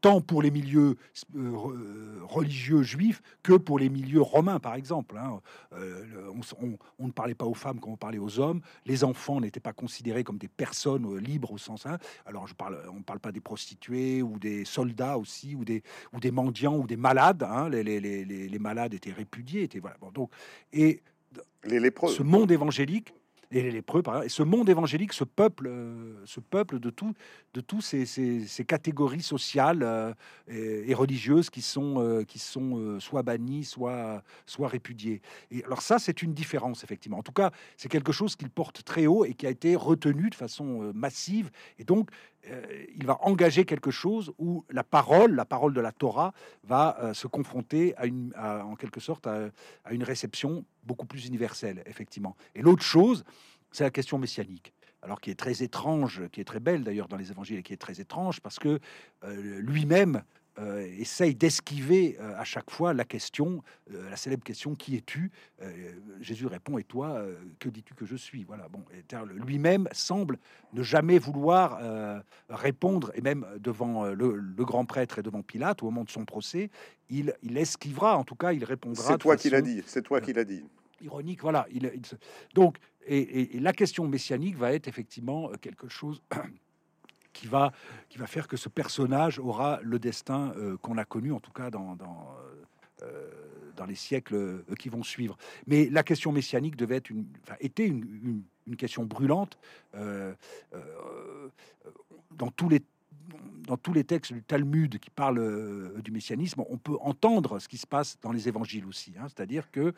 tant 0.00 0.20
pour 0.20 0.42
les 0.42 0.50
milieux 0.50 0.96
euh, 1.36 1.38
euh, 1.38 2.20
religieux 2.22 2.82
juifs 2.82 3.22
que 3.42 3.54
pour 3.54 3.78
les 3.78 3.88
milieux 3.88 4.20
romains, 4.20 4.58
par 4.58 4.74
exemple. 4.74 5.16
Hein. 5.18 5.40
Euh, 5.74 6.04
on, 6.98 7.06
ne 7.06 7.12
parlait 7.12 7.34
pas 7.34 7.46
aux 7.46 7.54
femmes 7.54 7.80
comme 7.80 7.92
on 7.92 7.96
parlait 7.96 8.18
aux 8.18 8.38
hommes. 8.38 8.60
Les 8.84 9.04
enfants 9.04 9.40
n'étaient 9.40 9.60
pas 9.60 9.72
considérés 9.72 10.24
comme 10.24 10.38
des 10.38 10.48
personnes 10.48 11.16
libres 11.18 11.52
au 11.52 11.58
sens. 11.58 11.86
Hein. 11.86 11.98
Alors, 12.24 12.46
je 12.46 12.54
parle, 12.54 12.78
on 12.92 12.98
ne 12.98 13.02
parle 13.02 13.20
pas 13.20 13.32
des 13.32 13.40
prostituées 13.40 14.22
ou 14.22 14.38
des 14.38 14.64
soldats 14.64 15.18
aussi, 15.18 15.54
ou 15.54 15.64
des, 15.64 15.82
ou 16.12 16.20
des 16.20 16.30
mendiants 16.30 16.76
ou 16.76 16.86
des 16.86 16.96
malades. 16.96 17.42
Hein. 17.42 17.68
Les, 17.68 17.82
les, 17.82 18.00
les, 18.00 18.24
les, 18.24 18.58
malades 18.58 18.94
étaient 18.94 19.12
répudiés. 19.12 19.62
Étaient, 19.62 19.80
voilà. 19.80 19.96
Bon, 20.00 20.10
donc, 20.10 20.30
et 20.72 21.02
les 21.64 21.80
lépreux. 21.80 22.10
ce 22.10 22.22
monde 22.22 22.50
évangélique 22.50 23.12
et 23.50 23.62
les 23.62 23.70
lépreux, 23.70 24.02
par 24.02 24.16
exemple. 24.16 24.30
Ce 24.30 24.42
monde 24.42 24.68
évangélique, 24.68 25.12
ce 25.12 25.24
peuple, 25.24 25.68
euh, 25.68 26.14
ce 26.24 26.40
peuple 26.40 26.78
de 26.78 26.90
tout, 26.90 27.14
de 27.54 27.60
tous 27.60 27.80
ces, 27.80 28.04
ces, 28.06 28.64
catégories 28.64 29.22
sociales 29.22 29.82
euh, 29.82 30.12
et, 30.48 30.94
religieuses 30.94 31.50
qui 31.50 31.62
sont, 31.62 31.96
euh, 31.98 32.24
qui 32.24 32.38
sont 32.38 32.98
soit 33.00 33.22
bannies, 33.22 33.64
soit, 33.64 34.22
soit 34.46 34.68
répudiées. 34.68 35.20
Et 35.50 35.64
alors 35.64 35.82
ça, 35.82 35.98
c'est 35.98 36.22
une 36.22 36.34
différence 36.34 36.84
effectivement. 36.84 37.18
En 37.18 37.22
tout 37.22 37.32
cas, 37.32 37.50
c'est 37.76 37.88
quelque 37.88 38.12
chose 38.12 38.36
qu'il 38.36 38.50
porte 38.50 38.82
très 38.84 39.06
haut 39.06 39.24
et 39.24 39.34
qui 39.34 39.46
a 39.46 39.50
été 39.50 39.76
retenu 39.76 40.30
de 40.30 40.34
façon 40.34 40.92
massive. 40.94 41.50
Et 41.78 41.84
donc, 41.84 42.10
il 42.96 43.06
va 43.06 43.18
engager 43.22 43.64
quelque 43.64 43.90
chose 43.90 44.32
où 44.38 44.64
la 44.70 44.84
parole, 44.84 45.34
la 45.34 45.44
parole 45.44 45.74
de 45.74 45.80
la 45.80 45.92
Torah, 45.92 46.32
va 46.64 47.12
se 47.12 47.26
confronter 47.26 47.96
à 47.96 48.06
une, 48.06 48.32
en 48.36 48.76
quelque 48.76 49.00
sorte, 49.00 49.26
à, 49.26 49.50
à 49.84 49.92
une 49.92 50.04
réception 50.04 50.64
beaucoup 50.84 51.06
plus 51.06 51.26
universelle, 51.26 51.82
effectivement. 51.86 52.36
Et 52.54 52.62
l'autre 52.62 52.82
chose, 52.82 53.24
c'est 53.72 53.84
la 53.84 53.90
question 53.90 54.18
messianique. 54.18 54.72
Alors 55.02 55.20
qui 55.20 55.30
est 55.30 55.38
très 55.38 55.62
étrange, 55.62 56.28
qui 56.32 56.40
est 56.40 56.44
très 56.44 56.60
belle 56.60 56.82
d'ailleurs 56.82 57.08
dans 57.08 57.16
les 57.16 57.30
évangiles 57.30 57.58
et 57.58 57.62
qui 57.62 57.72
est 57.72 57.76
très 57.76 58.00
étrange 58.00 58.40
parce 58.40 58.58
que 58.58 58.80
euh, 59.24 59.60
lui-même 59.60 60.22
euh, 60.58 60.86
essaye 60.98 61.34
d'esquiver 61.34 62.16
euh, 62.20 62.36
à 62.38 62.44
chaque 62.44 62.70
fois 62.70 62.94
la 62.94 63.04
question, 63.04 63.62
la 63.90 64.16
célèbre 64.16 64.44
question 64.44 64.74
qui 64.74 64.96
es-tu? 64.96 65.30
Jésus 66.20 66.46
répond 66.46 66.78
et 66.78 66.84
toi, 66.84 67.22
que 67.58 67.68
dis-tu 67.68 67.94
que 67.94 68.04
je 68.04 68.16
suis? 68.16 68.44
Voilà. 68.44 68.68
Bon, 68.68 68.84
lui-même 69.34 69.88
semble 69.92 70.38
ne 70.72 70.82
jamais 70.82 71.18
vouloir 71.18 71.80
répondre 72.48 73.10
et 73.14 73.20
même 73.20 73.46
devant 73.58 74.04
le, 74.04 74.64
grand 74.64 74.84
prêtre 74.84 75.18
et 75.18 75.22
devant 75.22 75.42
Pilate 75.42 75.82
au 75.82 75.86
moment 75.86 76.04
de 76.04 76.10
son 76.10 76.24
procès, 76.24 76.70
il, 77.08 77.34
il 77.42 77.56
esquivera. 77.56 78.16
En 78.16 78.24
tout 78.24 78.34
cas, 78.34 78.52
il 78.52 78.64
répondra. 78.64 79.02
C'est 79.02 79.18
toi 79.18 79.36
qui 79.36 79.50
l'as 79.50 79.62
dit. 79.62 79.82
C'est 79.86 80.02
toi 80.02 80.20
qui 80.20 80.32
l'as 80.32 80.44
dit 80.44 80.64
ironique. 81.00 81.42
Voilà. 81.42 81.66
Il, 81.70 81.90
donc, 82.54 82.76
et, 83.06 83.58
la 83.60 83.72
question 83.72 84.06
messianique 84.06 84.56
va 84.56 84.72
être 84.72 84.88
effectivement 84.88 85.50
euh, 85.50 85.56
quelque 85.60 85.88
chose 85.88 86.22
qui 87.36 87.46
va, 87.46 87.72
qui 88.08 88.18
va 88.18 88.26
faire 88.26 88.48
que 88.48 88.56
ce 88.56 88.68
personnage 88.68 89.38
aura 89.38 89.78
le 89.82 89.98
destin 89.98 90.52
euh, 90.56 90.76
qu'on 90.78 90.98
a 90.98 91.04
connu, 91.04 91.32
en 91.32 91.40
tout 91.40 91.52
cas 91.52 91.70
dans, 91.70 91.94
dans, 91.96 92.34
euh, 93.02 93.30
les 93.86 93.94
siècles 93.94 94.64
qui 94.78 94.88
vont 94.88 95.02
suivre. 95.02 95.36
Mais 95.66 95.88
la 95.90 96.02
question 96.02 96.32
messianique 96.32 96.76
devait 96.76 96.96
être 96.96 97.10
une, 97.10 97.26
était 97.60 97.86
une, 97.86 98.42
une, 98.66 98.76
question 98.76 99.04
brûlante 99.04 99.58
dans 102.32 102.50
tous 102.50 102.68
les 102.68 102.82
dans 103.66 103.76
tous 103.76 103.92
les 103.92 104.04
textes 104.04 104.32
du 104.32 104.42
Talmud 104.42 104.98
qui 104.98 105.10
parlent 105.10 106.00
du 106.02 106.10
messianisme, 106.10 106.64
on 106.68 106.78
peut 106.78 106.96
entendre 107.00 107.58
ce 107.58 107.68
qui 107.68 107.76
se 107.76 107.86
passe 107.86 108.18
dans 108.22 108.32
les 108.32 108.48
évangiles 108.48 108.86
aussi. 108.86 109.12
Hein. 109.18 109.26
C'est-à-dire 109.28 109.70
que 109.70 109.92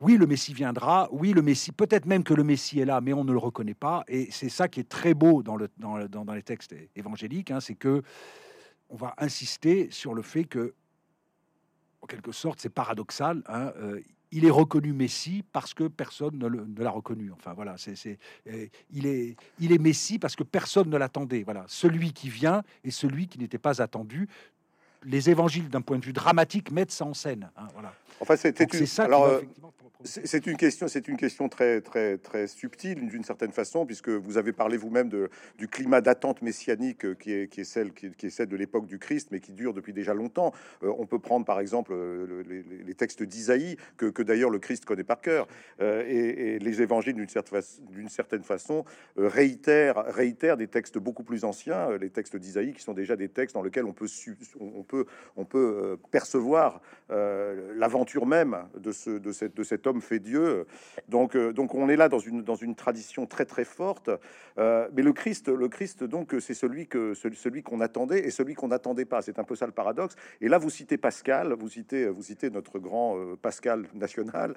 oui, 0.00 0.16
le 0.16 0.26
Messie 0.26 0.54
viendra, 0.54 1.08
oui, 1.12 1.32
le 1.32 1.42
Messie, 1.42 1.72
peut-être 1.72 2.06
même 2.06 2.24
que 2.24 2.32
le 2.32 2.42
Messie 2.42 2.80
est 2.80 2.86
là, 2.86 3.02
mais 3.02 3.12
on 3.12 3.22
ne 3.22 3.32
le 3.32 3.38
reconnaît 3.38 3.74
pas. 3.74 4.02
Et 4.08 4.30
c'est 4.30 4.48
ça 4.48 4.66
qui 4.66 4.80
est 4.80 4.88
très 4.88 5.12
beau 5.12 5.42
dans, 5.42 5.56
le, 5.56 5.68
dans, 5.78 6.32
les 6.32 6.42
textes 6.42 6.74
évangéliques, 6.96 7.50
hein, 7.50 7.60
c'est 7.60 7.74
que 7.74 8.02
on 8.88 8.96
va 8.96 9.14
insister 9.18 9.88
sur 9.90 10.14
le 10.14 10.22
fait 10.22 10.44
que, 10.44 10.74
en 12.00 12.06
quelque 12.06 12.32
sorte, 12.32 12.60
c'est 12.60 12.70
paradoxal. 12.70 13.42
Hein, 13.46 13.72
euh, 13.76 14.00
il 14.32 14.46
est 14.46 14.50
reconnu 14.50 14.92
Messie 14.92 15.44
parce 15.52 15.74
que 15.74 15.84
personne 15.84 16.38
ne, 16.38 16.82
l'a 16.82 16.90
reconnu. 16.90 17.30
Enfin 17.32 17.52
voilà, 17.52 17.76
c'est, 17.76 18.18
euh, 18.48 18.66
il, 18.90 19.06
est, 19.06 19.36
il 19.58 19.72
est 19.72 19.78
Messie 19.78 20.18
parce 20.18 20.34
que 20.34 20.44
personne 20.44 20.88
ne 20.88 20.96
l'attendait. 20.96 21.42
Voilà, 21.42 21.64
celui 21.68 22.12
qui 22.12 22.30
vient 22.30 22.62
et 22.84 22.90
celui 22.90 23.26
qui 23.26 23.38
n'était 23.38 23.58
pas 23.58 23.82
attendu. 23.82 24.28
Les 25.04 25.30
évangiles, 25.30 25.68
d'un 25.68 25.80
point 25.80 25.98
de 25.98 26.04
vue 26.04 26.12
dramatique, 26.12 26.70
mettent 26.70 26.92
ça 26.92 27.04
en 27.04 27.14
scène. 27.14 27.50
Hein, 27.56 27.68
voilà. 27.72 27.92
Enfin, 28.20 28.36
c'est 28.36 28.86
ça. 28.86 29.04
Alors, 29.04 29.24
euh, 29.24 29.40
c'est 30.04 30.46
une 30.46 30.56
question, 30.56 30.88
c'est 30.88 31.08
une 31.08 31.16
question 31.16 31.48
très 31.48 31.80
très 31.82 32.16
très 32.16 32.46
subtile 32.46 33.08
d'une 33.08 33.24
certaine 33.24 33.52
façon, 33.52 33.84
puisque 33.84 34.08
vous 34.08 34.38
avez 34.38 34.52
parlé 34.52 34.76
vous-même 34.76 35.10
du 35.58 35.68
climat 35.68 36.00
d'attente 36.00 36.42
messianique 36.42 37.04
euh, 37.04 37.14
qui 37.14 37.32
est, 37.32 37.48
qui 37.48 37.62
est 37.62 37.64
celle 37.64 37.92
qui, 37.92 38.06
est 38.06 38.30
celle 38.30 38.48
de 38.48 38.56
l'époque 38.56 38.86
du 38.86 38.98
Christ, 38.98 39.28
mais 39.30 39.40
qui 39.40 39.52
dure 39.52 39.74
depuis 39.74 39.92
déjà 39.92 40.14
longtemps. 40.14 40.52
Euh, 40.82 40.92
on 40.98 41.06
peut 41.06 41.18
prendre 41.18 41.44
par 41.44 41.60
exemple 41.60 41.94
les, 42.48 42.94
textes 42.94 43.22
d'Isaïe 43.22 43.76
que, 43.96 44.22
d'ailleurs 44.22 44.50
le 44.50 44.58
Christ 44.58 44.84
connaît 44.84 45.04
par 45.04 45.20
cœur, 45.22 45.46
et, 45.80 46.58
les 46.58 46.82
évangiles 46.82 47.14
d'une 47.14 47.28
certaine 47.28 47.62
d'une 47.90 48.08
certaine 48.10 48.42
façon 48.42 48.84
réitèrent 49.16 50.04
réitèrent 50.06 50.58
des 50.58 50.68
textes 50.68 50.98
beaucoup 50.98 51.22
plus 51.22 51.44
anciens, 51.44 51.96
les 51.96 52.10
textes 52.10 52.36
d'Isaïe 52.36 52.74
qui 52.74 52.82
sont 52.82 52.92
déjà 52.92 53.16
des 53.16 53.28
textes 53.28 53.54
dans 53.54 53.62
lesquels 53.62 53.86
on 53.86 53.94
peut 53.94 54.08
on 54.60 54.82
on 55.36 55.44
peut 55.44 55.98
percevoir 56.10 56.80
l'aventure 57.08 58.24
même 58.24 58.56
de, 58.76 58.92
ce, 58.92 59.20
cet 59.64 59.86
homme 59.86 60.00
fait 60.00 60.20
Dieu. 60.20 60.66
Donc, 61.08 61.36
donc 61.36 61.74
on 61.74 61.88
est 61.88 61.96
là 61.96 62.08
dans 62.08 62.18
une, 62.20 62.74
tradition 62.76 63.26
très 63.26 63.44
très 63.44 63.64
forte. 63.64 64.10
mais 64.56 65.02
le 65.02 65.12
Christ, 65.12 65.48
le 65.48 65.68
Christ, 65.68 66.04
donc, 66.04 66.34
c'est 66.40 66.54
celui 66.54 66.86
que 66.86 67.14
celui 67.14 67.62
qu'on 67.62 67.80
attendait 67.80 68.20
et 68.20 68.30
celui 68.30 68.54
qu'on 68.54 68.68
n'attendait 68.68 69.04
pas. 69.04 69.22
C'est 69.22 69.38
un 69.38 69.44
peu 69.44 69.56
ça 69.56 69.66
le 69.66 69.72
paradoxe. 69.72 70.14
Et 70.40 70.48
là, 70.48 70.58
vous 70.58 70.70
citez 70.70 70.98
Pascal, 70.98 71.52
vous 71.54 71.68
citez, 71.68 72.08
vous 72.08 72.22
citez 72.22 72.50
notre 72.50 72.78
grand 72.78 73.18
Pascal 73.42 73.86
national, 73.94 74.54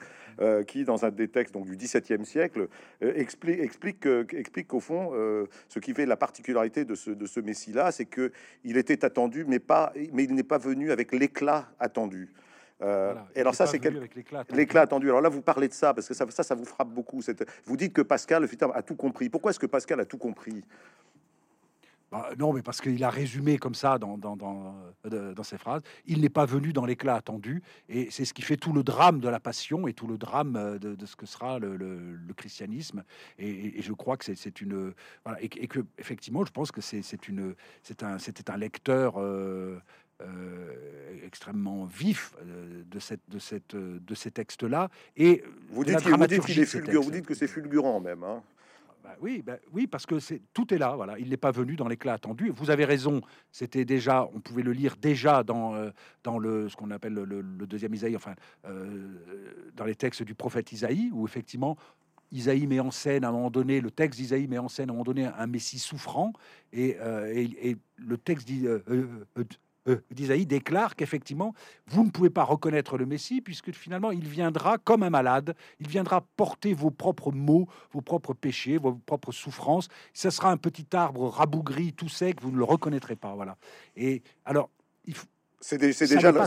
qui 0.68 0.84
dans 0.84 1.06
un 1.06 1.12
des 1.12 1.28
textes 1.28 1.54
donc 1.54 1.66
du 1.66 1.76
XVIIe 1.76 2.26
siècle 2.26 2.68
explique 3.02 3.60
explique 3.60 4.06
explique 4.34 4.68
qu'au 4.68 4.80
fond, 4.80 5.12
ce 5.68 5.80
qui 5.80 5.94
fait 5.94 6.06
la 6.06 6.18
particularité 6.18 6.86
de 6.86 6.96
ce, 6.96 7.12
de 7.12 7.26
ce 7.26 7.40
Messie-là, 7.40 7.92
c'est 7.92 8.06
que 8.06 8.32
il 8.64 8.78
était 8.78 9.06
attendu, 9.06 9.46
mais 9.48 9.60
pas, 9.60 9.94
mais 10.12 10.23
il 10.24 10.34
n'est 10.34 10.44
pas 10.44 10.58
venu 10.58 10.92
avec 10.92 11.14
l'éclat 11.14 11.68
attendu. 11.80 12.34
Euh, 12.82 13.14
et 13.36 13.42
alors 13.42 13.56
ça, 13.56 13.66
c'est 13.66 13.80
quel... 13.80 14.10
l'éclat 14.50 14.82
attendu. 14.82 15.08
Alors 15.08 15.22
là, 15.22 15.30
vous 15.30 15.42
parlez 15.42 15.68
de 15.68 15.74
ça 15.74 15.94
parce 15.94 16.08
que 16.08 16.14
ça, 16.14 16.26
ça, 16.30 16.44
ça 16.44 16.56
vous 16.56 16.66
frappe 16.66 16.90
beaucoup. 16.90 17.22
Cette... 17.22 17.46
Vous 17.66 17.78
dites 17.78 17.94
que 17.94 18.02
Pascal 18.02 18.48
a 18.74 18.82
tout 18.82 18.96
compris. 18.96 19.30
Pourquoi 19.30 19.52
est-ce 19.52 19.60
que 19.60 19.66
Pascal 19.68 20.00
a 20.00 20.06
tout 20.06 20.18
compris? 20.18 20.64
Bah, 22.14 22.30
non, 22.38 22.54
mais 22.54 22.62
parce 22.62 22.80
qu'il 22.80 23.04
a 23.04 23.10
résumé 23.10 23.58
comme 23.58 23.74
ça 23.74 23.98
dans, 23.98 24.20
dans, 24.20 24.38
dans, 24.38 24.76
euh, 25.12 25.34
dans 25.34 25.42
ses 25.42 25.58
phrases. 25.58 25.82
Il 26.06 26.22
n'est 26.22 26.30
pas 26.30 26.46
venu 26.46 26.72
dans 26.72 26.86
l'éclat 26.86 27.16
attendu, 27.16 27.64
et 27.90 28.12
c'est 28.12 28.24
ce 28.24 28.36
qui 28.36 28.44
fait 28.44 28.56
tout 28.56 28.72
le 28.72 28.84
drame 28.84 29.20
de 29.20 29.28
la 29.28 29.40
passion 29.40 29.88
et 29.88 29.94
tout 29.94 30.06
le 30.06 30.20
drame 30.20 30.56
euh, 30.56 30.78
de, 30.78 30.94
de 30.94 31.06
ce 31.08 31.16
que 31.16 31.26
sera 31.26 31.58
le, 31.58 31.76
le, 31.76 32.34
christianisme. 32.36 33.04
Et, 33.40 33.80
et, 33.80 33.82
je 33.82 33.94
crois 33.94 34.16
que 34.18 34.26
c'est 34.36 34.62
une 34.62 34.94
voilà, 35.26 35.42
et, 35.42 35.46
et, 35.46 35.68
que 35.68 35.80
effectivement, 35.98 36.46
je 36.46 36.52
pense 36.52 36.72
que 36.72 36.82
c'est 36.82 37.28
une 37.28 37.56
c'est 37.82 38.04
un 38.04 38.20
c'était 38.20 38.52
un 38.52 38.58
lecteur. 38.58 39.16
Euh, 39.18 39.80
extrêmement 41.24 41.86
vif 41.86 42.34
de, 42.46 43.00
cette, 43.00 43.22
de, 43.28 43.40
cette, 43.40 43.76
de 43.76 44.16
ces 44.16 44.32
textes-là. 44.32 44.90
Et 45.18 45.44
vous 45.70 45.84
dites, 45.84 45.98
dites, 45.98 46.50
est 46.58 46.66
fulgurant, 46.66 47.04
vous 47.04 47.12
dites 47.12 47.26
que 47.26 47.34
c'est 47.34 47.48
fulgurant 47.48 48.00
même. 48.00 48.24
Hein 48.24 48.42
bah 49.04 49.18
oui, 49.20 49.44
bah 49.46 49.58
oui, 49.74 49.86
parce 49.86 50.06
que 50.06 50.20
c'est 50.20 50.42
tout 50.54 50.74
est 50.74 50.78
là. 50.78 50.96
Voilà, 50.96 51.20
il 51.20 51.30
n'est 51.30 51.38
pas 51.38 51.52
venu 51.52 51.76
dans 51.76 51.90
l'éclat 51.90 52.14
attendu. 52.14 52.52
Vous 52.56 52.70
avez 52.70 52.86
raison. 52.86 53.22
C'était 53.52 53.84
déjà, 53.84 54.30
on 54.34 54.40
pouvait 54.40 54.64
le 54.64 54.72
lire 54.72 54.96
déjà 54.96 55.44
dans 55.44 55.76
euh, 55.76 55.90
dans 56.24 56.40
le 56.40 56.70
ce 56.70 56.78
qu'on 56.78 56.90
appelle 56.90 57.14
le, 57.14 57.44
deuxième 57.68 57.94
Isaïe, 57.94 58.16
enfin 58.16 58.36
euh, 58.66 59.18
dans 59.76 59.84
les 59.84 59.96
textes 59.96 60.24
du 60.24 60.36
prophète 60.36 60.72
Isaïe, 60.72 61.12
où 61.14 61.26
effectivement 61.26 61.78
Isaïe 62.34 62.66
met 62.66 62.80
en 62.80 62.92
scène 62.92 63.24
à 63.24 63.30
un 63.30 63.32
moment 63.32 63.52
donné, 63.52 63.80
le 63.80 63.92
texte 63.92 64.20
d'Isaïe 64.20 64.48
met 64.48 64.58
en 64.58 64.68
scène 64.68 64.90
à 64.90 64.92
un 64.92 64.96
moment 64.96 65.04
donné 65.04 65.26
un 65.26 65.48
Messie 65.48 65.80
souffrant, 65.80 66.34
et, 66.74 66.98
euh, 67.00 67.32
et 67.34 67.78
le 67.98 68.18
texte 68.18 68.48
dit 68.48 68.68
euh, 68.68 68.80
d'Isaïe 70.12 70.46
déclare 70.46 70.96
qu'effectivement, 70.96 71.54
vous 71.88 72.04
ne 72.04 72.10
pouvez 72.10 72.30
pas 72.30 72.44
reconnaître 72.44 72.98
le 72.98 73.06
Messie, 73.06 73.42
puisque 73.42 73.72
finalement, 73.72 74.12
il 74.12 74.28
viendra 74.28 74.78
comme 74.78 75.04
un 75.04 75.10
malade, 75.10 75.56
il 75.80 75.88
viendra 75.88 76.26
porter 76.38 76.74
vos 76.74 76.92
propres 76.92 77.32
maux, 77.32 77.68
vos 77.92 78.02
propres 78.02 78.34
péchés, 78.34 78.78
vos 78.78 78.94
propres 78.94 79.32
souffrances. 79.32 79.88
Ce 80.14 80.30
sera 80.30 80.52
un 80.52 80.58
petit 80.58 80.88
arbre 80.94 81.30
rabougri, 81.30 81.94
tout 81.94 82.10
sec, 82.10 82.42
vous 82.42 82.52
ne 82.52 82.58
le 82.58 82.64
reconnaîtrez 82.64 83.16
pas. 83.16 83.36
Voilà. 83.36 83.58
Et 83.96 84.22
alors, 84.46 84.70
il 85.06 85.16
faut, 85.16 85.28
c'est 85.64 85.78
déjà, 85.78 86.06
déjà, 86.06 86.32
le, 86.32 86.40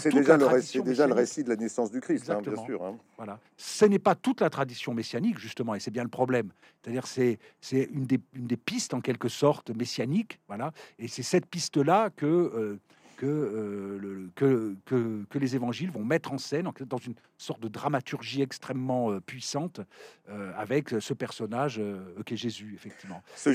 récit, 0.45 0.83
déjà 0.83 1.07
le 1.07 1.15
récit 1.15 1.43
de 1.43 1.49
la 1.49 1.57
naissance 1.57 1.91
du 1.91 2.03
Christ, 2.03 2.29
hein, 2.29 2.43
bien 2.43 2.63
sûr. 2.67 2.85
Hein. 2.85 2.99
Voilà. 3.17 3.41
Ce 3.57 3.87
n'est 3.87 3.99
pas 3.99 4.15
toute 4.15 4.43
la 4.43 4.51
tradition 4.51 4.93
messianique, 4.93 5.39
justement, 5.39 5.75
et 5.75 5.81
c'est 5.81 5.91
bien 5.91 6.03
le 6.03 6.11
problème. 6.11 6.51
C'est-à-dire 6.83 7.07
c'est 7.07 7.39
c'est 7.63 7.89
une 7.95 8.05
des, 8.05 8.21
une 8.35 8.47
des 8.47 8.59
pistes, 8.59 8.93
en 8.93 9.01
quelque 9.01 9.31
sorte, 9.31 9.71
messianiques. 9.71 10.39
Voilà. 10.49 10.73
Et 10.99 11.09
c'est 11.09 11.23
cette 11.23 11.47
piste-là 11.47 12.11
que, 12.11 12.27
euh, 12.27 12.79
que, 13.17 13.27
euh, 13.27 14.31
que, 14.35 15.25
que, 15.29 15.39
les 15.39 15.57
évangiles 15.57 15.91
vont 15.91 16.05
mettre 16.05 16.33
en 16.33 16.39
scène 16.39 16.71
dans 16.87 16.99
une 16.99 17.15
sorte 17.39 17.61
de 17.61 17.69
dramaturgie 17.69 18.43
extrêmement 18.43 19.11
euh, 19.11 19.21
puissante 19.21 19.81
euh, 20.29 20.53
avec 20.57 20.91
ce 20.91 21.15
personnage 21.15 21.81
qu'est 22.25 22.37
Jésus, 22.37 22.73
effectivement. 22.75 23.23
Ce, 23.35 23.51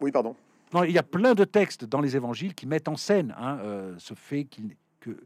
oui, 0.00 0.12
pardon. 0.12 0.36
Non, 0.72 0.84
il 0.84 0.92
y 0.92 0.98
a 0.98 1.02
plein 1.02 1.34
de 1.34 1.44
textes 1.44 1.84
dans 1.84 2.00
les 2.00 2.16
évangiles 2.16 2.54
qui 2.54 2.66
mettent 2.66 2.88
en 2.88 2.96
scène 2.96 3.34
hein, 3.38 3.58
ce 3.98 4.14
fait 4.14 4.44
qu'il 4.44 4.76
que 5.00 5.16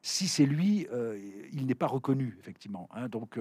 si 0.00 0.28
c'est 0.28 0.46
lui, 0.46 0.86
il 1.52 1.66
n'est 1.66 1.74
pas 1.74 1.86
reconnu, 1.86 2.38
effectivement. 2.40 2.88
Hein, 2.94 3.08
donc, 3.08 3.38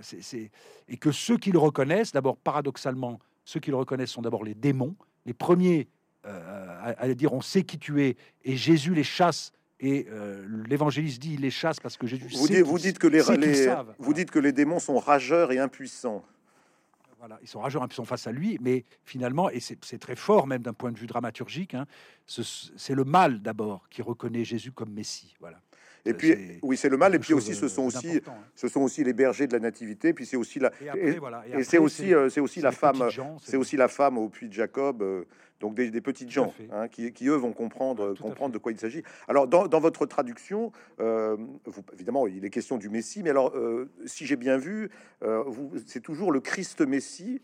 c'est 0.00 0.50
et 0.88 0.96
que 0.96 1.12
ceux 1.12 1.36
qui 1.36 1.52
le 1.52 1.58
reconnaissent, 1.58 2.12
d'abord 2.12 2.36
paradoxalement, 2.36 3.20
ceux 3.44 3.60
qui 3.60 3.70
le 3.70 3.76
reconnaissent 3.76 4.10
sont 4.10 4.22
d'abord 4.22 4.42
les 4.42 4.54
démons. 4.54 4.96
Les 5.26 5.34
premiers 5.34 5.86
euh, 6.26 6.94
à, 6.96 7.08
dire 7.14 7.32
on 7.32 7.40
sait 7.40 7.62
qui 7.62 7.78
tu 7.78 8.02
es, 8.02 8.16
et 8.44 8.56
Jésus 8.56 8.94
les 8.94 9.04
chasse. 9.04 9.52
Et 9.80 10.06
euh, 10.12 10.46
l'évangéliste 10.68 11.20
dit 11.20 11.34
il 11.34 11.40
les 11.40 11.50
chasse 11.50 11.80
parce 11.80 11.96
que 11.96 12.06
Jésus 12.06 12.28
vous, 12.36 12.46
dites, 12.46 12.64
vous 12.64 12.78
dites 12.78 12.98
que 13.00 13.08
les, 13.08 13.20
vous 13.98 14.14
dites 14.14 14.30
que 14.30 14.38
les 14.38 14.52
démons 14.52 14.78
sont 14.78 14.98
rageurs 14.98 15.50
et 15.50 15.58
impuissants. 15.58 16.24
Voilà, 17.18 17.38
ils 17.42 17.48
sont 17.48 17.60
rageurs, 17.60 17.82
impuissants 17.82 18.04
face 18.04 18.26
à 18.26 18.32
lui, 18.32 18.58
mais 18.60 18.84
finalement, 19.04 19.50
et 19.50 19.60
c'est 19.60 19.98
très 19.98 20.16
fort 20.16 20.46
même 20.46 20.62
d'un 20.62 20.72
point 20.72 20.90
de 20.90 20.98
vue 20.98 21.06
dramaturgique, 21.06 21.74
hein, 21.74 21.86
c'est 22.26 22.94
le 22.94 23.04
mal 23.04 23.40
d'abord 23.42 23.88
qui 23.90 24.02
reconnaît 24.02 24.44
Jésus 24.44 24.72
comme 24.72 24.92
Messie. 24.92 25.34
Voilà. 25.40 25.60
Et 26.04 26.14
puis, 26.14 26.58
oui, 26.62 26.76
c'est 26.76 26.88
le 26.88 26.96
mal. 26.96 27.14
Et 27.14 27.18
puis 27.18 27.32
aussi, 27.32 27.54
ce 27.54 27.68
sont 27.68 27.82
aussi, 27.82 28.20
hein. 28.26 28.32
ce 28.54 28.68
sont 28.68 28.80
aussi 28.80 29.04
les 29.04 29.12
bergers 29.12 29.46
de 29.46 29.52
la 29.52 29.60
nativité. 29.60 30.12
Puis 30.12 30.26
c'est 30.26 30.36
aussi 30.36 30.58
la, 30.58 30.72
et, 30.96 31.62
c'est 31.62 31.78
aussi, 31.78 32.12
c'est 32.30 32.40
aussi 32.40 32.60
la 32.60 32.72
femme, 32.72 33.08
c'est 33.40 33.56
aussi 33.56 33.76
la 33.76 33.88
femme 33.88 34.18
au 34.18 34.28
puits 34.28 34.48
de 34.48 34.54
Jacob. 34.54 35.02
Euh, 35.02 35.24
donc 35.62 35.74
des, 35.74 36.00
petites 36.00 36.30
gens 36.30 36.52
hein, 36.72 36.88
qui, 36.88 37.28
eux 37.28 37.36
vont 37.36 37.52
comprendre, 37.52 38.14
comprendre 38.20 38.52
de 38.52 38.58
quoi 38.58 38.72
il 38.72 38.78
s'agit. 38.78 39.02
Alors 39.28 39.46
dans, 39.46 39.80
votre 39.80 40.06
traduction, 40.06 40.72
euh, 41.00 41.36
vous, 41.64 41.82
évidemment, 41.94 42.26
il 42.26 42.44
est 42.44 42.50
question 42.50 42.78
du 42.78 42.88
Messie, 42.88 43.22
mais 43.22 43.30
alors 43.30 43.56
euh, 43.56 43.88
si 44.04 44.26
j'ai 44.26 44.34
bien 44.34 44.58
vu, 44.58 44.90
euh, 45.22 45.44
c'est 45.86 46.02
toujours 46.02 46.32
le 46.32 46.40
Christ 46.40 46.82
Messie, 46.82 47.40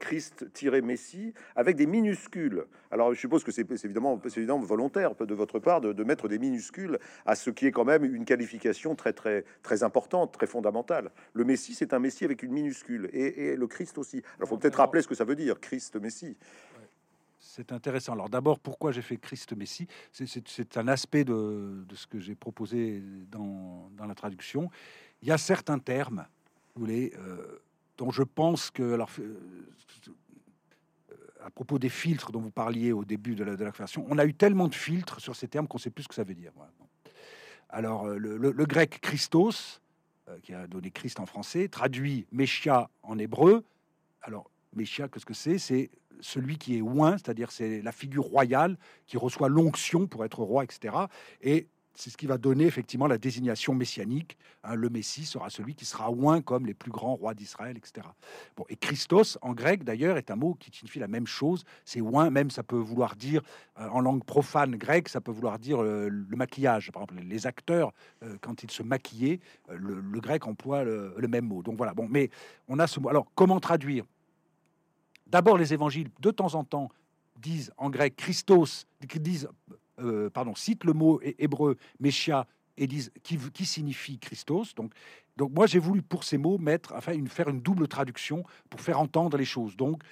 Christ-Messie, 0.00 1.32
avec 1.56 1.76
des 1.76 1.86
minuscules. 1.86 2.66
Alors 2.90 3.14
je 3.14 3.18
suppose 3.18 3.42
que 3.42 3.50
c'est 3.50 3.66
évidemment, 3.70 4.20
évidemment 4.36 4.58
volontaire 4.58 5.14
de 5.14 5.34
votre 5.34 5.58
part 5.60 5.80
de, 5.80 6.04
mettre 6.04 6.28
des 6.28 6.38
minuscules 6.38 6.98
à 7.24 7.34
ce 7.34 7.48
qui 7.48 7.66
est 7.66 7.72
quand 7.72 7.86
même 7.86 8.04
une 8.04 8.26
qualification 8.26 8.94
très 8.94 9.14
très 9.14 9.46
très 9.62 9.82
importante, 9.82 10.32
très 10.32 10.46
fondamentale. 10.46 11.10
Le 11.32 11.44
Messie, 11.44 11.72
c'est 11.72 11.94
un 11.94 12.00
Messie 12.00 12.26
avec 12.26 12.42
une 12.42 12.52
minuscule, 12.52 13.08
et, 13.14 13.46
et 13.46 13.56
le 13.56 13.66
Christ 13.66 13.96
aussi. 13.96 14.22
Alors 14.36 14.46
faut 14.46 14.58
peut-être 14.58 14.76
rappeler 14.76 15.00
ce 15.00 15.08
que 15.08 15.14
ça 15.14 15.24
veut 15.24 15.36
dire, 15.36 15.58
Christ 15.58 15.96
Messie 15.96 16.36
c'est 17.54 17.70
intéressant. 17.70 18.14
Alors 18.14 18.30
d'abord, 18.30 18.58
pourquoi 18.58 18.92
j'ai 18.92 19.02
fait 19.02 19.18
Christ 19.18 19.54
Messie? 19.54 19.86
C'est 20.10 20.76
un 20.78 20.88
aspect 20.88 21.22
de, 21.22 21.84
ce 21.94 22.06
que 22.06 22.18
j'ai 22.18 22.34
proposé 22.34 23.02
dans, 23.30 23.90
la 24.08 24.14
traduction. 24.14 24.70
Il 25.20 25.28
y 25.28 25.32
a 25.32 25.36
certains 25.36 25.78
termes, 25.78 26.26
vous 26.74 26.80
voulez, 26.80 27.12
euh, 27.18 27.60
dont 27.98 28.10
je 28.10 28.22
pense 28.22 28.70
que, 28.70 28.94
alors, 28.94 29.10
euh, 29.18 29.38
à 31.44 31.50
propos 31.50 31.78
des 31.78 31.90
filtres 31.90 32.32
dont 32.32 32.40
vous 32.40 32.50
parliez 32.50 32.90
au 32.90 33.04
début 33.04 33.34
de 33.34 33.44
la, 33.44 33.54
de 33.54 33.70
on 34.08 34.16
a 34.16 34.24
eu 34.24 34.32
tellement 34.32 34.68
de 34.68 34.74
filtres 34.74 35.20
sur 35.20 35.36
ces 35.36 35.46
termes 35.46 35.68
qu'on 35.68 35.76
sait 35.76 35.90
plus 35.90 36.04
ce 36.04 36.08
que 36.08 36.14
ça 36.14 36.24
veut 36.24 36.34
dire. 36.34 36.52
Alors 37.68 38.06
euh, 38.06 38.16
le, 38.16 38.64
grec 38.64 38.98
Christos, 39.02 39.82
qui 40.42 40.54
a 40.54 40.66
donné 40.66 40.90
Christ 40.90 41.20
en 41.20 41.26
français, 41.26 41.68
traduit 41.68 42.26
Meshia 42.32 42.88
en 43.02 43.18
hébreu. 43.18 43.62
Alors 44.22 44.50
Meshia, 44.74 45.08
qu'est-ce 45.08 45.26
que 45.26 45.34
c'est? 45.34 45.58
C'est 45.58 45.90
celui 46.22 46.56
qui 46.56 46.78
est 46.78 46.82
oint, 46.82 47.18
c'est-à-dire 47.18 47.50
c'est 47.50 47.82
la 47.82 47.92
figure 47.92 48.24
royale 48.24 48.78
qui 49.06 49.18
reçoit 49.18 49.48
l'onction 49.48 50.06
pour 50.06 50.24
être 50.24 50.42
roi, 50.42 50.64
etc. 50.64 50.94
Et 51.42 51.68
c'est 51.94 52.10
ce 52.10 52.16
qui 52.16 52.26
va 52.26 52.38
donner 52.38 52.64
effectivement 52.64 53.06
la 53.06 53.18
désignation 53.18 53.74
messianique. 53.74 54.38
Hein, 54.64 54.74
le 54.74 54.88
Messie 54.88 55.24
sera 55.24 55.50
celui 55.50 55.74
qui 55.74 55.84
sera 55.84 56.10
oint 56.10 56.40
comme 56.40 56.66
les 56.66 56.74
plus 56.74 56.90
grands 56.90 57.14
rois 57.14 57.34
d'Israël, 57.34 57.76
etc. 57.76 58.06
Bon, 58.56 58.64
et 58.68 58.76
Christos, 58.76 59.38
en 59.42 59.52
grec 59.52 59.84
d'ailleurs, 59.84 60.16
est 60.16 60.30
un 60.30 60.36
mot 60.36 60.54
qui 60.54 60.70
signifie 60.70 60.98
la 60.98 61.08
même 61.08 61.26
chose. 61.26 61.64
C'est 61.84 62.00
oint, 62.00 62.30
même 62.30 62.50
ça 62.50 62.62
peut 62.62 62.76
vouloir 62.76 63.16
dire, 63.16 63.42
euh, 63.78 63.88
en 63.88 64.00
langue 64.00 64.24
profane 64.24 64.76
grecque, 64.76 65.08
ça 65.08 65.20
peut 65.20 65.32
vouloir 65.32 65.58
dire 65.58 65.82
euh, 65.82 66.08
le 66.08 66.36
maquillage. 66.36 66.90
Par 66.92 67.02
exemple, 67.02 67.22
les 67.22 67.46
acteurs, 67.46 67.92
euh, 68.22 68.36
quand 68.40 68.62
ils 68.62 68.70
se 68.70 68.82
maquillaient, 68.82 69.40
le, 69.68 70.20
grec 70.20 70.46
emploie 70.46 70.84
le, 70.84 71.14
le, 71.18 71.28
même 71.28 71.46
mot. 71.46 71.62
Donc 71.62 71.76
voilà, 71.76 71.94
bon, 71.94 72.06
mais 72.08 72.30
on 72.68 72.78
a 72.78 72.86
ce 72.86 73.00
mot. 73.00 73.08
Alors, 73.08 73.26
comment 73.34 73.60
traduire? 73.60 74.04
D'abord, 75.32 75.56
les 75.56 75.72
évangiles, 75.72 76.10
de 76.20 76.30
temps 76.30 76.54
en 76.54 76.62
temps, 76.62 76.90
disent 77.38 77.72
en 77.78 77.88
grec 77.88 78.16
Christos, 78.16 78.86
disent, 79.00 79.48
euh, 79.98 80.28
pardon, 80.28 80.54
citent 80.54 80.84
le 80.84 80.92
mot 80.92 81.20
hébreu 81.38 81.78
Meshia 81.98 82.46
et 82.76 82.86
disent 82.86 83.10
qui, 83.22 83.38
qui 83.38 83.64
signifie 83.64 84.18
Christos. 84.18 84.74
Donc, 84.74 84.92
donc 85.38 85.50
moi, 85.52 85.66
j'ai 85.66 85.78
voulu 85.78 86.02
pour 86.02 86.24
ces 86.24 86.36
mots 86.36 86.58
mettre, 86.58 86.92
enfin, 86.94 87.14
une, 87.14 87.28
faire 87.28 87.48
une 87.48 87.62
double 87.62 87.88
traduction 87.88 88.44
pour 88.68 88.82
faire 88.82 89.00
entendre 89.00 89.38
les 89.38 89.46
choses. 89.46 89.74
Donc, 89.74 90.02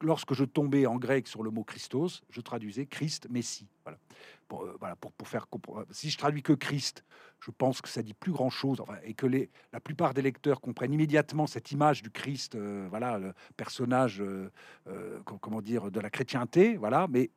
lorsque 0.00 0.32
je 0.32 0.44
tombais 0.44 0.86
en 0.86 0.96
grec 0.96 1.26
sur 1.26 1.42
le 1.42 1.50
mot 1.50 1.64
Christos, 1.64 2.22
je 2.30 2.40
traduisais 2.40 2.86
Christ, 2.86 3.28
Messie. 3.30 3.66
Voilà. 3.84 3.98
Pour, 4.52 4.64
euh, 4.64 4.76
voilà, 4.80 4.96
pour, 4.96 5.26
faire 5.26 5.46
Si 5.92 6.10
je 6.10 6.18
traduis 6.18 6.42
que 6.42 6.52
Christ, 6.52 7.04
je 7.40 7.50
pense 7.50 7.80
que 7.80 7.88
ça 7.88 8.02
dit 8.02 8.12
plus 8.12 8.32
grand 8.32 8.50
chose, 8.50 8.82
enfin, 8.82 8.96
et 9.02 9.14
que 9.14 9.24
les, 9.24 9.48
la 9.72 9.80
plupart 9.80 10.12
des 10.12 10.20
lecteurs 10.20 10.60
comprennent 10.60 10.92
immédiatement 10.92 11.46
cette 11.46 11.72
image 11.72 12.02
du 12.02 12.10
Christ, 12.10 12.54
euh, 12.54 12.86
voilà, 12.90 13.18
le 13.18 13.32
personnage, 13.56 14.20
euh, 14.20 14.50
comment 15.24 15.62
dire, 15.62 15.90
de 15.90 16.00
la 16.00 16.10
chrétienté, 16.10 16.76
voilà. 16.76 17.06
Mais 17.08 17.30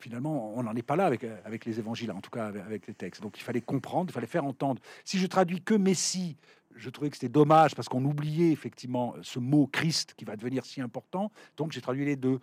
finalement, 0.00 0.52
on 0.56 0.64
n'en 0.64 0.74
est 0.74 0.82
pas 0.82 0.96
là 0.96 1.06
avec, 1.06 1.22
avec 1.44 1.64
les 1.64 1.78
évangiles, 1.78 2.10
en 2.10 2.20
tout 2.20 2.30
cas 2.30 2.46
avec, 2.46 2.88
les 2.88 2.94
textes. 2.94 3.22
Donc 3.22 3.38
il 3.38 3.42
fallait 3.44 3.60
comprendre, 3.60 4.10
il 4.10 4.12
fallait 4.12 4.26
faire 4.26 4.44
entendre. 4.44 4.82
Si 5.04 5.16
je 5.20 5.28
traduis 5.28 5.62
que 5.62 5.74
Messie, 5.74 6.36
je 6.74 6.90
trouvais 6.90 7.10
que 7.10 7.16
c'était 7.16 7.28
dommage 7.28 7.76
parce 7.76 7.88
qu'on 7.88 8.04
oubliait 8.04 8.50
effectivement 8.50 9.14
ce 9.22 9.38
mot 9.38 9.68
Christ 9.68 10.14
qui 10.16 10.24
va 10.24 10.34
devenir 10.34 10.66
si 10.66 10.80
important. 10.80 11.30
Donc 11.56 11.70
j'ai 11.70 11.80
traduit 11.80 12.04
les 12.04 12.16
deux. 12.16 12.40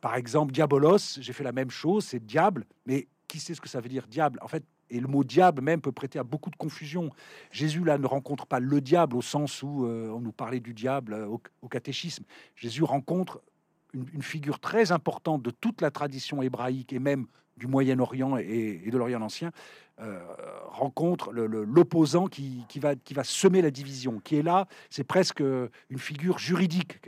Par 0.00 0.16
exemple, 0.16 0.52
diabolos, 0.52 1.20
j'ai 1.20 1.32
fait 1.32 1.44
la 1.44 1.52
même 1.52 1.70
chose, 1.70 2.04
c'est 2.04 2.18
diable, 2.18 2.66
mais 2.86 3.06
qui 3.32 3.40
sait 3.40 3.54
ce 3.54 3.62
que 3.62 3.68
ça 3.68 3.80
veut 3.80 3.88
dire 3.88 4.06
diable 4.08 4.38
En 4.42 4.48
fait, 4.48 4.62
et 4.90 5.00
le 5.00 5.08
mot 5.08 5.24
diable 5.24 5.62
même 5.62 5.80
peut 5.80 5.90
prêter 5.90 6.18
à 6.18 6.22
beaucoup 6.22 6.50
de 6.50 6.56
confusion. 6.56 7.08
Jésus 7.50 7.82
là 7.82 7.96
ne 7.96 8.06
rencontre 8.06 8.44
pas 8.44 8.60
le 8.60 8.82
diable 8.82 9.16
au 9.16 9.22
sens 9.22 9.62
où 9.62 9.86
euh, 9.86 10.10
on 10.10 10.20
nous 10.20 10.32
parlait 10.32 10.60
du 10.60 10.74
diable 10.74 11.14
au, 11.14 11.40
au 11.62 11.68
catéchisme. 11.68 12.24
Jésus 12.56 12.84
rencontre 12.84 13.40
une, 13.94 14.22
figure 14.22 14.60
très 14.60 14.92
importante 14.92 15.42
de 15.42 15.50
toute 15.50 15.80
la 15.80 15.90
tradition 15.90 16.42
hébraïque 16.42 16.92
et 16.92 16.98
même 16.98 17.26
du 17.56 17.66
Moyen-Orient 17.66 18.36
et, 18.36 18.82
de 18.90 18.98
l'Orient 18.98 19.22
ancien, 19.22 19.50
euh, 20.00 20.20
rencontre 20.68 21.32
l'opposant 21.32 22.26
qui, 22.26 22.66
va, 22.76 22.94
qui 22.96 23.14
va 23.14 23.24
semer 23.24 23.62
la 23.62 23.70
division, 23.70 24.20
qui 24.20 24.36
est 24.36 24.42
là, 24.42 24.66
c'est 24.90 25.04
presque 25.04 25.40
une 25.40 25.98
figure 25.98 26.38
juridique, 26.38 26.98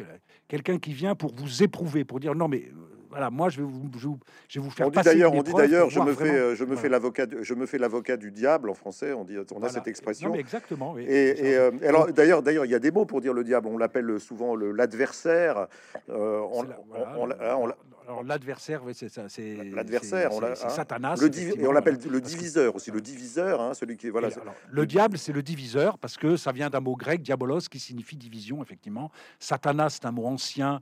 quelqu'un 0.48 0.78
qui 0.78 0.94
vient 0.94 1.14
pour 1.14 1.34
vous 1.34 1.62
éprouver, 1.62 2.04
pour 2.04 2.18
dire 2.18 2.34
non 2.34 2.48
mais 2.48 2.70
euh, 2.70 2.93
voilà, 3.14 3.30
moi 3.30 3.48
je 3.48 3.58
vais 3.58 3.62
vous, 3.62 3.88
je 4.48 4.58
vais 4.58 4.64
vous 4.64 4.70
faire 4.72 4.88
on 4.88 4.90
dit 4.90 5.00
d'ailleurs, 5.00 5.32
on 5.32 5.42
dit 5.44 5.52
d'ailleurs, 5.52 5.88
je 5.88 6.00
me 6.00 6.12
fais, 6.14 6.34
euh, 6.34 6.56
je 6.56 6.64
me 6.64 6.74
fais 6.74 6.88
l'avocat, 6.88 7.26
je 7.42 7.54
me 7.54 7.64
fais 7.64 7.78
l'avocat 7.78 8.16
du 8.16 8.32
diable 8.32 8.68
en 8.68 8.74
français. 8.74 9.12
On 9.12 9.22
dit, 9.22 9.36
on 9.54 9.62
a 9.62 9.68
cette 9.68 9.86
expression. 9.86 10.34
exactement. 10.34 10.96
Et, 10.98 11.56
alors 11.86 12.12
d'ailleurs, 12.12 12.42
d'ailleurs, 12.42 12.64
il 12.64 12.72
y 12.72 12.74
a 12.74 12.80
des 12.80 12.90
mots 12.90 13.04
pour 13.04 13.20
dire 13.20 13.32
le 13.32 13.44
diable. 13.44 13.68
On 13.68 13.78
l'appelle 13.78 14.18
souvent 14.18 14.56
l'adversaire. 14.56 15.68
Alors 18.06 18.22
l'adversaire, 18.22 18.82
c'est 18.92 19.08
ça, 19.08 19.28
c'est 19.28 19.56
l'adversaire, 19.72 20.30
on 20.32 20.40
l'a, 20.40 20.54
Satanas. 20.54 21.16
Le 21.22 21.58
et 21.58 21.66
on 21.66 21.72
l'appelle 21.72 21.98
le 22.10 22.20
diviseur 22.20 22.74
aussi, 22.76 22.90
le 22.90 23.00
diviseur, 23.00 23.62
hein, 23.62 23.72
celui 23.72 23.96
qui 23.96 24.10
voilà. 24.10 24.28
le 24.70 24.86
diable, 24.86 25.16
c'est 25.16 25.32
le 25.32 25.42
diviseur 25.42 25.98
parce 25.98 26.18
que 26.18 26.36
ça 26.36 26.52
vient 26.52 26.68
d'un 26.68 26.80
mot 26.80 26.96
grec 26.96 27.22
diabolos 27.22 27.60
qui 27.70 27.78
signifie 27.78 28.16
division 28.16 28.62
effectivement. 28.62 29.10
Satanas, 29.38 29.90
c'est 29.90 30.04
un 30.04 30.12
mot 30.12 30.26
ancien 30.26 30.74
euh, 30.74 30.78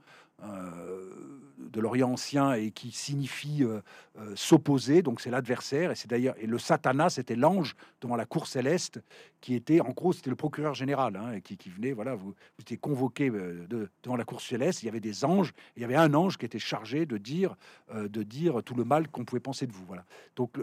de 1.72 1.80
l'Orient 1.80 2.12
ancien 2.12 2.52
et 2.52 2.70
qui 2.70 2.92
signifie 2.92 3.64
euh, 3.64 3.80
euh, 4.18 4.32
s'opposer, 4.36 5.02
donc 5.02 5.20
c'est 5.20 5.30
l'adversaire. 5.30 5.90
Et 5.90 5.94
c'est 5.94 6.08
d'ailleurs 6.08 6.34
et 6.38 6.46
le 6.46 6.58
Satanas, 6.58 7.10
c'était 7.10 7.36
l'ange 7.36 7.74
devant 8.00 8.16
la 8.16 8.26
cour 8.26 8.46
céleste 8.46 9.00
qui 9.40 9.54
était, 9.54 9.80
en 9.80 9.90
gros, 9.90 10.12
c'était 10.12 10.30
le 10.30 10.36
procureur 10.36 10.74
général 10.74 11.16
hein, 11.16 11.40
qui, 11.40 11.56
venait. 11.68 11.92
Voilà, 11.92 12.14
vous, 12.14 12.28
vous 12.28 12.60
étiez 12.60 12.76
convoqué 12.76 13.28
de, 13.28 13.90
devant 14.02 14.16
la 14.16 14.24
cour 14.24 14.40
céleste. 14.40 14.82
Il 14.82 14.86
y 14.86 14.88
avait 14.88 15.00
des 15.00 15.24
anges. 15.24 15.52
il 15.76 15.82
y 15.82 15.84
avait 15.84 15.96
un 15.96 16.14
ange 16.14 16.38
qui 16.38 16.46
était 16.46 16.60
chargé 16.60 17.06
de 17.06 17.16
dire, 17.16 17.56
de 17.92 18.22
dire 18.22 18.62
tout 18.62 18.74
le 18.74 18.84
mal 18.84 19.08
qu'on 19.08 19.24
pouvait 19.24 19.40
penser 19.40 19.66
de 19.66 19.72
vous. 19.72 19.84
Voilà. 19.84 20.04
Donc, 20.36 20.60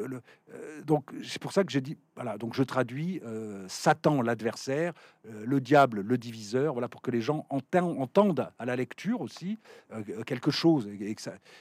donc 0.85 1.11
c'est 1.23 1.41
pour 1.41 1.51
ça 1.51 1.65
que 1.65 1.71
j'ai 1.73 1.81
dit, 1.81 1.97
voilà. 2.15 2.37
Donc 2.37 2.53
je 2.53 2.63
traduis 2.63 3.21
Satan, 3.67 4.21
l'adversaire, 4.21 4.93
le 5.25 5.59
diable, 5.59 5.99
le 5.99 6.17
diviseur. 6.17 6.71
Voilà, 6.71 6.87
pour 6.87 7.01
que 7.01 7.11
les 7.11 7.21
gens 7.21 7.45
entendent 7.49 8.49
à 8.57 8.65
la 8.65 8.77
lecture 8.77 9.19
aussi 9.19 9.57
euh, 9.57 9.68
quelque 10.25 10.51
chose 10.51 10.87
et, 10.87 11.15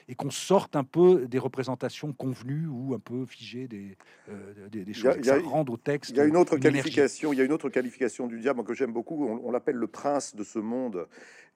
et 0.08 0.14
qu'on 0.14 0.30
sorte 0.30 0.76
un 0.76 0.84
peu 0.84 1.26
des 1.26 1.38
représentations 1.38 2.12
convenues 2.12 2.66
ou 2.66 2.94
un 2.94 2.98
peu 2.98 3.24
figées 3.26 3.68
des, 3.68 3.96
euh, 4.28 4.68
des, 4.70 4.92
choses, 4.92 5.16
y 5.22 5.30
a, 5.30 5.38
au 5.38 5.76
texte. 5.76 6.10
Il 6.10 6.16
y 6.16 6.20
a 6.20 6.24
une 6.24 6.36
autre 6.36 6.56
qualification. 6.56 7.32
Il 7.32 7.38
y 7.38 7.42
a 7.42 7.44
une 7.44 7.52
autre 7.52 7.68
qualification 7.68 8.26
du 8.26 8.38
diable 8.40 8.64
que 8.64 8.74
j'aime 8.74 8.92
beaucoup. 8.92 9.26
On, 9.26 9.50
l'appelle 9.50 9.76
le 9.76 9.86
prince 9.86 10.34
de 10.34 10.44
ce 10.44 10.58
monde. 10.58 11.06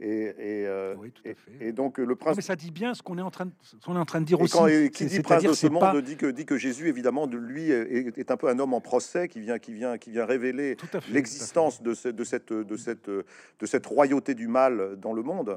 Et, 0.00 0.34
euh, 0.38 0.96
et, 1.60 1.70
donc 1.70 1.98
le 1.98 2.16
prince. 2.16 2.34
mais 2.34 2.42
ça 2.42 2.56
dit 2.56 2.72
bien 2.72 2.92
ce 2.92 3.02
qu'on 3.02 3.18
est 3.18 3.22
en 3.22 3.30
train 3.30 3.46
de, 3.46 3.52
on 3.86 3.94
est 3.94 4.00
en 4.00 4.04
train 4.04 4.20
de 4.20 4.26
dire 4.26 4.40
aussi. 4.40 4.52
Quand, 4.52 4.66
qui 4.92 5.04
dit 5.06 5.20
prince 5.20 5.44
de 5.44 5.52
ce 5.52 5.68
monde 5.68 6.00
dit 6.00 6.16
que 6.16 6.26
dit 6.26 6.44
que 6.44 6.56
Jésus 6.56 6.88
évidemment 6.88 7.28
de 7.28 7.36
lui 7.36 7.70
est, 7.70 8.18
est, 8.18 8.30
un 8.32 8.36
peu 8.36 8.48
un 8.48 8.58
homme 8.58 8.74
en 8.74 8.80
procès 8.80 9.28
qui 9.28 9.38
vient 9.38 9.60
qui 9.60 9.72
vient 9.72 9.98
qui 9.98 10.10
vient 10.10 10.24
révéler 10.24 10.76
l'existence 11.08 11.82
de, 11.82 12.10
de 12.10 12.24
cette 12.24 12.52
de 12.52 12.76
cette 12.76 13.08
de 13.10 13.66
cette 13.66 13.86
royauté 13.86 14.34
du 14.34 14.48
mal 14.48 14.96
dans 14.98 15.12
le 15.12 15.22
monde 15.22 15.56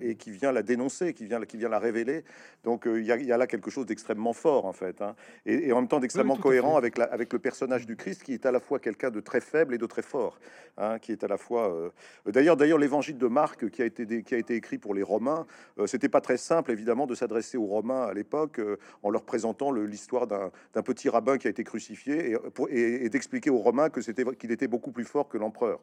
et 0.00 0.14
qui 0.20 0.30
vient 0.30 0.52
la 0.52 0.62
dénoncer, 0.62 1.14
qui 1.14 1.24
vient, 1.24 1.40
qui 1.40 1.56
vient 1.56 1.68
la 1.68 1.80
révéler. 1.80 2.22
Donc 2.62 2.86
euh, 2.86 3.00
il 3.00 3.06
y, 3.06 3.32
a 3.32 3.36
là 3.36 3.46
quelque 3.46 3.70
chose 3.70 3.86
d'extrêmement 3.86 4.34
fort 4.34 4.66
en 4.66 4.72
fait, 4.72 5.00
hein. 5.00 5.16
et, 5.46 5.72
en 5.72 5.76
même 5.76 5.88
temps 5.88 5.98
d'extrêmement 5.98 6.36
cohérent 6.36 6.76
avec, 6.76 6.98
la, 6.98 7.04
avec 7.06 7.32
le 7.32 7.38
personnage 7.38 7.86
du 7.86 7.96
Christ, 7.96 8.22
qui 8.22 8.34
est 8.34 8.46
à 8.46 8.52
la 8.52 8.60
fois 8.60 8.78
quelqu'un 8.78 9.10
de 9.10 9.20
très 9.20 9.40
faible 9.40 9.74
et 9.74 9.78
de 9.78 9.86
très 9.86 10.02
fort, 10.02 10.38
hein, 10.76 10.98
qui 10.98 11.12
est 11.12 11.24
à 11.24 11.28
la 11.28 11.38
fois. 11.38 11.72
Euh, 11.72 11.90
d'ailleurs, 12.26 12.56
d'ailleurs, 12.56 12.78
l'évangile 12.78 13.16
de 13.16 13.26
Marc 13.26 13.68
qui 13.70 13.82
a 13.82 13.86
été 13.86 14.22
qui 14.22 14.34
a 14.34 14.38
été 14.38 14.54
écrit 14.54 14.76
pour 14.76 14.94
les 14.94 15.02
Romains, 15.02 15.46
euh, 15.78 15.86
c'était 15.86 16.10
pas 16.10 16.20
très 16.20 16.36
simple 16.36 16.70
évidemment 16.70 17.06
de 17.06 17.14
s'adresser 17.14 17.56
aux 17.56 17.66
Romains 17.66 18.02
à 18.02 18.12
l'époque 18.12 18.60
en 19.02 19.10
leur 19.10 19.22
présentant 19.22 19.72
l'histoire 19.72 20.26
d'un 20.26 20.82
petit 20.82 21.08
rabbin 21.08 21.38
qui 21.38 21.46
a 21.46 21.50
été 21.50 21.64
crucifié 21.64 22.36
et, 22.68 23.04
et, 23.04 23.08
d'expliquer 23.08 23.48
aux 23.48 23.58
Romains 23.58 23.88
que 23.88 24.02
c'était 24.02 24.24
qu'il 24.36 24.52
était 24.52 24.68
beaucoup 24.68 24.92
plus 24.92 25.04
fort 25.04 25.28
que 25.28 25.38
l'empereur, 25.38 25.80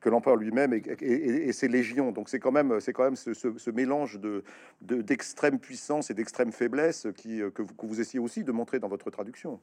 que 0.00 0.10
l'empereur 0.10 0.36
lui-même 0.36 0.74
et, 0.74 1.52
ses 1.52 1.68
légions. 1.68 2.12
Donc 2.12 2.28
c'est 2.28 2.38
quand 2.38 2.52
même 2.52 2.80
c'est 2.80 2.92
quand 2.92 3.04
même 3.04 3.16
ce, 3.16 3.32
ce 3.32 3.69
mélange 3.72 4.18
de 4.18 4.44
d'extrême 4.80 5.58
puissance 5.58 6.10
et 6.10 6.14
d'extrême 6.14 6.52
faiblesse 6.52 7.06
qui, 7.16 7.42
euh, 7.42 7.50
que, 7.50 7.62
vous, 7.62 7.74
que 7.74 7.86
vous 7.86 8.00
essayez 8.00 8.18
aussi 8.18 8.44
de 8.44 8.52
montrer 8.52 8.78
dans 8.78 8.88
votre 8.88 9.10
traduction. 9.10 9.60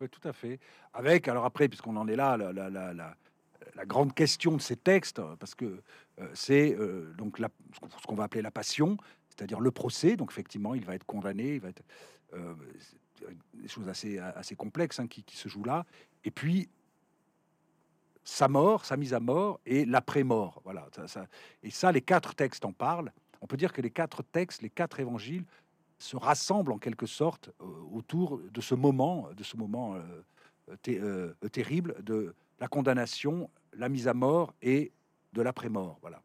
Oui, 0.00 0.08
tout 0.08 0.26
à 0.26 0.32
fait. 0.32 0.58
Avec, 0.94 1.28
alors 1.28 1.44
après, 1.44 1.68
puisqu'on 1.68 1.96
en 1.96 2.08
est 2.08 2.16
là, 2.16 2.36
la, 2.38 2.52
la, 2.52 2.70
la, 2.70 2.94
la, 2.94 3.84
grande 3.84 4.14
question 4.14 4.56
de 4.56 4.60
ces 4.62 4.76
textes, 4.76 5.20
parce 5.38 5.54
que 5.54 5.82
euh, 6.18 6.28
c'est 6.32 6.74
euh, 6.78 7.12
donc 7.18 7.38
ce 7.38 8.06
qu'on 8.06 8.14
va 8.14 8.24
appeler 8.24 8.42
la 8.42 8.50
passion, 8.50 8.96
c'est-à-dire 9.28 9.60
le 9.60 9.70
procès. 9.70 10.16
Donc 10.16 10.32
effectivement, 10.32 10.74
il 10.74 10.84
va 10.84 10.94
être 10.94 11.04
condamné, 11.04 11.56
il 11.56 11.60
va 11.60 11.68
être 11.68 11.82
des 13.54 13.68
choses 13.68 13.88
assez, 13.88 14.18
assez 14.18 14.56
complexes 14.56 14.98
hein, 15.00 15.06
qui, 15.06 15.22
qui, 15.24 15.36
se 15.36 15.48
jouent 15.48 15.64
là. 15.64 15.84
Et 16.24 16.30
puis 16.30 16.70
sa 18.30 18.46
mort, 18.46 18.84
sa 18.84 18.96
mise 18.96 19.12
à 19.12 19.18
mort 19.18 19.58
et 19.66 19.84
l'après-mort. 19.84 20.62
Voilà. 20.64 20.88
Et 21.64 21.70
ça, 21.70 21.90
les 21.90 22.00
quatre 22.00 22.34
textes 22.34 22.64
en 22.64 22.72
parlent. 22.72 23.12
On 23.40 23.46
peut 23.48 23.56
dire 23.56 23.72
que 23.72 23.82
les 23.82 23.90
quatre 23.90 24.22
textes, 24.22 24.62
les 24.62 24.70
quatre 24.70 25.00
évangiles, 25.00 25.44
se 25.98 26.16
rassemblent 26.16 26.72
en 26.72 26.78
quelque 26.78 27.06
sorte 27.06 27.50
euh, 27.60 27.64
autour 27.92 28.38
de 28.38 28.60
ce 28.60 28.76
moment, 28.76 29.28
de 29.36 29.42
ce 29.42 29.56
moment 29.56 29.96
euh, 29.96 30.76
euh, 30.88 31.48
terrible 31.50 31.96
de 32.04 32.32
la 32.60 32.68
condamnation, 32.68 33.50
la 33.72 33.88
mise 33.88 34.06
à 34.06 34.14
mort 34.14 34.54
et 34.62 34.92
de 35.32 35.42
l'après-mort. 35.42 35.98
Voilà. 36.00 36.22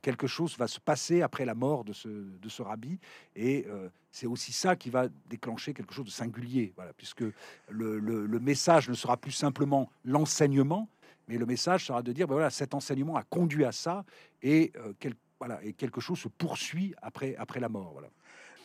Quelque 0.00 0.26
chose 0.26 0.56
va 0.56 0.68
se 0.68 0.80
passer 0.80 1.20
après 1.20 1.44
la 1.44 1.54
mort 1.54 1.84
de 1.84 1.92
ce, 1.92 2.08
de 2.08 2.48
ce 2.48 2.62
rabbi, 2.62 2.98
et 3.36 3.66
c'est 4.10 4.26
aussi 4.26 4.50
ça 4.50 4.74
qui 4.74 4.88
va 4.88 5.08
déclencher 5.28 5.74
quelque 5.74 5.92
chose 5.92 6.06
de 6.06 6.10
singulier, 6.10 6.72
voilà, 6.76 6.94
puisque 6.94 7.24
le 7.68 8.38
message 8.40 8.88
ne 8.88 8.94
sera 8.94 9.18
plus 9.18 9.32
simplement 9.32 9.90
l'enseignement, 10.06 10.88
mais 11.28 11.38
le 11.38 11.46
message 11.46 11.86
sera 11.86 12.02
de 12.02 12.12
dire, 12.12 12.26
ben 12.26 12.34
voilà, 12.34 12.50
cet 12.50 12.74
enseignement 12.74 13.16
a 13.16 13.22
conduit 13.22 13.64
à 13.64 13.72
ça, 13.72 14.04
et, 14.42 14.72
euh, 14.76 14.92
voilà, 15.38 15.62
et 15.64 15.72
quelque 15.72 16.00
chose 16.00 16.18
se 16.18 16.28
poursuit 16.28 16.94
après, 17.02 17.34
après 17.36 17.60
la 17.60 17.68
mort. 17.68 18.00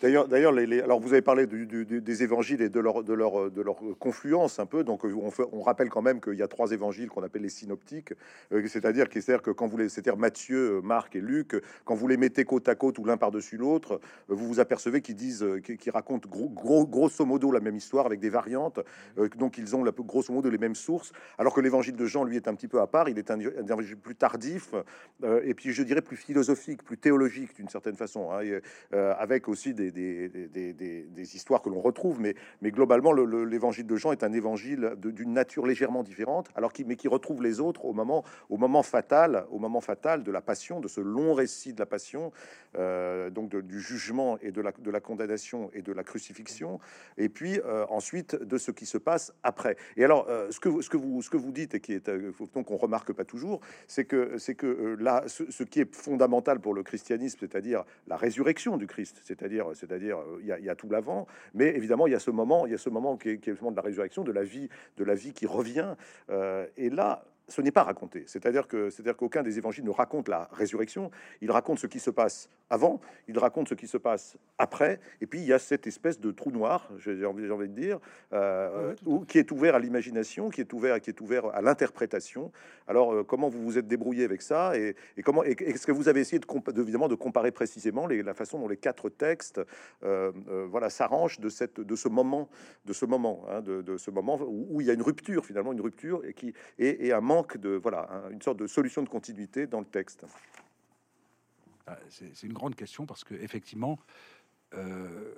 D'ailleurs, 0.01 0.51
les, 0.51 0.79
alors 0.81 0.99
vous 0.99 1.13
avez 1.13 1.23
parlé 1.23 1.47
du, 1.47 1.65
des 1.65 2.23
évangiles 2.23 2.61
et 2.61 2.69
de 2.69 2.79
leur, 2.79 3.03
de 3.03 3.13
leur, 3.13 3.49
de 3.49 3.61
leur 3.63 3.77
confluence 3.97 4.59
un 4.59 4.67
peu. 4.67 4.83
Donc, 4.83 5.03
on, 5.03 5.31
fait, 5.31 5.45
on 5.51 5.63
rappelle 5.63 5.89
quand 5.89 6.03
même 6.03 6.21
qu'il 6.21 6.35
y 6.35 6.43
a 6.43 6.47
trois 6.47 6.71
évangiles 6.71 7.09
qu'on 7.09 7.23
appelle 7.23 7.41
les 7.41 7.49
synoptiques, 7.49 8.13
euh, 8.51 8.65
c'est-à-dire 8.67 9.07
c'est-à-dire 9.11 9.41
que 9.41 9.49
quand 9.49 9.65
vous 9.67 9.77
les, 9.77 9.89
c'est-à-dire 9.89 10.17
Matthieu, 10.17 10.81
Marc 10.83 11.15
et 11.15 11.21
Luc, 11.21 11.55
quand 11.83 11.95
vous 11.95 12.07
les 12.07 12.17
mettez 12.17 12.45
côte 12.45 12.69
à 12.69 12.75
côte 12.75 12.99
ou 12.99 13.05
l'un 13.05 13.17
par-dessus 13.17 13.57
l'autre, 13.57 13.99
euh, 14.29 14.35
vous 14.35 14.47
vous 14.47 14.59
apercevez 14.59 15.01
qu'ils 15.01 15.15
disent, 15.15 15.41
euh, 15.41 15.59
qu'ils 15.59 15.91
racontent 15.91 16.29
gros, 16.29 16.85
grosso 16.85 17.25
modo 17.25 17.51
la 17.51 17.59
même 17.59 17.75
histoire 17.75 18.05
avec 18.05 18.19
des 18.19 18.29
variantes. 18.29 18.79
donc, 19.37 19.57
ils 19.57 19.75
ont 19.75 19.83
la, 19.83 19.91
grosso 19.91 20.31
modo 20.31 20.49
les 20.49 20.59
mêmes 20.59 20.75
sources, 20.75 21.11
alors 21.39 21.55
que 21.55 21.61
l'évangile 21.61 21.95
de 21.95 22.05
Jean, 22.05 22.23
lui, 22.23 22.35
est 22.35 22.47
un 22.47 22.53
petit 22.53 22.67
peu 22.67 22.81
à 22.81 22.87
part. 22.87 23.09
Il 23.09 23.17
est 23.17 23.31
un, 23.31 23.39
évangile 23.39 23.97
plus 23.97 24.15
tardif 24.15 24.75
et 25.43 25.53
puis 25.55 25.73
je 25.73 25.81
dirais 25.81 26.01
plus 26.01 26.17
philosophique, 26.17 26.83
plus 26.83 26.97
théologique 26.97 27.55
d'une 27.55 27.69
certaine 27.69 27.95
façon, 27.95 28.29
hein, 28.31 28.59
avec 28.91 29.47
aussi 29.47 29.73
des 29.73 29.86
des, 29.91 31.35
histoires 31.35 31.61
que 31.61 31.69
l'on 31.69 31.81
retrouve, 31.81 32.19
mais, 32.19 32.35
globalement, 32.71 33.13
l'évangile 33.13 33.85
de 33.85 33.95
Jean 33.95 34.11
est 34.11 34.23
un 34.23 34.33
évangile 34.33 34.93
d'une 34.97 35.33
nature 35.33 35.65
légèrement 35.65 36.03
différente, 36.03 36.49
alors 36.55 36.73
qui, 36.73 36.85
mais 36.85 36.95
qui 36.95 37.07
retrouve 37.07 37.43
les 37.43 37.59
autres 37.59 37.85
au 37.85 37.93
moment, 37.93 38.23
au 38.49 38.57
moment 38.57 38.83
fatal, 38.83 39.45
au 39.51 39.59
moment 39.59 39.81
fatal 39.81 40.23
de 40.23 40.31
la 40.31 40.41
passion, 40.41 40.79
de 40.79 40.87
ce 40.87 41.01
long 41.01 41.33
récit 41.33 41.73
de 41.73 41.79
la 41.79 41.85
passion, 41.85 42.31
euh, 42.77 43.29
donc 43.29 43.55
du 43.55 43.79
jugement 43.79 44.37
et 44.39 44.51
de 44.51 44.61
la, 44.61 44.71
de 44.71 44.91
la 44.91 44.99
condamnation 44.99 45.69
et 45.73 45.81
de 45.81 45.91
la 45.91 46.03
crucifixion, 46.03 46.79
et 47.17 47.29
puis 47.29 47.59
euh, 47.59 47.85
ensuite 47.89 48.35
de 48.35 48.57
ce 48.57 48.71
qui 48.71 48.85
se 48.85 48.97
passe 48.97 49.33
après. 49.43 49.77
Et 49.95 50.03
alors, 50.03 50.27
euh, 50.29 50.51
ce, 50.51 50.59
que, 50.59 50.81
ce, 50.81 50.89
que 50.89 50.97
vous, 50.97 51.21
ce 51.21 51.29
que 51.29 51.37
vous 51.37 51.51
dites 51.51 51.75
et 51.75 51.79
qui 51.79 51.93
est 51.93 52.09
donc 52.53 52.71
on 52.71 52.77
remarque 52.77 53.13
pas 53.13 53.25
toujours, 53.25 53.61
c'est 53.87 54.05
que 54.05 54.37
c'est 54.37 54.55
que 54.55 54.95
là, 54.99 55.23
ce, 55.27 55.49
ce, 55.49 55.63
qui 55.63 55.81
est 55.81 55.95
fondamental 55.95 56.59
pour 56.59 56.73
le 56.73 56.83
christianisme, 56.83 57.39
c'est-à-dire 57.39 57.83
la 58.07 58.17
résurrection 58.17 58.77
du 58.77 58.87
Christ, 58.87 59.21
c'est-à-dire 59.23 59.75
c'est-à-dire 59.77 60.17
euh, 60.17 60.39
il 60.41 60.65
y, 60.65 60.69
a 60.69 60.75
tout 60.75 60.89
l'avant, 60.89 61.27
mais 61.53 61.67
évidemment 61.75 62.07
il 62.07 62.13
y 62.13 62.15
a 62.15 62.19
ce 62.19 62.31
moment, 62.31 62.65
il 62.65 62.71
y 62.71 62.75
a 62.75 62.77
ce 62.77 62.89
moment 62.89 63.17
qui 63.17 63.29
est, 63.29 63.37
qui 63.37 63.49
est 63.49 63.53
de 63.53 63.75
la 63.75 63.81
résurrection, 63.81 64.23
de 64.23 64.31
la 64.31 64.43
vie, 64.43 64.69
de 64.97 65.03
la 65.03 65.15
vie 65.15 65.33
qui 65.33 65.45
revient. 65.45 65.95
Euh, 66.29 66.65
et 66.77 66.89
là, 66.89 67.23
ce 67.47 67.61
n'est 67.61 67.71
pas 67.71 67.83
raconté. 67.83 68.23
C'est-à-dire 68.27 68.67
que 68.67 68.89
c'est-à-dire 68.89 69.15
qu'aucun 69.15 69.43
des 69.43 69.57
évangiles 69.57 69.85
ne 69.85 69.91
raconte 69.91 70.27
la 70.27 70.49
résurrection. 70.51 71.11
Il 71.41 71.51
raconte 71.51 71.79
ce 71.79 71.87
qui 71.87 71.99
se 71.99 72.09
passe 72.09 72.49
avant, 72.69 72.99
il 73.27 73.37
raconte 73.39 73.69
ce 73.69 73.73
qui 73.73 73.87
se 73.87 73.97
passe 73.97 74.37
après, 74.57 74.99
et 75.21 75.27
puis 75.27 75.39
il 75.39 75.45
y 75.45 75.53
a 75.53 75.59
cette 75.59 75.87
espèce 75.87 76.19
de 76.19 76.31
trou 76.31 76.51
noir, 76.51 76.89
j'ai 76.97 77.25
envie, 77.25 77.47
de 77.47 77.65
dire, 77.67 77.99
euh, 78.33 78.93
qui 79.27 79.39
est 79.39 79.51
ouvert 79.51 79.75
à 79.75 79.79
l'imagination, 79.79 80.49
qui 80.49 80.61
est 80.61 80.73
ouvert, 80.73 80.99
qui 80.99 81.09
est 81.09 81.21
ouvert 81.21 81.45
à 81.55 81.61
l'interprétation. 81.61 82.51
Alors, 82.87 83.13
euh, 83.13 83.23
comment 83.23 83.47
vous 83.49 83.63
vous 83.63 83.77
êtes 83.77 83.87
débrouillé 83.87 84.25
avec 84.25 84.41
ça, 84.41 84.77
et, 84.77 84.95
comment 85.23 85.43
est-ce 85.43 85.87
que 85.87 85.91
vous 85.91 86.09
avez 86.09 86.21
essayé 86.21 86.39
de, 86.39 86.81
évidemment 86.81 87.07
de 87.07 87.15
comparer 87.15 87.51
précisément 87.51 88.07
les, 88.07 88.21
la 88.23 88.33
façon 88.33 88.59
dont 88.59 88.67
les 88.67 88.77
quatre 88.77 89.09
textes, 89.09 89.61
euh, 90.03 90.31
voilà, 90.69 90.89
s'arrangent 90.89 91.39
de 91.39 91.49
cette, 91.49 91.79
de 91.79 91.95
ce 91.95 92.09
moment, 92.09 92.49
de 92.85 92.93
ce 92.93 93.05
moment, 93.05 93.45
hein, 93.49 93.61
de, 93.61 93.97
ce 93.97 94.11
moment 94.11 94.39
où, 94.41 94.81
il 94.81 94.87
y 94.87 94.89
a 94.89 94.93
une 94.93 95.01
rupture 95.01 95.45
finalement, 95.45 95.71
une 95.71 95.81
rupture 95.81 96.21
et 96.25 96.33
qui 96.33 96.53
et, 96.79 97.11
un 97.11 97.21
manque 97.21 97.36
de 97.43 97.69
voilà, 97.69 98.23
une 98.31 98.41
sorte 98.41 98.57
de 98.57 98.67
solution 98.67 99.03
de 99.03 99.09
continuité 99.09 99.67
dans 99.67 99.79
le 99.79 99.85
texte. 99.85 100.25
Ah, 101.85 101.97
c'est 102.09 102.43
une 102.43 102.53
grande 102.53 102.75
question 102.75 103.05
parce 103.05 103.23
que 103.23 103.33
effectivement, 103.33 103.97
euh, 104.73 105.33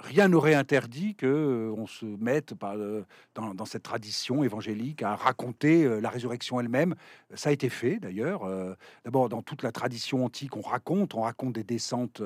rien 0.00 0.28
n'aurait 0.28 0.54
interdit 0.54 1.14
que 1.14 1.26
euh, 1.26 1.74
on 1.76 1.86
se 1.86 2.06
mette 2.06 2.54
euh, 2.62 3.02
dans, 3.34 3.64
cette 3.64 3.82
tradition 3.82 4.44
évangélique 4.44 5.02
à 5.02 5.14
raconter 5.16 6.00
la 6.00 6.08
résurrection 6.08 6.60
elle-même. 6.60 6.94
Ça 7.34 7.50
a 7.50 7.52
été 7.52 7.68
fait 7.68 7.98
d'ailleurs. 7.98 8.48
D'abord, 9.04 9.28
dans 9.28 9.42
toute 9.42 9.62
la 9.62 9.72
tradition 9.72 10.24
antique, 10.24 10.56
on 10.56 10.60
raconte, 10.60 11.14
on 11.14 11.22
raconte 11.22 11.54
des 11.54 11.64
descentes 11.64 12.22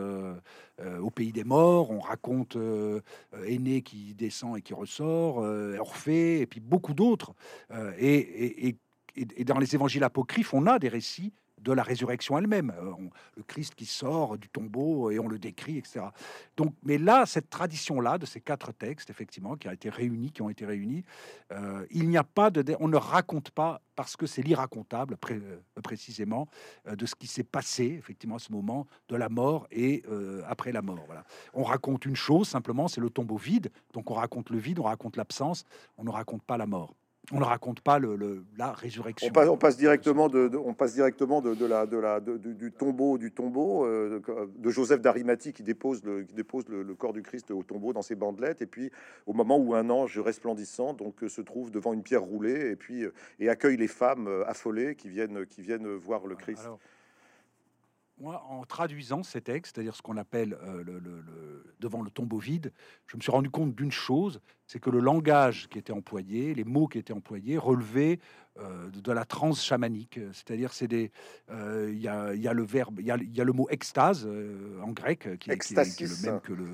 au 1.00 1.10
pays 1.10 1.32
des 1.32 1.44
morts, 1.44 1.90
on 1.90 2.00
raconte 2.00 2.56
Aîné 3.46 3.82
qui 3.82 4.14
descend 4.14 4.56
et 4.56 4.62
qui 4.62 4.74
ressort, 4.74 5.38
Orphée, 5.78 6.40
et 6.40 6.46
puis 6.46 6.60
beaucoup 6.60 6.94
d'autres. 6.94 7.34
et, 7.98 8.76
dans 9.44 9.58
les 9.58 9.74
évangiles 9.74 10.04
apocryphes, 10.04 10.54
on 10.54 10.66
a 10.66 10.78
des 10.78 10.88
récits 10.88 11.32
de 11.62 11.72
la 11.72 11.82
résurrection 11.82 12.38
elle-même. 12.38 12.72
Euh, 12.76 12.92
le 13.36 13.42
Christ 13.42 13.74
qui 13.74 13.86
sort 13.86 14.36
du 14.36 14.48
tombeau 14.48 15.10
et 15.10 15.18
on 15.18 15.28
le 15.28 15.38
décrit, 15.38 15.78
etc. 15.78 16.06
Donc, 16.56 16.74
mais 16.82 16.98
là, 16.98 17.24
cette 17.26 17.50
tradition-là 17.50 18.18
de 18.18 18.26
ces 18.26 18.40
quatre 18.40 18.72
textes, 18.72 19.10
effectivement, 19.10 19.56
qui 19.56 19.68
a 19.68 19.72
été 19.72 19.88
réunis, 19.88 20.30
qui 20.30 20.42
ont 20.42 20.50
été 20.50 20.66
réunis, 20.66 21.04
euh, 21.52 21.86
il 21.90 22.08
n'y 22.08 22.16
a 22.16 22.24
pas 22.24 22.50
de, 22.50 22.76
on 22.80 22.88
ne 22.88 22.96
raconte 22.96 23.50
pas 23.50 23.80
parce 23.94 24.16
que 24.16 24.26
c'est 24.26 24.42
l'irracontable, 24.42 25.16
euh, 25.30 25.60
précisément, 25.82 26.48
de 26.90 27.06
ce 27.06 27.14
qui 27.14 27.26
s'est 27.26 27.44
passé, 27.44 27.84
effectivement, 27.98 28.36
à 28.36 28.38
ce 28.38 28.50
moment 28.50 28.86
de 29.08 29.16
la 29.16 29.28
mort 29.28 29.66
et 29.70 30.02
après 30.48 30.72
la 30.72 30.82
mort. 30.82 31.06
On 31.52 31.62
raconte 31.62 32.06
une 32.06 32.16
chose 32.16 32.48
simplement, 32.48 32.88
c'est 32.88 33.00
le 33.00 33.10
tombeau 33.10 33.36
vide. 33.36 33.70
Donc, 33.92 34.10
on 34.10 34.14
raconte 34.14 34.50
le 34.50 34.58
vide, 34.58 34.78
on 34.78 34.84
raconte 34.84 35.16
l'absence, 35.16 35.64
on 35.98 36.04
ne 36.04 36.10
raconte 36.10 36.42
pas 36.42 36.56
la 36.56 36.66
mort 36.66 36.94
on 37.30 37.38
ne 37.38 37.44
raconte 37.44 37.80
pas 37.80 37.98
le, 37.98 38.44
la 38.56 38.72
résurrection. 38.72 39.30
On 39.36 39.56
passe, 39.56 39.76
directement, 39.76 40.28
de, 40.28 40.50
on 40.56 40.74
passe 40.74 40.94
directement 40.94 41.40
de, 41.40 41.64
la, 41.64 41.86
de 41.86 41.96
la, 41.96 42.20
du 42.20 42.72
tombeau, 42.72 43.16
du 43.16 43.30
tombeau 43.30 43.86
euh, 43.86 44.20
de 44.56 44.70
Joseph 44.70 45.00
d'Arimathie 45.00 45.52
qui 45.52 45.62
dépose, 45.62 46.02
le, 46.04 46.22
qui 46.22 46.34
dépose 46.34 46.64
le, 46.68 46.94
corps 46.94 47.12
du 47.12 47.22
Christ 47.22 47.50
au 47.52 47.62
tombeau 47.62 47.92
dans 47.92 48.02
ses 48.02 48.16
bandelettes, 48.16 48.60
et 48.60 48.66
puis 48.66 48.90
au 49.26 49.32
moment 49.32 49.56
où 49.56 49.74
un 49.74 49.88
ange 49.88 50.18
resplendissant 50.18 50.94
donc 50.94 51.14
se 51.28 51.40
trouve 51.40 51.70
devant 51.70 51.92
une 51.92 52.02
pierre 52.02 52.22
roulée, 52.22 52.70
et 52.70 52.76
puis 52.76 53.04
euh, 53.04 53.12
et 53.38 53.48
accueille 53.48 53.76
les 53.76 53.88
femmes 53.88 54.26
euh, 54.26 54.44
affolées 54.48 54.96
qui 54.96 55.08
viennent, 55.08 55.46
qui 55.46 55.62
viennent 55.62 55.86
voir 55.94 56.26
le 56.26 56.34
Christ. 56.34 56.68
Moi, 58.18 58.44
en 58.48 58.64
traduisant 58.64 59.22
ces 59.22 59.40
textes, 59.40 59.74
c'est-à-dire 59.74 59.96
ce 59.96 60.02
qu'on 60.02 60.16
appelle 60.16 60.56
le, 60.84 61.00
devant 61.80 62.02
le 62.02 62.10
tombeau 62.10 62.38
vide, 62.38 62.72
je 63.06 63.16
me 63.16 63.22
suis 63.22 63.32
rendu 63.32 63.50
compte 63.50 63.74
d'une 63.74 63.92
chose, 63.92 64.40
c'est 64.66 64.78
que 64.78 64.90
le 64.90 65.00
langage 65.00 65.68
qui 65.68 65.78
était 65.78 65.92
employé, 65.92 66.54
les 66.54 66.64
mots 66.64 66.86
qui 66.86 66.98
étaient 66.98 67.12
employés, 67.12 67.58
relevaient 67.58 68.20
euh, 68.58 68.90
de 68.90 69.12
la 69.12 69.24
transe 69.24 69.64
chamanique. 69.64 70.20
C'est-à-dire, 70.32 70.72
c'est 70.72 70.88
des, 70.88 71.10
euh, 71.50 71.90
il 71.90 72.00
y, 72.00 72.08
a, 72.08 72.52
le 72.52 72.62
verbe, 72.62 73.00
il 73.00 73.06
y 73.06 73.10
a, 73.40 73.44
le 73.44 73.52
mot 73.52 73.66
extase 73.70 74.26
euh, 74.26 74.78
en 74.82 74.92
grec 74.92 75.38
qui, 75.38 75.50
est 75.50 75.70
le 75.70 76.30
même 76.30 76.40
que 76.40 76.52
le, 76.52 76.66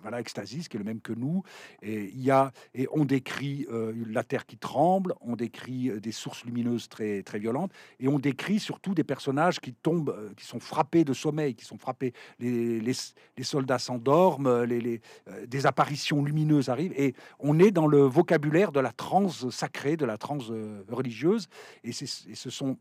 voilà, 0.00 0.20
extasis, 0.20 0.68
qui 0.68 0.76
est 0.76 0.78
le 0.78 0.84
même 0.84 1.00
que 1.00 1.12
nous. 1.12 1.42
Et 1.82 2.10
il 2.14 2.22
y 2.22 2.30
a, 2.30 2.50
et 2.74 2.88
on 2.92 3.04
décrit 3.04 3.66
la 4.08 4.24
terre 4.24 4.46
qui 4.46 4.56
tremble, 4.56 5.14
on 5.20 5.36
décrit 5.36 5.90
des 6.00 6.12
sources 6.12 6.44
lumineuses 6.44 6.88
très 6.88 7.22
très 7.22 7.38
violentes, 7.38 7.72
et 8.00 8.08
on 8.08 8.18
décrit 8.18 8.58
surtout 8.58 8.94
des 8.94 9.04
personnages 9.04 9.60
qui 9.60 9.74
tombent, 9.74 10.34
qui 10.36 10.46
sont 10.46 10.60
frappés 10.60 11.04
de 11.04 11.12
sommeil, 11.12 11.54
qui 11.54 11.64
sont 11.64 11.78
frappés. 11.78 12.14
Les, 12.38 12.80
les, 12.80 13.44
soldats 13.44 13.78
s'endorment, 13.78 14.64
les, 14.64 14.80
les 14.80 15.00
des 15.46 15.66
apparitions 15.66 16.24
lumineuses 16.24 16.68
arrivent, 16.68 16.94
et 16.96 17.14
on 17.38 17.58
est 17.58 17.70
dans 17.70 17.86
le 17.86 18.00
vocabulaire 18.00 18.72
de 18.72 18.80
la 18.80 18.92
transe 18.92 19.48
sacrée, 19.50 19.96
de 19.96 20.06
la 20.06 20.16
transe 20.16 20.50
euh, 20.50 20.82
religieuse, 21.18 21.48
et, 21.84 21.92
ce 21.92 22.50
sont 22.50 22.76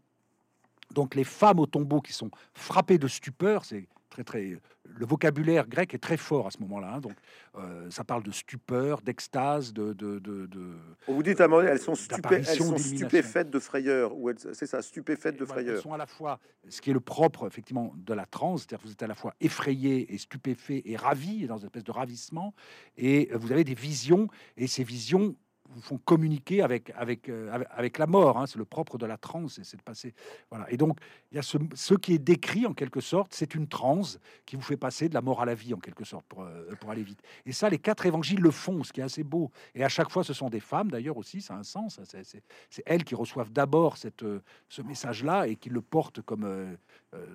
donc 0.94 1.16
les 1.16 1.24
femmes 1.24 1.60
au 1.60 1.66
tombeau 1.66 2.02
qui 2.02 2.14
sont 2.14 2.32
frappées 2.54 2.98
de 2.98 3.08
stupeur, 3.08 3.66
c'est 3.66 3.88
très 4.10 4.24
très 4.24 4.58
le 4.96 5.06
vocabulaire 5.06 5.68
grec 5.68 5.94
est 5.94 6.00
très 6.00 6.16
fort 6.16 6.48
à 6.48 6.52
ce 6.52 6.60
moment-là. 6.60 6.94
Hein. 6.96 7.00
donc 7.02 7.14
euh, 7.58 7.90
ça 7.90 8.06
parle 8.06 8.24
de 8.24 8.32
stupeur, 8.32 9.02
d'extase, 9.02 9.74
de, 9.74 9.92
de, 9.92 10.20
de, 10.20 10.78
On 11.10 11.14
vous 11.14 11.24
dit 11.24 11.32
à 11.32 11.46
elles 11.66 11.80
sont, 11.80 11.94
elles 12.32 12.46
sont 12.46 12.78
stupéfaites 12.78 13.50
de 13.50 13.60
frayeur, 13.60 14.16
ou 14.16 14.32
c'est 14.54 14.66
ça, 14.66 14.82
stupéfaites 14.82 15.38
de 15.38 15.44
frayeur. 15.44 15.76
Elles 15.76 15.82
sont 15.82 15.94
à 15.94 15.98
la 15.98 16.06
fois 16.06 16.40
ce 16.70 16.80
qui 16.80 16.92
est 16.92 16.94
le 16.94 17.02
propre 17.02 17.48
effectivement 17.48 17.94
de 17.98 18.14
la 18.14 18.26
transe, 18.26 18.62
c'est-à-dire 18.62 18.86
vous 18.86 18.94
êtes 18.94 19.04
à 19.04 19.08
la 19.08 19.16
fois 19.16 19.34
effrayé 19.42 20.14
et 20.14 20.18
stupéfait 20.18 20.84
et 20.86 20.96
ravi, 20.96 21.48
dans 21.48 21.58
une 21.58 21.66
espèce 21.66 21.84
de 21.84 21.92
ravissement, 21.92 22.54
et 22.98 23.30
vous 23.34 23.52
avez 23.52 23.66
des 23.66 23.76
visions, 23.76 24.30
et 24.56 24.68
ces 24.68 24.86
visions 24.86 25.36
vous 25.70 25.82
font 25.82 25.98
communiquer 25.98 26.62
avec, 26.62 26.92
avec, 26.96 27.30
euh, 27.30 27.64
avec 27.72 27.98
la 27.98 28.08
mort. 28.08 28.38
Hein. 28.38 28.48
C'est 28.48 28.58
le 28.58 28.66
propre 28.66 28.98
de 28.98 29.06
la 29.06 29.18
transe, 29.18 29.60
c'est 29.64 29.78
de 29.78 29.82
passer. 29.82 30.14
Voilà. 30.50 30.72
Et 30.72 30.78
donc, 30.78 31.00
il 31.32 31.36
y 31.36 31.40
a 31.40 31.42
ce, 31.42 31.58
ce, 31.76 31.94
qui 31.94 32.14
est 32.14 32.20
décrit 32.20 32.66
en 32.66 32.74
quelque 32.74 33.02
sorte, 33.02 33.34
c'est 33.34 33.56
une 33.56 33.68
transe 33.68 34.20
qui 34.46 34.56
vous 34.56 34.62
fait 34.62 34.78
passer 34.78 35.10
de 35.10 35.14
la 35.14 35.22
mort 35.22 35.42
à 35.42 35.46
la 35.46 35.56
vie 35.56 35.74
en 35.74 35.80
quelque 35.80 36.06
sorte 36.06 36.26
pour, 36.28 36.44
euh, 36.44 36.74
pour 36.80 36.92
aller 36.92 37.04
vite. 37.04 37.22
Et 37.46 37.52
ça, 37.52 37.70
les 37.70 37.80
quatre 37.80 38.06
évangiles 38.06 38.40
le 38.40 38.52
font, 38.52 38.84
ce 38.84 38.94
qui 38.94 39.02
est 39.02 39.04
assez 39.04 39.24
beau. 39.24 39.52
Et 39.76 39.84
à 39.84 39.90
chaque 39.90 40.10
fois, 40.10 40.24
ce 40.24 40.34
sont 40.34 40.50
des 40.50 40.60
femmes 40.60 40.92
d'ailleurs 40.92 41.18
aussi, 41.18 41.42
ça 41.42 41.56
a 41.56 41.58
un 41.58 41.64
sens. 41.64 42.00
Hein. 42.00 42.22
C'est 42.70 42.84
elles 42.86 43.04
qui 43.04 43.16
reçoivent 43.16 43.52
d'abord 43.52 43.98
cette, 43.98 44.24
euh, 44.24 44.42
ce 44.70 44.82
message-là 44.82 45.48
et 45.48 45.56
qui 45.56 45.70
le 45.70 45.82
portent 45.82 46.22
comme 46.22 46.78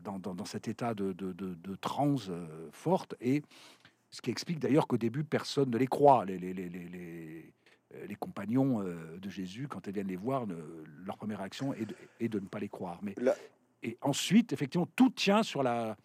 dans, 0.02 0.18
dans, 0.18 0.44
cet 0.44 0.68
état 0.68 0.94
de, 0.94 1.12
de, 1.12 1.32
de, 1.32 1.74
transe 1.76 2.30
forte. 2.72 3.14
Et 3.20 3.42
ce 4.10 4.20
qui 4.20 4.30
explique 4.30 4.58
d'ailleurs 4.58 4.86
qu'au 4.86 4.98
début, 4.98 5.24
personne 5.24 5.70
ne 5.70 5.78
les 5.78 5.86
croit. 5.86 6.24
Les 8.06 8.14
compagnons 8.14 8.82
euh, 8.82 9.18
de 9.18 9.28
Jésus, 9.28 9.68
quand 9.68 9.86
elles 9.86 9.94
viennent 9.94 10.08
les 10.08 10.16
voir, 10.16 10.46
leur 11.04 11.16
première 11.16 11.38
réaction 11.38 11.74
est 11.74 12.28
de, 12.28 12.38
ne 12.38 12.46
pas 12.46 12.58
les 12.58 12.68
croire. 12.68 12.98
Mais 13.02 13.14
et 13.82 13.98
ensuite, 14.00 14.52
effectivement, 14.52 14.86
tout 14.94 15.10
tient 15.10 15.42
sur 15.42 15.62
la, 15.62 15.96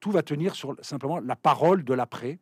tout 0.00 0.10
va 0.10 0.22
tenir 0.22 0.54
sur 0.54 0.76
simplement 0.82 1.20
la 1.20 1.36
parole 1.36 1.84
de 1.84 1.94
l'après. 1.94 2.38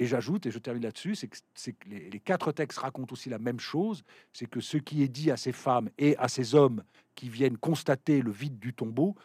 Et 0.00 0.06
j'ajoute, 0.06 0.46
et 0.46 0.50
je 0.50 0.58
termine 0.58 0.82
là-dessus, 0.84 1.16
c'est 1.16 1.28
que, 1.28 1.88
les, 1.88 2.08
les, 2.10 2.20
quatre 2.20 2.52
textes 2.52 2.78
racontent 2.78 3.12
aussi 3.12 3.28
la 3.28 3.38
même 3.38 3.58
chose, 3.58 4.04
c'est 4.32 4.46
que 4.46 4.60
ce 4.60 4.76
qui 4.76 5.02
est 5.02 5.08
dit 5.08 5.30
à 5.30 5.36
ces 5.36 5.52
femmes 5.52 5.90
et 5.98 6.16
à 6.18 6.28
ces 6.28 6.54
hommes 6.54 6.84
qui 7.16 7.28
viennent 7.28 7.58
constater 7.58 8.22
le 8.22 8.30
vide 8.30 8.60
du 8.60 8.72
tombeau, 8.72 9.16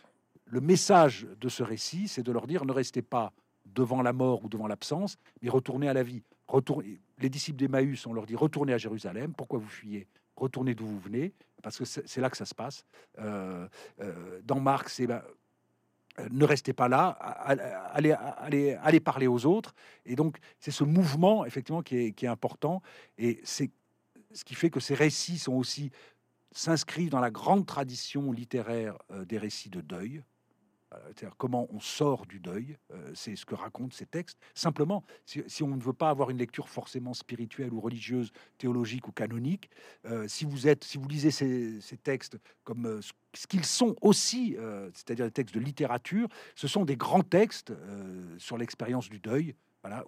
le 0.45 0.61
message 0.61 1.27
de 1.39 1.49
ce 1.49 1.61
récit, 1.63 2.07
c'est 2.07 2.23
de 2.23 2.31
leur 2.31 2.47
dire 2.47 2.65
ne 2.65 2.71
restez 2.71 3.01
pas 3.01 3.33
devant 3.65 4.01
la 4.01 4.13
mort 4.13 4.43
ou 4.43 4.49
devant 4.49 4.67
l'absence, 4.67 5.17
mais 5.41 5.49
retournez 5.49 5.87
à 5.87 5.93
la 5.93 6.03
vie. 6.03 6.23
Les 7.19 7.29
disciples 7.29 7.57
d'Emmaüs, 7.57 8.05
on 8.05 8.13
leur 8.13 8.25
dit 8.25 8.35
retournez 8.35 8.73
à 8.73 8.77
Jérusalem. 8.77 9.33
Pourquoi 9.35 9.59
vous 9.59 9.67
fuyez? 9.67 10.07
Retournez 10.35 10.75
d'où 10.75 10.85
vous 10.85 10.99
venez, 10.99 11.33
parce 11.61 11.77
que 11.77 11.85
c'est 11.85 12.17
là 12.21 12.29
que 12.29 12.37
ça 12.37 12.45
se 12.45 12.55
passe. 12.55 12.85
Euh, 13.19 13.67
euh, 13.99 14.41
dans 14.43 14.59
Marc, 14.59 14.89
c'est 14.89 15.07
ben, 15.07 15.21
euh, 16.19 16.27
ne 16.31 16.45
restez 16.45 16.73
pas 16.73 16.87
là, 16.87 17.09
allez, 17.93 18.11
allez, 18.11 18.73
allez 18.81 18.99
parler 18.99 19.27
aux 19.27 19.45
autres. 19.45 19.73
Et 20.05 20.15
donc, 20.15 20.37
c'est 20.59 20.71
ce 20.71 20.83
mouvement, 20.83 21.45
effectivement, 21.45 21.81
qui 21.81 21.97
est, 21.97 22.11
qui 22.13 22.25
est 22.25 22.29
important. 22.29 22.81
Et 23.17 23.39
c'est 23.43 23.71
ce 24.31 24.43
qui 24.43 24.55
fait 24.55 24.69
que 24.69 24.79
ces 24.79 24.95
récits 24.95 25.37
sont 25.37 25.53
aussi 25.53 25.91
s'inscrivent 26.51 27.09
dans 27.09 27.19
la 27.19 27.31
grande 27.31 27.65
tradition 27.65 28.31
littéraire 28.31 28.97
des 29.25 29.39
récits 29.39 29.69
de 29.69 29.81
deuil. 29.81 30.23
Euh, 30.93 31.29
comment 31.37 31.67
on 31.71 31.79
sort 31.79 32.25
du 32.25 32.39
deuil, 32.39 32.77
euh, 32.91 33.11
c'est 33.13 33.35
ce 33.35 33.45
que 33.45 33.55
racontent 33.55 33.95
ces 33.95 34.05
textes. 34.05 34.37
Simplement, 34.53 35.03
si, 35.25 35.63
on 35.63 35.67
ne 35.67 35.81
veut 35.81 35.93
pas 35.93 36.09
avoir 36.09 36.29
une 36.29 36.37
lecture 36.37 36.69
forcément 36.69 37.13
spirituelle 37.13 37.73
ou 37.73 37.81
religieuse, 37.81 38.31
théologique 38.57 39.07
ou 39.07 39.11
canonique, 39.11 39.69
euh, 40.05 40.27
si 40.27 40.45
vous 40.45 40.67
êtes, 40.67 40.83
si 40.83 40.97
vous 40.97 41.07
lisez 41.07 41.31
ces, 41.31 41.79
textes 42.03 42.37
comme 42.63 43.01
ce 43.33 43.47
qu'ils 43.47 43.65
sont 43.65 43.95
aussi, 44.01 44.57
c'est-à-dire 44.93 45.25
des 45.25 45.31
textes 45.31 45.55
de 45.55 45.59
littérature, 45.59 46.27
ce 46.55 46.67
sont 46.67 46.85
des 46.85 46.97
grands 46.97 47.21
textes 47.21 47.71
sur 48.37 48.57
l'expérience 48.57 49.09
du 49.09 49.19
deuil, 49.19 49.55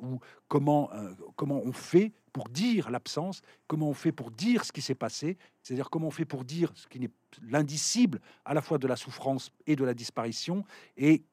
ou 0.01 0.19
comment, 0.47 0.89
comment 1.36 1.61
on 1.63 1.73
fait 1.73 2.11
pour 2.34 2.49
dire 2.49 2.89
l'absence, 2.89 3.41
comment 3.67 3.89
on 3.89 3.93
fait 3.93 4.11
pour 4.11 4.32
dire 4.32 4.65
ce 4.65 4.71
qui 4.71 4.82
s'est 4.82 4.95
passé, 4.95 5.38
c'est-à-dire 5.63 5.89
comment 5.89 6.07
on 6.07 6.11
fait 6.11 6.26
pour 6.26 6.43
dire 6.43 6.71
ce 6.76 6.88
qui 6.88 6.99
n'est 6.99 7.11
l'indicible 7.43 8.19
à 8.45 8.53
la 8.53 8.61
fois 8.61 8.78
de 8.78 8.88
la 8.88 8.95
souffrance 8.95 9.51
et 9.67 9.76
de 9.76 9.84
la 9.84 9.93
disparition, 9.93 10.63
et 10.97 11.23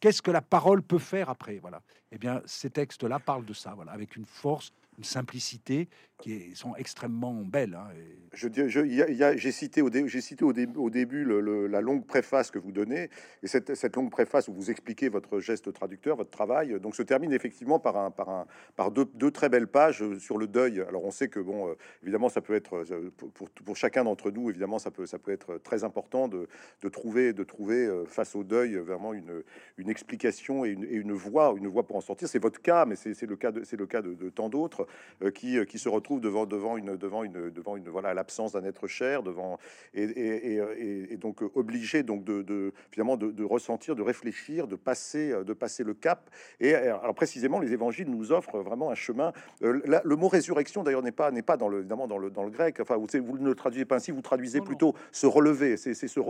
qu'est-ce 0.00 0.22
que 0.22 0.30
la 0.30 0.42
parole 0.42 0.82
peut 0.82 0.98
faire 0.98 1.30
après. 1.30 1.58
Voilà. 1.58 1.82
Eh 2.10 2.18
bien, 2.18 2.42
ces 2.44 2.70
textes-là 2.70 3.18
parlent 3.18 3.44
de 3.44 3.54
ça, 3.54 3.74
voilà, 3.74 3.92
avec 3.92 4.16
une 4.16 4.26
force, 4.26 4.72
une 4.98 5.04
simplicité 5.04 5.88
qui 6.22 6.54
sont 6.54 6.74
extrêmement 6.76 7.34
belles. 7.34 7.74
Hein, 7.74 7.88
je, 8.32 8.48
j'ai 9.36 9.52
cité 9.52 9.82
au, 9.82 9.90
j'ai 9.92 10.20
cité 10.20 10.44
au, 10.44 10.52
au 10.76 10.90
début 10.90 11.24
la 11.68 11.80
longue 11.80 12.06
préface 12.06 12.50
que 12.50 12.58
vous 12.58 12.72
donnez, 12.72 13.10
et 13.42 13.46
cette, 13.46 13.74
cette, 13.74 13.96
longue 13.96 14.10
préface 14.10 14.48
où 14.48 14.54
vous 14.54 14.70
expliquez 14.70 15.08
votre 15.08 15.40
geste 15.40 15.72
traducteur, 15.72 16.16
votre 16.16 16.30
travail, 16.30 16.78
donc 16.80 16.94
se 16.94 17.02
termine 17.02 17.32
effectivement 17.32 17.78
par, 17.78 17.96
un, 17.96 18.10
par, 18.10 18.30
un, 18.30 18.46
par 18.76 18.90
deux, 18.90 19.04
deux, 19.14 19.30
très 19.30 19.48
belles 19.48 19.66
pages 19.66 20.02
sur 20.18 20.38
le 20.38 20.46
deuil. 20.46 20.80
Alors 20.80 21.04
on 21.04 21.10
sait 21.10 21.28
que, 21.28 21.40
bon, 21.40 21.68
euh, 21.68 21.74
évidemment, 22.02 22.28
ça 22.28 22.40
peut 22.40 22.54
être, 22.54 22.84
euh, 22.90 23.10
pour, 23.16 23.50
pour, 23.50 23.76
chacun 23.76 24.04
d'entre 24.04 24.30
nous, 24.30 24.48
évidemment, 24.48 24.78
ça 24.78 24.90
peut, 24.90 25.06
ça 25.06 25.18
peut 25.18 25.32
être 25.32 25.58
très 25.58 25.82
important 25.84 26.28
de, 26.28 26.48
de 26.82 26.88
trouver, 26.88 27.32
de 27.32 27.42
trouver 27.42 27.86
euh, 27.86 28.04
face 28.06 28.36
au 28.36 28.44
deuil 28.44 28.76
vraiment 28.76 29.12
une, 29.12 29.42
une 29.76 29.90
explication 29.90 30.64
et 30.64 30.70
une, 30.70 30.84
une 30.84 31.12
voie, 31.12 31.52
une 31.56 31.66
voie 31.66 31.82
pour 31.82 31.96
en 31.96 32.00
sortir. 32.00 32.28
C'est 32.28 32.38
votre 32.38 32.62
cas, 32.62 32.86
mais 32.86 32.94
c'est 32.96 33.20
le 33.26 33.36
cas 33.36 33.50
de, 33.50 33.64
c'est 33.64 33.76
le 33.76 33.86
cas 33.86 34.02
de, 34.02 34.14
de 34.14 34.30
tant 34.30 34.48
d'autres 34.48 34.86
qui, 35.34 35.64
qui 35.66 35.78
se 35.78 35.88
retrouvent 35.88 36.11
devant, 36.20 36.46
devant 36.46 36.76
une, 36.76 36.96
devant 36.96 37.24
une, 37.24 37.50
devant 37.50 37.76
une, 37.76 37.88
voilà, 37.88 38.14
l'absence 38.14 38.52
d'un 38.52 38.64
être 38.64 38.86
cher, 38.86 39.22
devant 39.22 39.58
et, 39.94 40.04
et, 40.04 41.12
et 41.12 41.16
donc 41.16 41.42
obligé 41.54 42.02
donc 42.02 42.24
de, 42.24 42.42
de 42.42 42.72
finalement 42.90 43.16
de, 43.16 43.44
ressentir, 43.44 43.96
de 43.96 44.02
réfléchir, 44.02 44.66
de 44.66 44.76
passer, 44.76 45.32
de 45.44 45.52
passer 45.52 45.84
le 45.84 45.94
cap. 45.94 46.30
Et 46.60 46.74
alors 46.74 47.14
précisément, 47.14 47.58
les 47.60 47.72
évangiles 47.72 48.10
nous 48.10 48.32
offrent 48.32 48.60
vraiment 48.60 48.90
un 48.90 48.94
chemin. 48.94 49.32
Euh, 49.62 49.80
le 50.04 50.16
mot 50.16 50.28
résurrection 50.28 50.82
d'ailleurs 50.82 51.02
n'est 51.02 51.12
pas 51.12 51.30
n'est 51.30 51.42
pas 51.42 51.56
dans 51.56 51.68
le 51.68 51.80
évidemment 51.80 52.06
dans 52.06 52.18
le 52.18 52.30
dans 52.30 52.44
le 52.44 52.50
grec. 52.50 52.78
Enfin, 52.80 52.96
vous, 52.96 53.06
vous 53.24 53.38
ne 53.38 53.48
le 53.48 53.54
traduisez 53.54 53.84
pas 53.84 53.96
ainsi, 53.96 54.10
vous 54.10 54.22
traduisez 54.22 54.60
plutôt 54.60 54.94
se 55.10 55.26
relever. 55.26 55.76
C'est 55.76 55.94
se, 55.94 56.20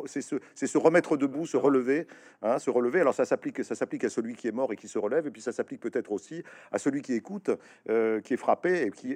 c'est 0.54 0.66
se 0.66 0.78
remettre 0.78 1.16
debout, 1.16 1.46
se 1.46 1.56
relever, 1.56 2.06
hein, 2.42 2.58
se 2.58 2.70
relever. 2.70 3.00
Alors 3.00 3.14
ça 3.14 3.24
s'applique 3.24 3.62
ça 3.64 3.74
s'applique 3.74 4.04
à 4.04 4.10
celui 4.10 4.34
qui 4.34 4.48
est 4.48 4.52
mort 4.52 4.72
et 4.72 4.76
qui 4.76 4.88
se 4.88 4.98
relève, 4.98 5.26
et 5.26 5.30
puis 5.30 5.42
ça 5.42 5.52
s'applique 5.52 5.80
peut-être 5.80 6.12
aussi 6.12 6.42
à 6.70 6.78
celui 6.78 7.02
qui 7.02 7.14
écoute, 7.14 7.50
euh, 7.88 8.20
qui 8.20 8.34
est 8.34 8.38
frappé 8.38 8.82
et 8.82 8.90
qui 8.90 9.12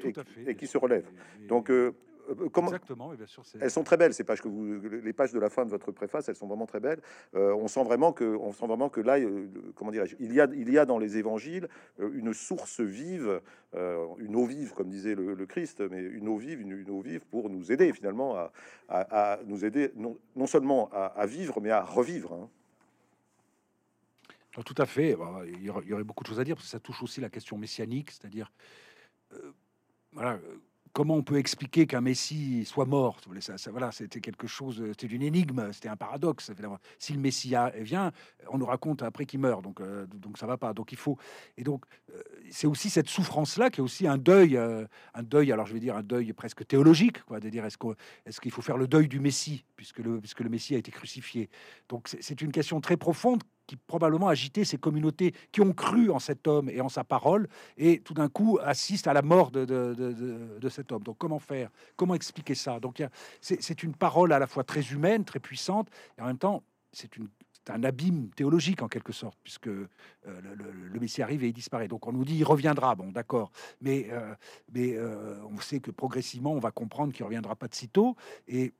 et, 0.46 0.54
qui 0.56 0.66
se 0.66 0.78
relève. 0.78 1.06
Donc 1.48 1.70
euh, 1.70 1.94
euh, 2.28 2.48
comment 2.50 2.68
Exactement, 2.68 3.14
bien 3.14 3.26
sûr. 3.26 3.42
Elles 3.60 3.70
sont 3.70 3.84
très 3.84 3.96
belles 3.96 4.14
ces 4.14 4.24
pages 4.24 4.40
que 4.40 4.48
vous, 4.48 4.80
les 4.88 5.12
pages 5.12 5.32
de 5.32 5.38
la 5.38 5.50
fin 5.50 5.64
de 5.64 5.70
votre 5.70 5.92
préface, 5.92 6.28
elles 6.28 6.36
sont 6.36 6.46
vraiment 6.46 6.66
très 6.66 6.80
belles. 6.80 7.00
Euh, 7.34 7.54
on 7.54 7.68
sent 7.68 7.84
vraiment 7.84 8.12
que, 8.12 8.24
on 8.24 8.52
sent 8.52 8.66
vraiment 8.66 8.88
que 8.88 9.00
là, 9.00 9.18
euh, 9.18 9.48
comment 9.74 9.90
dirais-je, 9.90 10.16
il 10.18 10.32
y 10.32 10.40
a, 10.40 10.48
il 10.52 10.70
y 10.70 10.78
a 10.78 10.84
dans 10.84 10.98
les 10.98 11.16
évangiles 11.16 11.68
une 11.98 12.34
source 12.34 12.80
vive, 12.80 13.40
une 14.18 14.36
eau 14.36 14.46
vive, 14.46 14.72
comme 14.72 14.88
disait 14.88 15.14
le, 15.14 15.46
Christ, 15.46 15.82
mais 15.90 16.02
une 16.02 16.28
eau 16.28 16.36
vive, 16.36 16.60
une, 16.60 16.90
eau 16.90 17.00
vive 17.00 17.24
pour 17.26 17.50
nous 17.50 17.70
aider 17.72 17.92
finalement 17.92 18.36
à, 18.36 18.50
à, 18.88 19.38
nous 19.44 19.64
aider 19.64 19.92
non, 19.96 20.16
non 20.34 20.46
seulement 20.46 20.88
à, 20.92 21.26
vivre, 21.26 21.60
mais 21.60 21.70
à 21.70 21.82
revivre. 21.82 22.32
Hein. 22.32 22.48
tout 24.64 24.74
à 24.78 24.86
fait. 24.86 25.14
Bah, 25.14 25.42
il 25.46 25.62
y 25.62 25.70
aurait 25.70 26.04
beaucoup 26.04 26.24
de 26.24 26.28
choses 26.28 26.40
à 26.40 26.44
dire 26.44 26.56
parce 26.56 26.66
que 26.66 26.70
ça 26.70 26.80
touche 26.80 27.02
aussi 27.02 27.20
la 27.20 27.28
question 27.28 27.58
messianique, 27.58 28.10
c'est-à-dire 28.10 28.50
voilà 30.12 30.38
comment 30.96 31.16
on 31.16 31.22
peut 31.22 31.36
expliquer 31.36 31.86
qu'un 31.86 32.00
Messie 32.00 32.64
soit 32.64 32.86
mort? 32.86 33.20
Voilà, 33.70 33.92
c'était 33.92 34.20
quelque 34.20 34.46
chose, 34.46 34.82
c'était 34.98 35.14
une 35.14 35.20
énigme, 35.20 35.70
c'était 35.70 35.90
un 35.90 35.96
paradoxe. 35.96 36.50
Si 36.98 37.12
le 37.12 37.20
Messie 37.20 37.54
vient, 37.80 38.12
on 38.48 38.56
nous 38.56 38.64
raconte 38.64 39.02
après 39.02 39.26
qu'il 39.26 39.40
meurt, 39.40 39.62
donc 39.62 39.82
euh, 39.82 40.06
donc 40.06 40.38
ça 40.38 40.46
va 40.46 40.56
pas. 40.56 40.72
Donc 40.72 40.92
il 40.92 40.98
faut 40.98 41.18
et 41.58 41.64
donc 41.64 41.84
euh, 42.14 42.22
c'est 42.50 42.66
aussi 42.66 42.88
cette 42.88 43.10
souffrance-là 43.10 43.68
qui 43.68 43.80
est 43.80 43.84
aussi 43.84 44.06
un 44.06 44.16
deuil, 44.16 44.56
euh, 44.56 44.86
un 45.12 45.22
deuil. 45.22 45.52
Alors 45.52 45.66
je 45.66 45.74
vais 45.74 45.80
dire 45.80 45.96
un 45.96 46.02
deuil 46.02 46.32
presque 46.32 46.66
théologique, 46.66 47.22
quoi, 47.24 47.40
de 47.40 47.50
dire 47.50 47.66
est-ce 47.66 47.76
qu'il 47.76 47.94
est 48.24 48.40
qu'il 48.40 48.50
faut 48.50 48.62
faire 48.62 48.78
le 48.78 48.88
deuil 48.88 49.06
du 49.06 49.20
Messie 49.20 49.66
puisque 49.76 49.98
le 49.98 50.18
puisque 50.18 50.40
le 50.40 50.48
Messie 50.48 50.76
a 50.76 50.78
été 50.78 50.90
crucifié? 50.90 51.50
Donc 51.90 52.08
c'est 52.08 52.40
une 52.40 52.52
question 52.52 52.80
très 52.80 52.96
profonde 52.96 53.42
qui 53.66 53.76
probablement 53.76 54.28
agitait 54.28 54.64
ces 54.64 54.78
communautés 54.78 55.34
qui 55.52 55.60
ont 55.60 55.72
cru 55.72 56.10
en 56.10 56.18
cet 56.18 56.46
homme 56.46 56.70
et 56.70 56.80
en 56.80 56.88
sa 56.88 57.04
parole, 57.04 57.48
et 57.76 58.00
tout 58.00 58.14
d'un 58.14 58.28
coup 58.28 58.58
assistent 58.62 59.08
à 59.08 59.12
la 59.12 59.22
mort 59.22 59.50
de, 59.50 60.68
cet 60.68 60.92
homme. 60.92 61.02
Donc 61.02 61.18
comment 61.18 61.38
faire? 61.38 61.70
Comment 61.96 62.14
expliquer 62.14 62.54
ça? 62.54 62.80
Donc 62.80 63.02
c'est 63.40 63.82
une 63.82 63.94
parole 63.94 64.32
à 64.32 64.38
la 64.38 64.46
fois 64.46 64.64
très 64.64 64.82
humaine, 64.92 65.24
très 65.24 65.40
puissante, 65.40 65.88
et 66.18 66.22
en 66.22 66.26
même 66.26 66.38
temps 66.38 66.62
c'est 66.92 67.10
un 67.68 67.82
abîme 67.82 68.30
théologique 68.30 68.82
en 68.82 68.88
quelque 68.88 69.12
sorte, 69.12 69.38
puisque 69.42 69.68
euh, 69.68 69.88
le, 70.24 71.00
Messie 71.00 71.22
arrive 71.22 71.44
et 71.44 71.48
il 71.48 71.52
disparaît. 71.52 71.88
Donc 71.88 72.06
on 72.06 72.12
nous 72.12 72.24
dit 72.24 72.36
il 72.36 72.44
reviendra, 72.44 72.94
bon 72.94 73.10
d'accord, 73.10 73.50
mais, 73.80 74.08
euh, 74.10 74.34
euh, 74.76 75.40
on 75.50 75.60
sait 75.60 75.80
que 75.80 75.90
progressivement 75.90 76.52
on 76.52 76.60
va 76.60 76.70
comprendre 76.70 77.12
qu'il 77.12 77.24
reviendra 77.24 77.56
pas 77.56 77.68
de 77.68 77.74
sitôt, 77.74 78.16
et 78.48 78.72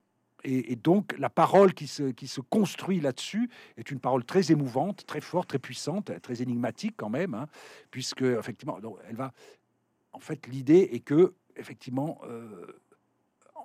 et, 0.47 0.77
donc 0.77 1.17
la 1.19 1.29
parole 1.29 1.75
qui 1.75 1.87
se, 1.87 2.05
qui 2.05 2.29
se 2.29 2.41
construit 2.41 3.01
là-dessus 3.01 3.51
est 3.77 3.91
une 3.91 4.01
parole 4.01 4.25
très 4.25 4.53
émouvante, 4.53 5.05
très 5.07 5.21
forte, 5.21 5.49
très 5.49 5.59
puissante, 5.59 6.11
très 6.23 6.43
énigmatique 6.43 6.95
quand 6.97 7.11
même, 7.11 7.35
hein, 7.35 7.47
puisque 7.91 8.23
effectivement, 8.23 8.79
elle 9.09 9.17
va. 9.17 9.33
En 10.13 10.21
fait, 10.21 10.47
l'idée 10.47 10.89
est 10.93 11.01
que 11.01 11.35
effectivement, 11.57 12.21
euh, 12.25 12.81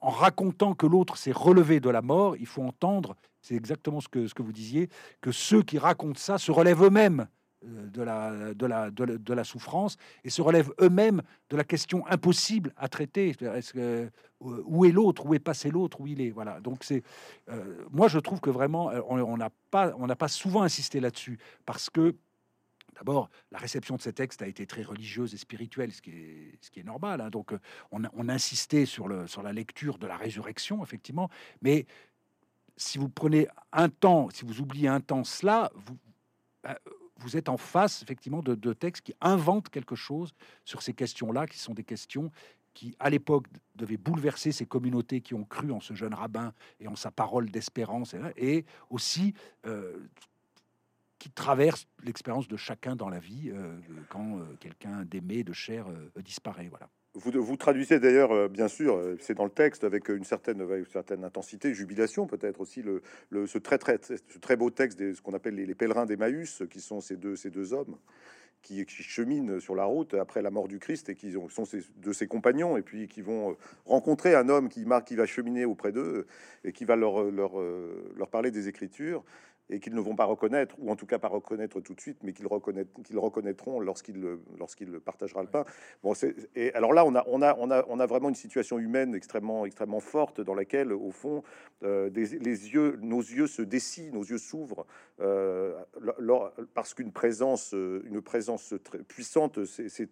en 0.02 0.10
racontant 0.10 0.74
que 0.74 0.88
l'autre 0.88 1.18
s'est 1.18 1.32
relevé 1.32 1.80
de 1.80 1.90
la 1.90 2.02
mort, 2.02 2.36
il 2.38 2.48
faut 2.48 2.64
entendre, 2.64 3.16
c'est 3.42 3.56
exactement 3.56 4.02
ce 4.02 4.08
que, 4.08 4.28
ce 4.28 4.34
que 4.34 4.42
vous 4.42 4.52
disiez, 4.52 4.90
que 5.22 5.32
ceux 5.32 5.62
qui 5.62 5.78
racontent 5.78 6.20
ça 6.20 6.38
se 6.38 6.52
relèvent 6.52 6.84
eux-mêmes 6.84 7.28
euh, 7.64 7.88
de 7.90 8.02
la, 8.02 8.54
de, 8.56 8.66
la, 8.66 8.90
de, 8.90 9.34
la, 9.34 9.44
souffrance 9.44 9.98
et 10.24 10.32
se 10.32 10.42
relèvent 10.42 10.72
eux-mêmes 10.82 11.22
de 11.50 11.58
la 11.58 11.64
question 11.64 12.06
impossible 12.08 12.74
à 12.76 12.88
traiter. 12.88 13.36
Que, 13.36 13.46
euh, 13.76 14.10
où 14.40 14.86
est 14.86 14.92
l'autre 14.92 15.28
Où 15.28 15.36
est 15.36 15.40
passé 15.40 15.70
l'autre 15.70 16.02
Où 16.02 16.08
il 16.08 16.22
est? 16.22 16.32
Voilà. 16.32 16.60
Donc 16.60 16.84
c'est, 16.84 17.04
euh, 17.50 17.86
moi 17.92 18.08
je 18.08 18.18
trouve 18.18 18.42
que 18.42 18.50
vraiment 18.50 18.92
on 19.08 19.38
n'a 19.38 19.52
pas, 19.70 19.94
on 20.00 20.08
n'a 20.08 20.16
pas 20.16 20.28
souvent 20.28 20.64
insisté 20.64 21.00
là-dessus 21.00 21.38
parce 21.66 21.90
que 21.90 22.16
D'abord, 22.96 23.30
la 23.52 23.58
réception 23.58 23.96
de 23.96 24.02
ces 24.02 24.12
textes 24.12 24.42
a 24.42 24.48
été 24.48 24.68
très 24.68 24.84
religieuse 24.84 25.34
et 25.34 25.38
spirituelle, 25.38 25.92
ce 25.94 26.02
qui 26.02 26.12
est, 26.12 26.58
ce 26.60 26.70
qui 26.70 26.82
est 26.82 26.84
normal. 26.84 27.22
Hein. 27.22 27.30
Donc, 27.30 27.52
on, 27.92 28.02
on 28.14 28.30
insistait 28.30 28.86
sur, 28.86 29.08
le, 29.08 29.28
sur 29.28 29.42
la 29.42 29.54
lecture 29.54 29.98
de 29.98 30.06
la 30.06 30.18
résurrection, 30.18 30.84
effectivement. 30.84 31.30
Mais 31.62 31.86
si 32.76 32.98
vous 32.98 33.10
prenez 33.10 33.48
un 33.72 33.90
temps, 33.90 34.30
si 34.30 34.46
vous 34.46 34.60
oubliez 34.60 34.90
un 34.90 35.00
temps 35.00 35.24
cela, 35.24 35.72
vous, 35.74 35.98
bah, 36.64 36.78
vous 37.22 37.38
êtes 37.38 37.50
en 37.50 37.58
face 37.58 38.02
effectivement 38.02 38.42
de, 38.42 38.74
textes 38.74 39.06
qui 39.06 39.14
inventent 39.22 39.70
quelque 39.70 39.96
chose 39.96 40.34
sur 40.66 40.82
ces 40.82 40.94
questions-là, 40.94 41.48
qui 41.48 41.60
sont 41.60 41.74
des 41.74 41.84
questions 41.84 42.32
qui, 42.74 42.96
à 43.00 43.10
l'époque, 43.10 43.48
devaient 43.76 43.98
bouleverser 43.98 44.52
ces 44.52 44.66
communautés 44.66 45.22
qui 45.22 45.34
ont 45.34 45.44
cru 45.44 45.72
en 45.72 45.80
ce 45.80 45.94
jeune 45.94 46.14
rabbin 46.14 46.54
et 46.80 46.88
en 46.88 46.96
sa 46.96 47.12
parole 47.12 47.50
d'espérance, 47.50 48.16
et 48.38 48.66
aussi 48.90 49.34
euh, 49.66 50.08
qui 51.20 51.30
traversent 51.30 51.88
l'expérience 52.04 52.48
de 52.48 52.56
chacun 52.56 52.96
dans 52.96 53.10
la 53.10 53.20
vie 53.20 53.52
euh, 53.52 53.78
quand 54.10 54.40
euh, 54.40 54.56
quelqu'un 54.60 55.04
d'aimé, 55.04 55.44
de 55.44 55.54
cher, 55.54 55.86
disparaît. 56.16 56.70
Voilà. 56.70 56.90
Vous, 57.14 57.58
traduisez 57.58 58.00
d'ailleurs, 58.00 58.32
euh, 58.32 58.48
bien 58.48 58.70
sûr, 58.70 58.96
euh, 58.96 59.18
c'est 59.20 59.34
dans 59.34 59.44
le 59.44 59.50
texte, 59.50 59.84
avec 59.84 60.08
une 60.08 60.24
certaine, 60.24 60.62
intensité, 61.26 61.74
jubilation 61.74 62.26
peut-être 62.26 62.62
aussi, 62.62 62.82
le, 62.82 63.02
ce, 63.48 63.58
très, 63.58 64.56
beau 64.56 64.70
texte, 64.70 64.98
de 64.98 65.14
ce 65.14 65.22
qu'on 65.22 65.34
appelle 65.34 65.56
les, 65.56 65.76
pèlerins 65.76 66.06
d'Emmaüs, 66.06 66.64
qui 66.70 66.80
sont 66.80 67.02
ces 67.02 67.18
deux, 67.18 67.74
hommes 67.74 67.98
qui, 68.62 68.86
cheminent 68.88 69.60
sur 69.60 69.76
la 69.76 69.84
route 69.84 70.14
après 70.14 70.42
la 70.42 70.52
mort 70.52 70.70
du 70.70 70.80
Christ 70.80 71.10
et 71.10 71.16
qui 71.16 71.36
sont 71.50 71.64
de 71.98 72.14
ses 72.14 72.28
compagnons, 72.28 72.78
et 72.78 72.82
puis 72.82 73.10
qui 73.10 73.22
vont 73.22 73.58
rencontrer 73.86 74.34
un 74.34 74.48
homme 74.48 74.70
qui, 74.70 74.86
va 74.86 75.26
cheminer 75.26 75.66
auprès 75.66 75.92
d'eux 75.92 76.28
et 76.64 76.72
qui 76.72 76.86
va 76.86 76.96
leur 76.96 78.30
parler 78.32 78.52
des 78.52 78.70
Écritures 78.70 79.26
et 79.72 79.80
qu'ils 79.80 79.96
ne 79.96 80.02
vont 80.02 80.16
pas 80.16 80.26
reconnaître, 80.26 80.76
ou 80.80 80.92
en 80.92 80.96
tout 80.96 81.06
cas 81.06 81.18
pas 81.18 81.28
reconnaître 81.28 81.82
tout 81.82 81.94
de 81.94 82.02
suite, 82.02 82.20
mais 82.24 82.34
qu'ils 82.34 82.48
reconnaîtront 82.48 83.80
lorsqu'il 83.80 84.38
lorsqu'il 84.60 85.00
partagera 85.00 85.42
le 85.42 85.50
pain. 85.50 85.66
Bon, 86.04 86.14
et 86.56 86.74
alors 86.74 86.94
là, 86.94 87.06
on 87.06 87.16
a, 87.16 87.24
on 87.28 87.42
a, 87.42 87.56
on 87.58 87.72
a, 87.72 87.84
on 87.88 88.00
a 88.00 88.06
vraiment 88.06 88.30
une 88.30 88.36
situation 88.36 88.80
humaine 88.80 89.16
extrêmement, 89.16 89.66
extrêmement 89.66 90.00
forte 90.00 90.42
dans 90.42 90.54
laquelle, 90.54 90.94
au 90.94 91.12
fond, 91.12 91.44
euh, 91.84 92.10
des, 92.10 92.40
les 92.40 92.74
yeux, 92.74 93.00
nos 93.02 93.22
yeux 93.22 93.48
se 93.48 93.62
dessinent, 93.62 94.14
nos 94.14 94.24
yeux 94.24 94.38
s'ouvrent, 94.38 94.86
euh, 95.20 95.74
parce 96.74 96.94
qu'une 96.94 97.12
présence, 97.12 97.74
une 97.74 98.22
présence 98.22 98.74
très 98.84 99.00
puissante 99.00 99.66
s'est 99.66 100.10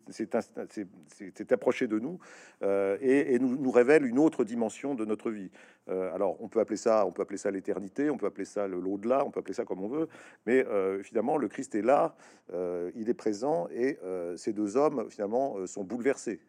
approchée 1.51 1.87
de 1.87 1.99
nous 1.99 2.19
euh, 2.63 2.97
et, 3.01 3.35
et 3.35 3.39
nous, 3.39 3.55
nous, 3.55 3.71
révèle 3.71 4.05
une 4.05 4.19
autre 4.19 4.43
dimension 4.43 4.95
de 4.95 5.05
notre 5.05 5.31
vie. 5.31 5.51
alors, 5.87 6.41
on 6.41 6.47
peut 6.47 6.59
appeler 6.59 6.77
ça, 6.77 7.05
on 7.05 7.11
peut 7.11 7.21
appeler 7.21 7.37
ça 7.37 7.51
l'éternité, 7.51 8.09
on 8.09 8.17
peut 8.17 8.27
appeler 8.27 8.45
ça 8.45 8.67
l'au-delà, 8.67 9.25
on 9.25 9.31
peut 9.31 9.39
appeler 9.39 9.48
ça 9.53 9.65
comme 9.65 9.83
on 9.83 9.87
veut, 9.87 10.07
mais 10.45 10.65
euh, 10.65 11.03
finalement, 11.03 11.37
le 11.37 11.47
Christ 11.47 11.75
est 11.75 11.81
là, 11.81 12.15
euh, 12.53 12.91
il 12.95 13.09
est 13.09 13.13
présent, 13.13 13.67
et 13.71 13.97
euh, 14.03 14.37
ces 14.37 14.53
deux 14.53 14.77
hommes, 14.77 15.07
finalement, 15.09 15.65
sont 15.67 15.83
bouleversés. 15.83 16.39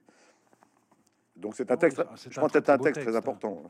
Donc 1.37 1.55
c'est 1.57 1.71
un 1.71 1.77
texte, 1.77 2.03
je 2.29 2.37
crois 2.37 2.49
un, 2.55 2.79
texte 2.79 3.03
très 3.03 3.17
important. 3.17 3.63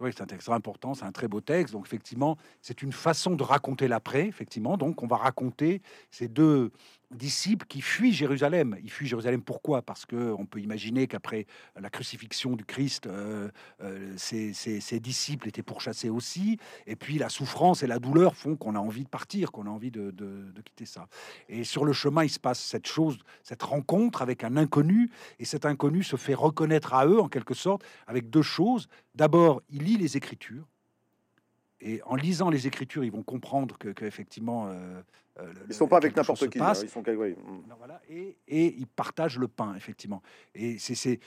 Oui, 0.00 0.10
c'est 0.12 0.22
un 0.22 0.26
texte 0.26 0.46
très 0.46 0.54
important, 0.54 0.94
c'est 0.94 1.04
un 1.04 1.12
très 1.12 1.28
beau 1.28 1.40
texte. 1.40 1.74
Donc 1.74 1.86
effectivement, 1.86 2.36
c'est 2.60 2.82
une 2.82 2.92
façon 2.92 3.36
de 3.36 3.42
raconter 3.42 3.88
l'après, 3.88 4.26
effectivement. 4.26 4.76
Donc 4.76 5.02
on 5.02 5.06
va 5.06 5.16
raconter 5.16 5.80
ces 6.10 6.28
deux, 6.28 6.70
disciple 7.14 7.66
qui 7.66 7.80
fuit 7.80 8.12
Jérusalem. 8.12 8.76
Il 8.82 8.90
fuit 8.90 9.06
Jérusalem 9.06 9.42
pourquoi? 9.42 9.82
Parce 9.82 10.06
que 10.06 10.32
on 10.38 10.46
peut 10.46 10.60
imaginer 10.60 11.06
qu'après 11.06 11.46
la 11.78 11.90
crucifixion 11.90 12.56
du 12.56 12.64
Christ, 12.64 13.06
euh, 13.06 13.48
euh, 13.82 14.12
ses, 14.16 15.00
disciples 15.00 15.48
étaient 15.48 15.62
pourchassés 15.62 16.10
aussi. 16.10 16.58
Et 16.86 16.96
puis 16.96 17.18
la 17.18 17.28
souffrance 17.28 17.82
et 17.82 17.86
la 17.86 17.98
douleur 17.98 18.36
font 18.36 18.56
qu'on 18.56 18.74
a 18.74 18.78
envie 18.78 19.04
de 19.04 19.08
partir, 19.08 19.52
qu'on 19.52 19.66
a 19.66 19.70
envie 19.70 19.90
de, 19.90 20.12
quitter 20.64 20.86
ça. 20.86 21.06
Et 21.48 21.64
sur 21.64 21.84
le 21.84 21.92
chemin, 21.92 22.24
il 22.24 22.30
se 22.30 22.40
passe 22.40 22.60
cette 22.60 22.86
chose, 22.86 23.18
cette 23.42 23.62
rencontre 23.62 24.22
avec 24.22 24.44
un 24.44 24.56
inconnu. 24.56 25.10
Et 25.38 25.44
cet 25.44 25.66
inconnu 25.66 26.02
se 26.02 26.16
fait 26.16 26.34
reconnaître 26.34 26.94
à 26.94 27.06
eux, 27.06 27.20
en 27.20 27.28
quelque 27.28 27.54
sorte, 27.54 27.82
avec 28.06 28.30
deux 28.30 28.42
choses. 28.42 28.88
D'abord, 29.14 29.62
il 29.70 29.84
lit 29.84 29.96
les 29.96 30.16
Écritures. 30.16 30.71
Et 31.82 32.00
en 32.04 32.14
lisant 32.14 32.48
les 32.48 32.66
Écritures, 32.66 33.04
ils 33.04 33.10
vont 33.10 33.24
comprendre 33.24 33.76
que, 33.76 33.88
qu'effectivement, 33.88 34.68
euh, 34.68 35.02
euh, 35.40 35.52
ils 35.68 35.74
sont 35.74 35.88
pas 35.88 35.96
avec 35.96 36.14
n'importe 36.14 36.48
qui. 36.48 36.60
Hein, 36.60 36.72
ils 36.82 36.88
sont 36.88 37.02
oui. 37.06 37.34
voilà, 37.78 38.00
et, 38.08 38.36
et, 38.46 38.74
ils 38.78 38.86
partagent 38.86 39.38
le 39.38 39.48
pain, 39.48 39.74
effectivement. 39.74 40.22
Et 40.54 40.78
c'est 40.78 40.94
c'est 40.94 41.18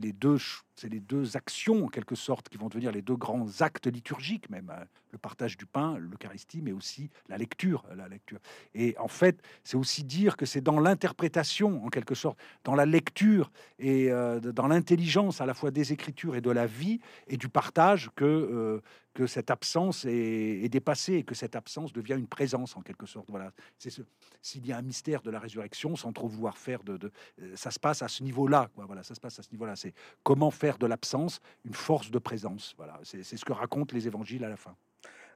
les 0.00 0.12
deux 0.12 0.38
c'est 0.78 0.88
les 0.88 1.00
deux 1.00 1.36
actions 1.36 1.86
en 1.86 1.88
quelque 1.88 2.14
sorte 2.14 2.48
qui 2.48 2.56
vont 2.56 2.68
devenir 2.68 2.92
les 2.92 3.02
deux 3.02 3.16
grands 3.16 3.46
actes 3.60 3.86
liturgiques, 3.88 4.48
même 4.48 4.70
hein. 4.70 4.84
le 5.10 5.18
partage 5.18 5.56
du 5.56 5.66
pain, 5.66 5.98
l'Eucharistie, 5.98 6.62
mais 6.62 6.72
aussi 6.72 7.10
la 7.28 7.36
lecture, 7.36 7.84
la 7.96 8.08
lecture. 8.08 8.38
Et 8.74 8.96
en 8.98 9.08
fait, 9.08 9.40
c'est 9.64 9.76
aussi 9.76 10.04
dire 10.04 10.36
que 10.36 10.46
c'est 10.46 10.60
dans 10.60 10.78
l'interprétation, 10.78 11.84
en 11.84 11.88
quelque 11.88 12.14
sorte, 12.14 12.38
dans 12.62 12.76
la 12.76 12.86
lecture 12.86 13.50
et 13.78 14.12
euh, 14.12 14.38
dans 14.40 14.68
l'intelligence 14.68 15.40
à 15.40 15.46
la 15.46 15.54
fois 15.54 15.70
des 15.70 15.92
Écritures 15.92 16.36
et 16.36 16.40
de 16.40 16.50
la 16.50 16.66
vie 16.66 17.00
et 17.26 17.36
du 17.36 17.48
partage 17.48 18.10
que 18.14 18.24
euh, 18.24 18.67
que 19.14 19.26
cette 19.26 19.50
absence 19.50 20.04
est, 20.04 20.68
dépassée 20.68 21.14
et 21.14 21.22
que 21.24 21.34
cette 21.34 21.56
absence 21.56 21.92
devient 21.92 22.16
une 22.18 22.26
présence 22.26 22.76
en 22.76 22.82
quelque 22.82 23.06
sorte. 23.06 23.30
Voilà, 23.30 23.52
c'est 23.78 23.90
ce, 23.90 24.02
s'il 24.42 24.66
y 24.66 24.72
a 24.72 24.76
un 24.76 24.82
mystère 24.82 25.22
de 25.22 25.30
la 25.30 25.38
résurrection, 25.38 25.96
sans 25.96 26.12
trop 26.12 26.28
vouloir 26.28 26.56
faire 26.56 26.82
de, 26.84 26.98
euh, 27.40 27.56
ça 27.56 27.70
se 27.70 27.80
passe 27.80 28.02
à 28.02 28.08
ce 28.08 28.22
niveau-là. 28.22 28.70
Voilà, 28.76 29.02
ça 29.02 29.14
se 29.14 29.20
passe 29.20 29.38
à 29.38 29.42
ce 29.42 29.50
niveau-là. 29.50 29.76
C'est 29.76 29.94
comment 30.22 30.50
faire 30.50 30.78
de 30.78 30.86
l'absence 30.86 31.40
une 31.64 31.74
force 31.74 32.10
de 32.10 32.18
présence. 32.18 32.74
Voilà, 32.76 32.98
c'est 33.02 33.22
ce 33.22 33.44
que 33.44 33.52
racontent 33.52 33.94
les 33.94 34.06
évangiles 34.06 34.44
à 34.44 34.48
la 34.48 34.56
fin. 34.56 34.76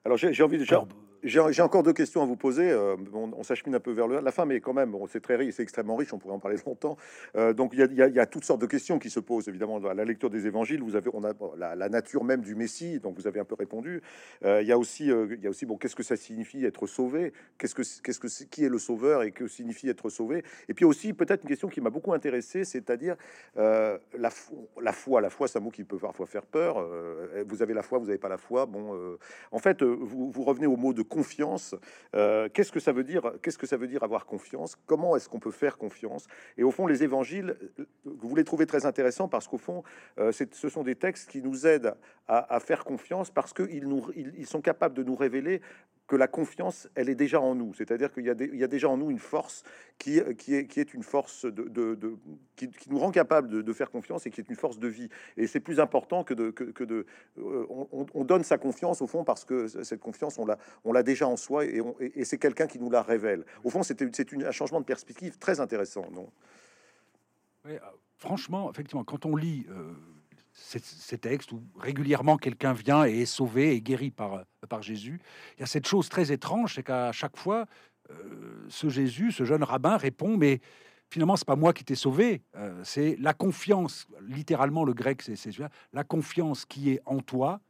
Alors 0.04 0.16
j'ai 0.16 0.42
envie 0.42 0.58
de 0.58 0.64
j'ai 1.24 1.62
encore 1.62 1.82
deux 1.82 1.92
questions 1.92 2.22
à 2.22 2.26
vous 2.26 2.36
poser. 2.36 2.70
Euh, 2.70 2.96
on, 3.12 3.42
s'achemine 3.44 3.74
un 3.76 3.80
peu 3.80 3.92
vers 3.92 4.08
le, 4.08 4.20
la 4.20 4.32
fin, 4.32 4.44
mais 4.44 4.60
quand 4.60 4.72
même, 4.72 4.94
c'est 5.08 5.20
très 5.20 5.36
riche, 5.36 5.54
c'est 5.54 5.62
extrêmement 5.62 5.94
riche. 5.94 6.12
On 6.12 6.18
pourrait 6.18 6.34
en 6.34 6.40
parler 6.40 6.56
longtemps. 6.66 6.96
Euh, 7.36 7.52
donc 7.52 7.72
il 7.74 7.78
y, 7.78 8.20
a, 8.20 8.26
toutes 8.26 8.44
sortes 8.44 8.60
de 8.60 8.66
questions 8.66 8.98
qui 8.98 9.10
se 9.10 9.20
posent 9.20 9.48
évidemment 9.48 9.76
à 9.84 9.94
la 9.94 10.04
lecture 10.04 10.30
des 10.30 10.46
évangiles. 10.46 10.82
Vous 10.82 10.96
avez, 10.96 11.10
on 11.12 11.22
a 11.24 11.32
la, 11.56 11.88
nature 11.88 12.24
même 12.24 12.40
du 12.40 12.54
Messie, 12.54 12.98
donc 12.98 13.16
vous 13.16 13.26
avez 13.26 13.38
un 13.38 13.44
peu 13.44 13.54
répondu. 13.54 14.02
Euh, 14.44 14.62
il 14.62 14.68
y 14.68 14.72
a 14.72 14.78
aussi, 14.78 15.06
il 15.06 15.48
aussi, 15.48 15.66
bon, 15.66 15.76
qu'est-ce 15.76 15.94
que 15.94 16.02
ça 16.02 16.16
signifie 16.16 16.64
être 16.64 16.86
sauvé? 16.86 17.32
Qu'est-ce 17.58 17.74
que, 17.74 17.82
qu'est-ce 18.02 18.18
que, 18.18 18.44
qui 18.50 18.64
est 18.64 18.68
le 18.68 18.78
Sauveur 18.78 19.22
et 19.22 19.30
que 19.30 19.46
signifie 19.46 19.88
être 19.88 20.10
sauvé? 20.10 20.42
Et 20.68 20.74
puis 20.74 20.84
aussi 20.84 21.12
peut-être 21.12 21.42
une 21.42 21.48
question 21.48 21.68
qui 21.68 21.80
m'a 21.80 21.90
beaucoup 21.90 22.12
intéressé, 22.12 22.64
c'est-à-dire 22.64 23.16
la, 23.56 23.98
la 24.80 24.92
foi. 24.92 25.20
La 25.20 25.30
foi, 25.30 25.46
c'est 25.46 25.58
un 25.58 25.62
mot 25.62 25.70
qui 25.70 25.84
peut 25.84 25.98
parfois 25.98 26.26
faire 26.26 26.46
peur. 26.46 26.84
vous 27.46 27.62
avez 27.62 27.74
la 27.74 27.82
foi, 27.82 27.98
vous 27.98 28.06
n'avez 28.06 28.18
pas 28.18 28.28
la 28.28 28.38
foi. 28.38 28.66
Bon, 28.66 29.16
en 29.52 29.58
fait, 29.58 29.82
vous, 29.82 30.30
vous 30.30 30.42
revenez 30.42 30.66
au 30.66 30.76
mot 30.76 30.92
de 30.92 31.02
confiance. 31.12 31.74
Euh, 32.14 32.48
qu'est-ce 32.48 32.72
que 32.72 32.80
ça 32.80 32.92
veut 32.92 33.04
dire 33.04 33.32
Qu'est-ce 33.42 33.58
que 33.58 33.66
ça 33.66 33.76
veut 33.76 33.86
dire 33.86 34.02
avoir 34.02 34.24
confiance? 34.24 34.76
Comment 34.86 35.14
est-ce 35.14 35.28
qu'on 35.28 35.40
peut 35.40 35.50
faire 35.50 35.76
confiance? 35.76 36.26
Et 36.56 36.62
au 36.64 36.70
fond, 36.70 36.86
les 36.86 37.02
évangiles, 37.04 37.56
vous 38.06 38.34
les 38.34 38.44
trouvez 38.44 38.64
très 38.66 38.86
intéressants 38.86 39.28
parce 39.28 39.46
qu'au 39.46 39.58
fond, 39.58 39.82
euh, 40.18 40.32
ce 40.32 40.68
sont 40.70 40.82
des 40.82 40.96
textes 40.96 41.30
qui 41.30 41.42
nous 41.42 41.66
aident 41.66 41.94
à, 42.28 42.60
faire 42.60 42.84
confiance 42.84 43.30
parce 43.30 43.52
qu'ils 43.52 43.86
nous, 43.86 44.10
ils, 44.16 44.46
sont 44.46 44.62
capables 44.62 44.94
de 44.94 45.02
nous 45.02 45.16
révéler 45.16 45.60
que 46.06 46.16
la 46.16 46.28
confiance, 46.28 46.88
elle 46.94 47.08
est 47.08 47.14
déjà 47.14 47.40
en 47.40 47.54
nous. 47.54 47.74
C'est-à-dire 47.74 48.12
qu'il 48.12 48.24
y, 48.26 48.30
a 48.64 48.68
déjà 48.68 48.88
en 48.88 48.96
nous 48.96 49.10
une 49.10 49.18
force 49.18 49.62
qui, 49.98 50.18
est, 50.18 50.94
une 50.94 51.02
force 51.02 51.46
de, 51.46 52.18
qui, 52.56 52.68
nous 52.88 52.98
rend 52.98 53.10
capable 53.10 53.62
de, 53.62 53.72
faire 53.72 53.90
confiance 53.90 54.26
et 54.26 54.30
qui 54.30 54.40
est 54.40 54.48
une 54.48 54.56
force 54.56 54.78
de 54.78 54.88
vie. 54.88 55.08
Et 55.36 55.46
c'est 55.46 55.60
plus 55.60 55.80
important 55.80 56.24
que 56.24 56.34
de, 56.34 56.50
que, 56.50 56.84
de 56.84 57.06
euh, 57.38 57.66
on, 57.70 58.24
donne 58.24 58.44
sa 58.44 58.58
confiance 58.58 59.00
au 59.00 59.06
fond 59.06 59.24
parce 59.24 59.44
que 59.44 59.68
cette 59.68 60.00
confiance, 60.00 60.38
on 60.38 60.92
l'a, 60.92 61.02
déjà 61.02 61.26
en 61.26 61.36
soi 61.36 61.64
et, 61.64 62.24
c'est 62.24 62.38
quelqu'un 62.38 62.66
qui 62.66 62.78
nous 62.78 62.90
la 62.90 63.02
révèle. 63.02 63.44
Au 63.64 63.70
fond, 63.70 63.82
c'est 63.82 64.02
un 64.02 64.50
changement 64.50 64.80
de 64.80 64.86
perspective 64.86 65.38
très 65.38 65.60
intéressant, 65.60 66.10
non? 66.12 66.30
Euh, 67.66 67.78
Franchement, 68.22 68.70
effectivement, 68.70 69.02
quand 69.02 69.26
on 69.26 69.34
lit 69.34 69.66
euh, 69.68 69.94
ces, 70.52 71.18
textes 71.18 71.52
où 71.52 71.62
régulièrement 71.78 72.36
quelqu'un 72.36 72.72
vient 72.72 73.06
et 73.06 73.22
est 73.22 73.26
sauvé 73.26 73.74
et 73.74 73.80
guéri 73.80 74.10
par, 74.10 74.44
par 74.68 74.82
Jésus, 74.82 75.20
il 75.56 75.60
y 75.60 75.62
a 75.62 75.66
cette 75.66 75.86
chose 75.86 76.08
très 76.08 76.30
étrange, 76.32 76.74
c'est 76.74 76.82
qu'à 76.82 77.12
chaque 77.12 77.36
fois, 77.36 77.66
euh, 78.10 78.66
ce 78.68 78.88
Jésus, 78.88 79.32
ce 79.32 79.44
jeune 79.44 79.62
rabbin 79.62 79.96
répond, 79.96 80.36
mais 80.36 80.60
finalement, 81.08 81.36
c'est 81.36 81.46
pas 81.46 81.56
moi 81.56 81.72
qui 81.72 81.84
t'ai 81.84 81.94
sauvé, 81.94 82.42
euh, 82.56 82.80
c'est 82.84 83.16
la 83.18 83.32
confiance, 83.32 84.06
littéralement 84.20 84.84
le 84.84 84.92
grec, 84.92 85.22
c'est 85.22 85.50
la 85.92 86.04
confiance 86.04 86.64
qui 86.66 86.90
est 86.90 87.00
en 87.06 87.20
toi, 87.20 87.60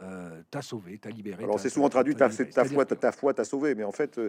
euh, 0.00 0.42
t'a 0.50 0.62
sauvé, 0.62 0.98
t'a 0.98 1.10
libéré. 1.10 1.44
Alors 1.44 1.60
c'est 1.60 1.68
souvent 1.68 1.88
traduit 1.88 2.14
ta, 2.14 2.28
ta, 2.28 2.64
foi, 2.64 2.86
ta, 2.86 3.12
foi 3.12 3.34
t'a 3.34 3.44
sauvé, 3.44 3.74
mais 3.74 3.84
en 3.84 3.92
fait... 3.92 4.20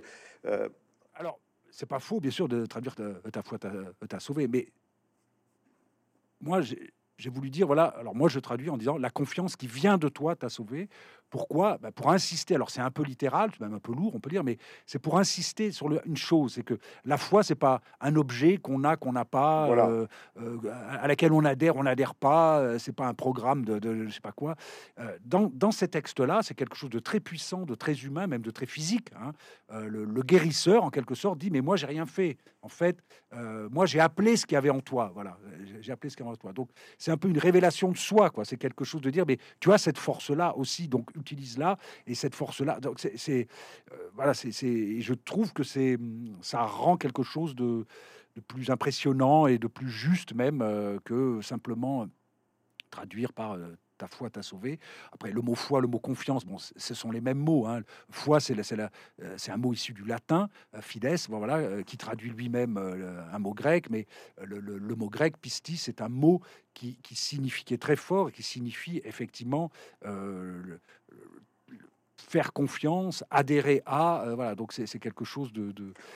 Alors, 1.15 1.39
c'est 1.69 1.85
pas 1.85 1.99
faux, 1.99 2.19
bien 2.19 2.31
sûr, 2.31 2.47
de 2.47 2.65
traduire 2.65 2.95
ta, 2.95 3.43
foi 3.43 3.57
t'a 3.59 4.19
sauvé, 4.19 4.47
mais 4.47 4.67
moi, 6.41 6.61
j'ai 6.61 6.91
j'ai 7.17 7.29
voulu 7.29 7.49
dire, 7.49 7.67
voilà, 7.67 7.85
alors 7.85 8.15
moi 8.15 8.29
je 8.29 8.39
traduis 8.39 8.69
en 8.69 8.77
disant 8.77 8.97
la 8.97 9.09
confiance 9.09 9.55
qui 9.55 9.67
vient 9.67 9.97
de 9.97 10.09
toi 10.09 10.35
t'a 10.35 10.49
sauvé. 10.49 10.89
Pourquoi 11.33 11.79
bah, 11.81 11.91
Pour 11.91 12.11
insister, 12.11 12.53
alors 12.53 12.69
c'est 12.69 12.79
un 12.79 12.91
peu 12.91 13.01
littéral, 13.01 13.49
même 13.59 13.73
un 13.73 13.79
peu 13.79 13.91
lourd, 13.91 14.13
on 14.13 14.19
peut 14.19 14.29
dire, 14.29 14.43
mais 14.43 14.59
c'est 14.85 14.99
pour 14.99 15.17
insister 15.17 15.71
sur 15.71 15.89
une 16.05 16.15
chose, 16.15 16.53
c'est 16.53 16.61
que 16.61 16.77
la 17.05 17.17
foi, 17.17 17.41
c'est 17.41 17.55
pas 17.55 17.81
un 18.01 18.15
objet 18.17 18.57
qu'on 18.57 18.83
a, 18.83 18.97
qu'on 18.97 19.13
n'a 19.13 19.25
pas, 19.25 19.67
euh, 19.67 20.05
euh, 20.39 20.59
à 20.91 21.07
laquelle 21.07 21.33
on 21.33 21.43
adhère, 21.43 21.75
on 21.75 21.85
n'adhère 21.85 22.13
pas, 22.13 22.59
euh, 22.59 22.77
c'est 22.77 22.93
pas 22.93 23.07
un 23.07 23.15
programme 23.15 23.65
de, 23.65 23.79
de, 23.79 24.05
je 24.05 24.13
sais 24.13 24.21
pas 24.21 24.31
quoi. 24.31 24.53
dans, 25.25 25.49
dans, 25.51 25.71
ces 25.71 25.87
textes-là, 25.87 26.41
c'est 26.43 26.53
quelque 26.53 26.75
chose 26.75 26.91
de 26.91 26.99
très 26.99 27.19
puissant, 27.19 27.63
de 27.63 27.73
très 27.73 27.95
humain, 27.95 28.27
même 28.27 28.43
de 28.43 28.51
très 28.51 28.67
physique. 28.67 29.09
Hein. 29.19 29.31
Le, 29.71 30.05
le, 30.05 30.21
guérisseur, 30.21 30.83
en 30.83 30.91
quelque 30.91 31.15
sorte, 31.15 31.39
dit, 31.39 31.49
mais 31.49 31.61
moi 31.61 31.77
j'ai 31.77 31.87
rien 31.87 32.05
fait. 32.05 32.37
En 32.61 32.69
fait, 32.69 32.99
moi 33.71 33.87
j'ai 33.87 33.99
appelé 33.99 34.37
ce 34.37 34.45
qu'il 34.45 34.53
y 34.53 34.57
avait 34.57 34.69
en 34.69 34.81
toi. 34.81 35.11
Voilà, 35.15 35.39
j'ai 35.81 35.91
appelé 35.91 36.11
ce 36.11 36.15
qu'il 36.15 36.25
y 36.25 36.29
avait 36.29 36.37
en 36.37 36.39
toi. 36.39 36.53
Donc 36.53 36.69
c'est 36.99 37.09
un 37.09 37.17
peu 37.17 37.27
une 37.27 37.39
révélation 37.39 37.91
de 37.91 37.97
soi, 37.97 38.29
quoi. 38.29 38.45
C'est 38.45 38.57
quelque 38.57 38.85
chose 38.85 39.01
de 39.01 39.09
dire, 39.09 39.25
mais 39.27 39.39
tu 39.59 39.73
as 39.73 39.79
cette 39.79 39.97
force-là 39.97 40.55
aussi, 40.57 40.87
donc 40.87 41.09
utilise-la. 41.23 41.77
Et 42.05 42.15
cette 42.15 42.35
force-là, 42.35 42.79
donc 42.79 42.99
c'est, 42.99 43.47
euh, 43.91 43.95
voilà, 44.13 44.33
c'est, 44.33 44.51
je 44.51 45.13
trouve 45.13 45.53
que 45.53 45.63
c'est, 45.63 45.97
ça 46.41 46.63
rend 46.63 46.97
quelque 46.97 47.23
chose 47.23 47.55
de, 47.55 47.85
plus 48.47 48.71
impressionnant 48.71 49.45
et 49.45 49.59
de 49.59 49.67
plus 49.67 49.89
juste 49.89 50.33
même 50.33 50.61
euh, 50.63 50.97
que 51.05 51.39
simplement 51.41 52.07
traduire 52.89 53.31
par 53.31 53.53
euh, 53.53 53.77
ta 53.99 54.07
foi 54.07 54.31
t'a 54.31 54.41
sauvé. 54.41 54.79
Après, 55.11 55.31
le 55.31 55.41
mot 55.41 55.53
foi, 55.53 55.81
le 55.81 55.87
mot 55.87 55.99
confiance, 55.99 56.43
bon, 56.43 56.57
ce 56.57 56.93
sont 56.95 57.11
les 57.11 57.21
mêmes 57.21 57.37
mots. 57.37 57.67
Hein. 57.67 57.81
Foi, 58.09 58.39
c'est 58.39 58.55
c'est 59.37 59.51
un 59.51 59.57
mot 59.57 59.71
issu 59.71 59.93
du 59.93 60.03
latin, 60.03 60.49
fides, 60.81 61.15
voilà, 61.29 61.83
qui 61.83 61.95
traduit 61.95 62.31
lui-même 62.31 62.77
un 63.31 63.39
mot 63.39 63.53
grec, 63.53 63.89
mais 63.91 64.07
le, 64.41 64.95
mot 64.95 65.09
grec, 65.09 65.37
pistis, 65.37 65.77
c'est 65.77 66.01
un 66.01 66.09
mot 66.09 66.41
qui, 66.73 66.97
qui, 67.03 67.73
est 67.73 67.81
très 67.81 67.95
fort 67.95 68.31
qui 68.31 68.41
signifie 68.41 68.99
effectivement 69.05 69.69
faire 72.17 72.53
confiance, 72.53 73.23
adhérer 73.29 73.81
à, 73.85 74.25
voilà, 74.35 74.55
donc 74.55 74.73
c'est 74.73 74.99
quelque 74.99 75.25
chose 75.25 75.51
de. 75.53 75.73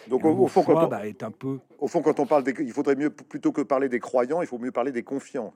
donc 0.07 0.25
au, 0.25 0.47
fond, 0.47 0.63
quand 0.63 0.85
on, 0.85 0.87
bah, 0.87 1.07
est 1.07 1.23
un 1.23 1.31
peu. 1.31 1.59
Au 1.79 1.87
fond, 1.87 2.01
quand 2.01 2.19
on 2.19 2.25
parle, 2.25 2.43
des, 2.43 2.53
il 2.59 2.71
faudrait 2.71 2.95
mieux 2.95 3.09
plutôt 3.09 3.51
que 3.51 3.61
parler 3.61 3.89
des 3.89 3.99
croyants, 3.99 4.41
il 4.41 4.47
faut 4.47 4.59
mieux 4.59 4.71
parler 4.71 4.91
des 4.91 5.03
confiants. 5.03 5.53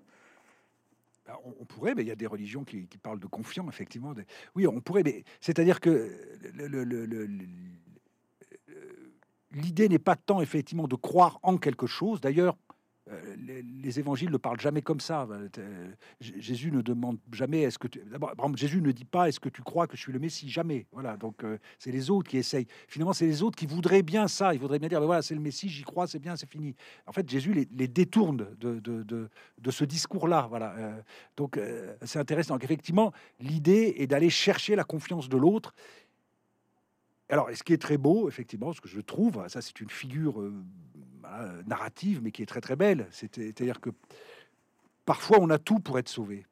Bah, 1.26 1.40
on, 1.46 1.66
pourrait, 1.66 1.94
mais 1.96 2.04
il 2.04 2.08
y 2.08 2.12
a 2.12 2.16
des 2.16 2.28
religions 2.28 2.64
qui, 2.64 2.88
parlent 3.02 3.20
de 3.20 3.28
confiance, 3.28 3.70
effectivement. 3.70 4.14
Oui, 4.56 4.68
on 4.68 4.82
pourrait, 4.82 5.04
mais 5.04 5.24
c'est-à-dire 5.40 5.80
que 5.80 6.12
l'idée 9.52 9.90
n'est 9.90 10.00
pas 10.00 10.16
tant, 10.16 10.42
effectivement, 10.42 10.88
de 10.88 10.96
croire 10.96 11.40
en 11.44 11.58
quelque 11.58 11.88
chose. 11.88 12.22
D'ailleurs, 12.22 12.58
euh, 13.12 13.36
les, 13.84 14.00
évangiles 14.00 14.32
ne 14.32 14.38
parlent 14.38 14.60
jamais 14.60 14.82
comme 14.82 15.00
ça. 15.00 15.28
Euh, 15.30 15.92
Jésus 16.20 16.72
ne 16.72 16.82
demande 16.82 17.18
jamais 17.32 17.62
est-ce 17.62 17.78
que 17.78 17.88
tu. 17.88 18.02
D'abord, 18.10 18.34
Jésus 18.56 18.82
ne 18.82 18.92
dit 18.92 19.06
pas 19.06 19.28
est-ce 19.28 19.40
que 19.40 19.50
tu 19.50 19.62
crois 19.62 19.88
que 19.88 19.98
je 19.98 20.02
suis 20.02 20.14
le 20.14 20.20
Messie? 20.20 20.50
Jamais. 20.50 20.86
Voilà. 20.92 21.18
Donc 21.18 21.44
euh, 21.44 21.58
c'est 21.78 21.92
les 21.92 22.10
autres 22.10 22.30
qui 22.30 22.38
essayent. 22.38 22.68
Finalement, 22.88 23.14
c'est 23.14 23.26
les 23.26 23.44
autres 23.44 23.58
qui 23.58 23.66
voudraient 23.66 24.04
bien 24.04 24.28
ça. 24.28 24.54
Ils 24.54 24.60
voudraient 24.60 24.80
bien 24.80 24.88
dire 24.88 25.00
ben 25.00 25.06
voilà, 25.06 25.22
c'est 25.22 25.36
le 25.36 25.42
Messie, 25.42 25.70
j'y 25.70 25.84
crois, 25.84 26.08
c'est 26.08 26.20
bien, 26.20 26.36
c'est 26.36 26.50
fini. 26.50 26.76
En 27.06 27.12
fait, 27.12 27.30
Jésus 27.30 27.54
les, 27.54 27.88
détourne 27.88 28.48
de, 28.60 28.80
de, 28.80 29.04
de, 29.04 29.72
ce 29.72 29.84
discours-là. 29.84 30.48
Voilà. 30.50 30.76
donc 31.36 31.60
c'est 32.04 32.20
intéressant. 32.20 32.56
Donc, 32.56 32.64
effectivement, 32.64 33.12
l'idée 33.40 33.96
est 33.98 34.08
d'aller 34.08 34.30
chercher 34.30 34.76
la 34.76 34.84
confiance 34.84 35.28
de 35.28 35.38
l'autre. 35.38 35.74
Alors, 37.30 37.50
ce 37.54 37.64
qui 37.64 37.74
est 37.74 37.82
très 37.82 37.98
beau, 37.98 38.28
effectivement, 38.28 38.74
ce 38.74 38.82
que 38.82 38.90
je 38.90 39.00
trouve, 39.02 39.48
ça 39.48 39.62
c'est 39.62 39.80
une 39.80 39.90
figure 39.90 40.42
euh, 41.32 41.64
narrative, 41.66 42.22
mais 42.22 42.32
qui 42.32 42.42
est 42.42 42.48
très 42.48 42.62
très 42.62 42.76
belle. 42.76 43.08
C'est-à-dire 43.12 43.80
que 43.80 43.90
parfois 45.06 45.38
on 45.40 45.50
a 45.50 45.58
tout 45.58 45.80
pour 45.80 46.00
être 46.00 46.10
sauvé. 46.10 46.46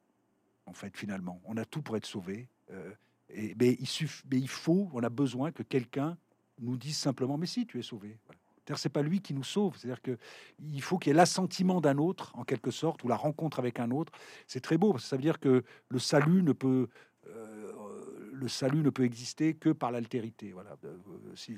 En 0.66 0.74
fait, 0.74 0.96
finalement, 0.96 1.42
on 1.46 1.58
a 1.58 1.66
tout 1.66 1.82
pour 1.82 1.98
être 1.98 2.06
sauvé. 2.06 2.48
Euh, 2.72 2.92
et, 3.30 3.56
mais, 3.60 3.76
il 3.80 3.88
suffit, 3.88 4.24
mais 4.30 4.38
il 4.38 4.48
faut, 4.48 4.90
on 4.94 5.04
a 5.04 5.10
besoin 5.10 5.52
que 5.52 5.64
quelqu'un 5.64 6.18
nous 6.60 6.78
disent 6.78 6.98
simplement 6.98 7.38
mais 7.38 7.46
si 7.46 7.66
tu 7.66 7.80
es 7.80 7.84
sauvé. 7.84 8.18
C'est 8.76 8.90
pas 8.90 9.02
lui 9.02 9.20
qui 9.20 9.34
nous 9.34 9.44
sauve. 9.44 9.76
C'est-à-dire 9.78 10.02
que 10.02 10.18
il 10.60 10.82
faut 10.84 11.00
qu'il 11.00 11.10
y 11.10 11.12
ait 11.12 11.18
l'assentiment 11.18 11.82
d'un 11.82 11.98
autre, 11.98 12.32
en 12.36 12.44
quelque 12.44 12.70
sorte, 12.70 13.04
ou 13.04 13.08
la 13.08 13.16
rencontre 13.16 13.58
avec 13.58 13.80
un 13.80 13.90
autre. 13.90 14.14
C'est 14.46 14.62
très 14.62 14.78
beau 14.78 14.96
ça 15.00 15.16
veut 15.16 15.24
dire 15.24 15.40
que 15.40 15.64
le 15.90 16.00
salut 16.00 16.44
ne 16.44 16.54
peut 16.54 16.88
euh, 17.28 17.72
le 18.32 18.48
salut 18.48 18.84
ne 18.84 18.90
peut 18.90 19.04
exister 19.04 19.56
que 19.56 19.70
par 19.70 19.92
l'altérité. 19.92 20.52
Voilà. 20.52 20.78
Si, 21.36 21.58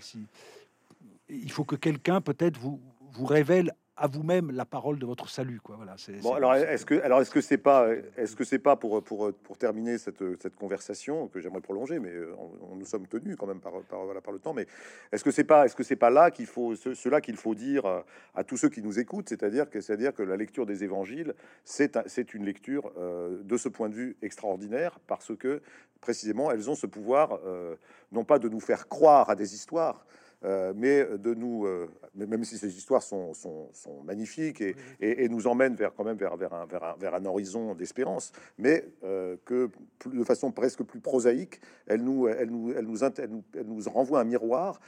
il 1.29 1.51
faut 1.51 1.63
que 1.63 1.75
quelqu'un 1.75 2.21
peut-être 2.21 2.57
vous 2.57 2.81
vous 3.13 3.25
révèle 3.25 3.73
à 4.01 4.07
vous-même 4.07 4.51
la 4.51 4.65
parole 4.65 4.97
de 4.97 5.05
votre 5.05 5.29
salut. 5.29 5.59
Quoi. 5.61 5.75
Voilà, 5.75 5.95
bon, 6.23 6.33
alors 6.33 6.55
est-ce 6.55 6.85
que 6.85 6.99
alors 7.01 7.21
est-ce 7.21 7.29
que 7.29 7.39
c'est 7.39 7.59
pas 7.59 7.87
est-ce 8.17 8.35
que 8.35 8.43
c'est 8.43 8.59
pas 8.59 8.75
pour 8.75 9.03
pour 9.03 9.31
pour 9.31 9.57
terminer 9.57 9.99
cette, 9.99 10.23
cette 10.41 10.55
conversation 10.55 11.27
que 11.27 11.39
j'aimerais 11.39 11.61
prolonger, 11.61 11.99
mais 11.99 12.09
euh, 12.09 12.33
on, 12.71 12.75
nous 12.75 12.85
sommes 12.85 13.05
tenus 13.05 13.35
quand 13.35 13.45
même 13.45 13.59
par 13.59 13.73
par, 13.83 14.05
voilà, 14.05 14.19
par 14.19 14.33
le 14.33 14.39
temps. 14.39 14.53
Mais 14.53 14.65
est-ce 15.11 15.23
que 15.23 15.29
c'est 15.29 15.43
pas 15.43 15.65
est-ce 15.65 15.75
que 15.75 15.83
c'est 15.83 15.95
pas 15.95 16.09
là 16.09 16.31
qu'il 16.31 16.47
faut 16.47 16.75
cela 16.75 17.21
qu'il 17.21 17.37
faut 17.37 17.53
dire 17.53 17.85
à, 18.33 18.43
tous 18.43 18.57
ceux 18.57 18.69
qui 18.69 18.81
nous 18.81 18.97
écoutent, 18.97 19.29
c'est-à-dire 19.29 19.69
que 19.69 19.81
c'est-à-dire 19.81 20.15
que 20.15 20.23
la 20.23 20.35
lecture 20.35 20.65
des 20.65 20.83
évangiles, 20.83 21.35
c'est 21.63 21.99
c'est 22.07 22.33
une 22.33 22.45
lecture 22.45 22.91
euh, 22.97 23.43
de 23.43 23.57
ce 23.57 23.69
point 23.69 23.89
de 23.89 23.93
vue 23.93 24.17
extraordinaire 24.23 24.99
parce 25.05 25.35
que 25.35 25.61
précisément 25.99 26.49
elles 26.49 26.69
ont 26.71 26.75
ce 26.75 26.87
pouvoir 26.87 27.39
euh, 27.45 27.75
non 28.11 28.23
pas 28.23 28.39
de 28.39 28.49
nous 28.49 28.61
faire 28.61 28.87
croire 28.87 29.29
à 29.29 29.35
des 29.35 29.53
histoires, 29.53 30.05
euh, 30.43 30.73
mais 30.75 31.05
de 31.19 31.33
nous, 31.35 31.65
euh, 31.65 31.87
même 32.15 32.43
si 32.43 32.57
ces 32.57 32.75
histoires 32.75 33.03
sont, 33.03 33.33
sont, 33.33 33.69
magnifiques 34.03 34.61
et, 34.61 34.75
et, 34.99 35.29
nous 35.29 35.45
emmènent 35.45 35.75
vers 35.75 35.93
quand 35.93 36.03
même 36.03 36.17
vers, 36.17 36.35
vers, 36.35 36.53
un, 36.53 36.65
vers, 36.65 36.83
un, 36.83 36.95
vers 36.97 37.13
un 37.13 37.25
horizon 37.25 37.75
d'espérance, 37.75 38.31
mais 38.57 38.85
euh, 39.03 39.35
que 39.45 39.69
de 40.05 40.23
façon 40.23 40.51
presque 40.51 40.83
plus 40.83 40.99
prosaïque, 40.99 41.61
elle 41.85 42.03
nous, 42.03 42.27
elle 42.27 42.49
nous, 42.49 42.71
elle 42.71 42.85
nous, 42.85 43.03
elle 43.03 43.29
nous, 43.29 43.43
nous 43.63 43.89
renvoie 43.89 44.19
un 44.19 44.23
miroir 44.23 44.79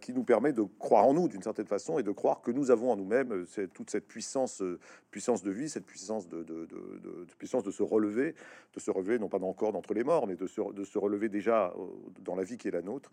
qui 0.00 0.12
nous 0.12 0.22
permet 0.22 0.52
de 0.52 0.62
croire 0.78 1.06
en 1.06 1.14
nous 1.14 1.28
d'une 1.28 1.42
certaine 1.42 1.66
façon 1.66 1.98
et 1.98 2.02
de 2.02 2.10
croire 2.10 2.40
que 2.40 2.50
nous 2.50 2.70
avons 2.70 2.92
en 2.92 2.96
nous-mêmes 2.96 3.46
toute 3.74 3.90
cette 3.90 4.06
puissance, 4.06 4.62
puissance 5.10 5.42
de 5.42 5.50
vie, 5.50 5.68
cette 5.68 5.86
puissance 5.86 6.28
de, 6.28 6.42
de, 6.42 6.66
de, 6.66 7.26
puissance 7.38 7.64
de 7.64 7.70
se 7.70 7.82
relever, 7.82 8.34
de 8.74 8.80
se 8.80 8.90
relever 8.90 9.18
non 9.18 9.28
pas 9.28 9.38
encore 9.38 9.72
d'entre 9.72 9.92
les 9.92 10.04
morts, 10.04 10.26
mais 10.26 10.36
de 10.36 10.46
se, 10.46 10.60
de 10.72 10.84
se 10.84 10.98
relever 10.98 11.28
déjà 11.28 11.74
dans 12.20 12.36
la 12.36 12.44
vie 12.44 12.56
qui 12.56 12.68
est 12.68 12.72
la 12.72 12.82
nôtre. 12.82 13.10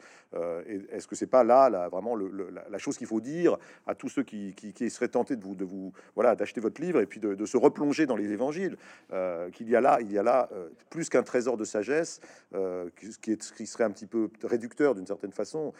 est-ce 0.91 1.07
que 1.07 1.15
c'est 1.15 1.27
pas 1.27 1.43
là 1.43 1.69
vraiment 1.89 2.15
la, 2.15 2.78
chose 2.78 2.97
qu'il 2.97 3.07
faut 3.07 3.21
dire 3.21 3.57
à 3.88 3.95
tous 3.95 4.09
ceux 4.09 4.24
qui, 4.24 4.53
seraient 4.89 5.07
tentés 5.07 5.36
de 5.36 5.43
vous, 5.43 5.55
de 5.55 5.65
vous 5.65 5.93
voilà, 6.15 6.36
d'acheter 6.36 6.61
votre 6.61 6.82
livre 6.82 6.99
et 7.01 7.05
puis 7.05 7.19
de, 7.19 7.45
se 7.45 7.57
replonger 7.57 8.05
dans 8.05 8.15
les 8.15 8.32
évangiles, 8.32 8.78
euh, 9.11 9.49
qu'il 9.51 9.69
y 9.69 9.76
a 9.76 9.82
là, 9.82 9.99
il 10.01 10.11
y 10.11 10.17
a 10.17 10.24
là 10.24 10.49
euh, 10.53 10.69
plus 10.89 11.09
qu'un 11.09 11.24
trésor 11.24 11.57
de 11.57 11.65
sagesse, 11.65 12.19
euh, 12.53 12.89
qui, 13.21 13.32
est, 13.32 13.53
qui 13.53 13.67
serait 13.67 13.84
un 13.84 13.91
petit 13.91 14.07
peu 14.07 14.30
réducteur 14.43 14.95
d'une 14.95 15.07
certaine 15.07 15.32
façon. 15.32 15.74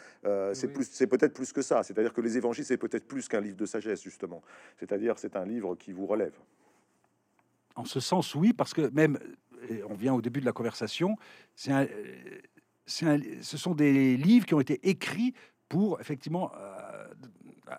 c'est 0.52 0.68
plus, 0.68 0.88
c'est 0.90 1.06
peut-être 1.06 1.34
plus 1.34 1.52
que 1.52 1.62
ça. 1.62 1.82
C'est-à-dire 1.82 2.12
que 2.12 2.20
les 2.20 2.36
évangiles, 2.36 2.64
c'est 2.64 2.76
peut-être 2.76 3.06
plus 3.06 3.28
qu'un 3.28 3.40
livre 3.40 3.56
de 3.56 3.66
sagesse 3.66 4.02
justement. 4.02 4.42
C'est-à-dire, 4.78 5.18
c'est 5.18 5.36
un 5.36 5.44
livre 5.44 5.74
qui 5.74 5.92
vous 5.92 6.06
relève. 6.06 6.34
En 7.76 7.84
ce 7.84 8.00
sens, 8.00 8.34
oui, 8.34 8.52
parce 8.52 8.72
que 8.72 8.88
même, 8.90 9.18
on 9.88 9.94
vient 9.94 10.14
au 10.14 10.20
début 10.20 10.40
de 10.40 10.44
la 10.44 10.52
conversation, 10.52 11.16
c'est 11.54 11.72
un, 11.72 11.86
ce 12.86 13.56
sont 13.56 13.74
des 13.74 14.16
livres 14.16 14.46
qui 14.46 14.54
ont 14.54 14.60
été 14.60 14.80
écrits 14.88 15.34
pour 15.68 16.00
effectivement, 16.00 16.52
euh, 16.56 17.06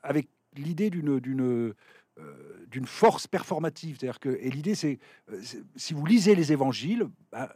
avec 0.04 0.28
l'idée 0.56 0.90
d'une 0.90 1.20
d'une 1.20 1.74
euh, 2.18 2.66
d'une 2.68 2.86
force 2.86 3.28
performative, 3.28 3.98
c'est-à-dire 4.00 4.20
que 4.20 4.30
et 4.42 4.50
l'idée 4.50 4.76
c'est 4.76 5.00
euh, 5.32 5.42
si 5.76 5.94
vous 5.94 6.06
lisez 6.06 6.36
les 6.36 6.52
évangiles, 6.52 7.08
bah, 7.32 7.54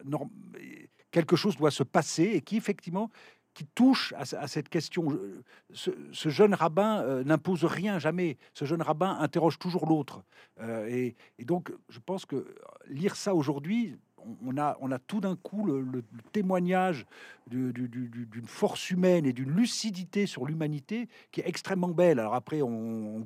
quelque 1.11 1.35
chose 1.35 1.55
doit 1.57 1.71
se 1.71 1.83
passer 1.83 2.23
et 2.23 2.41
qui 2.41 2.57
effectivement 2.57 3.09
qui 3.55 3.65
touche 3.65 4.13
à, 4.15 4.47
cette 4.47 4.69
question. 4.69 5.19
Ce, 5.73 5.91
jeune 6.29 6.53
rabbin 6.53 7.23
n'impose 7.25 7.65
rien 7.65 7.99
jamais. 7.99 8.37
Ce 8.53 8.63
jeune 8.63 8.81
rabbin 8.81 9.17
interroge 9.19 9.59
toujours 9.59 9.85
l'autre. 9.85 10.23
et, 10.87 11.15
donc, 11.43 11.73
je 11.89 11.99
pense 11.99 12.25
que 12.25 12.55
lire 12.87 13.17
ça 13.17 13.35
aujourd'hui, 13.35 13.97
on 14.45 14.57
a, 14.57 14.77
on 14.81 14.91
a 14.91 14.99
tout 14.99 15.19
d'un 15.19 15.35
coup 15.35 15.65
le, 15.65 16.03
témoignage 16.31 17.05
d'une 17.47 18.47
force 18.47 18.89
humaine 18.89 19.25
et 19.25 19.33
d'une 19.33 19.51
lucidité 19.51 20.25
sur 20.25 20.45
l'humanité 20.45 21.07
qui 21.31 21.41
est 21.41 21.47
extrêmement 21.47 21.89
belle. 21.89 22.19
Alors 22.19 22.35
après, 22.35 22.61
on, 22.61 23.25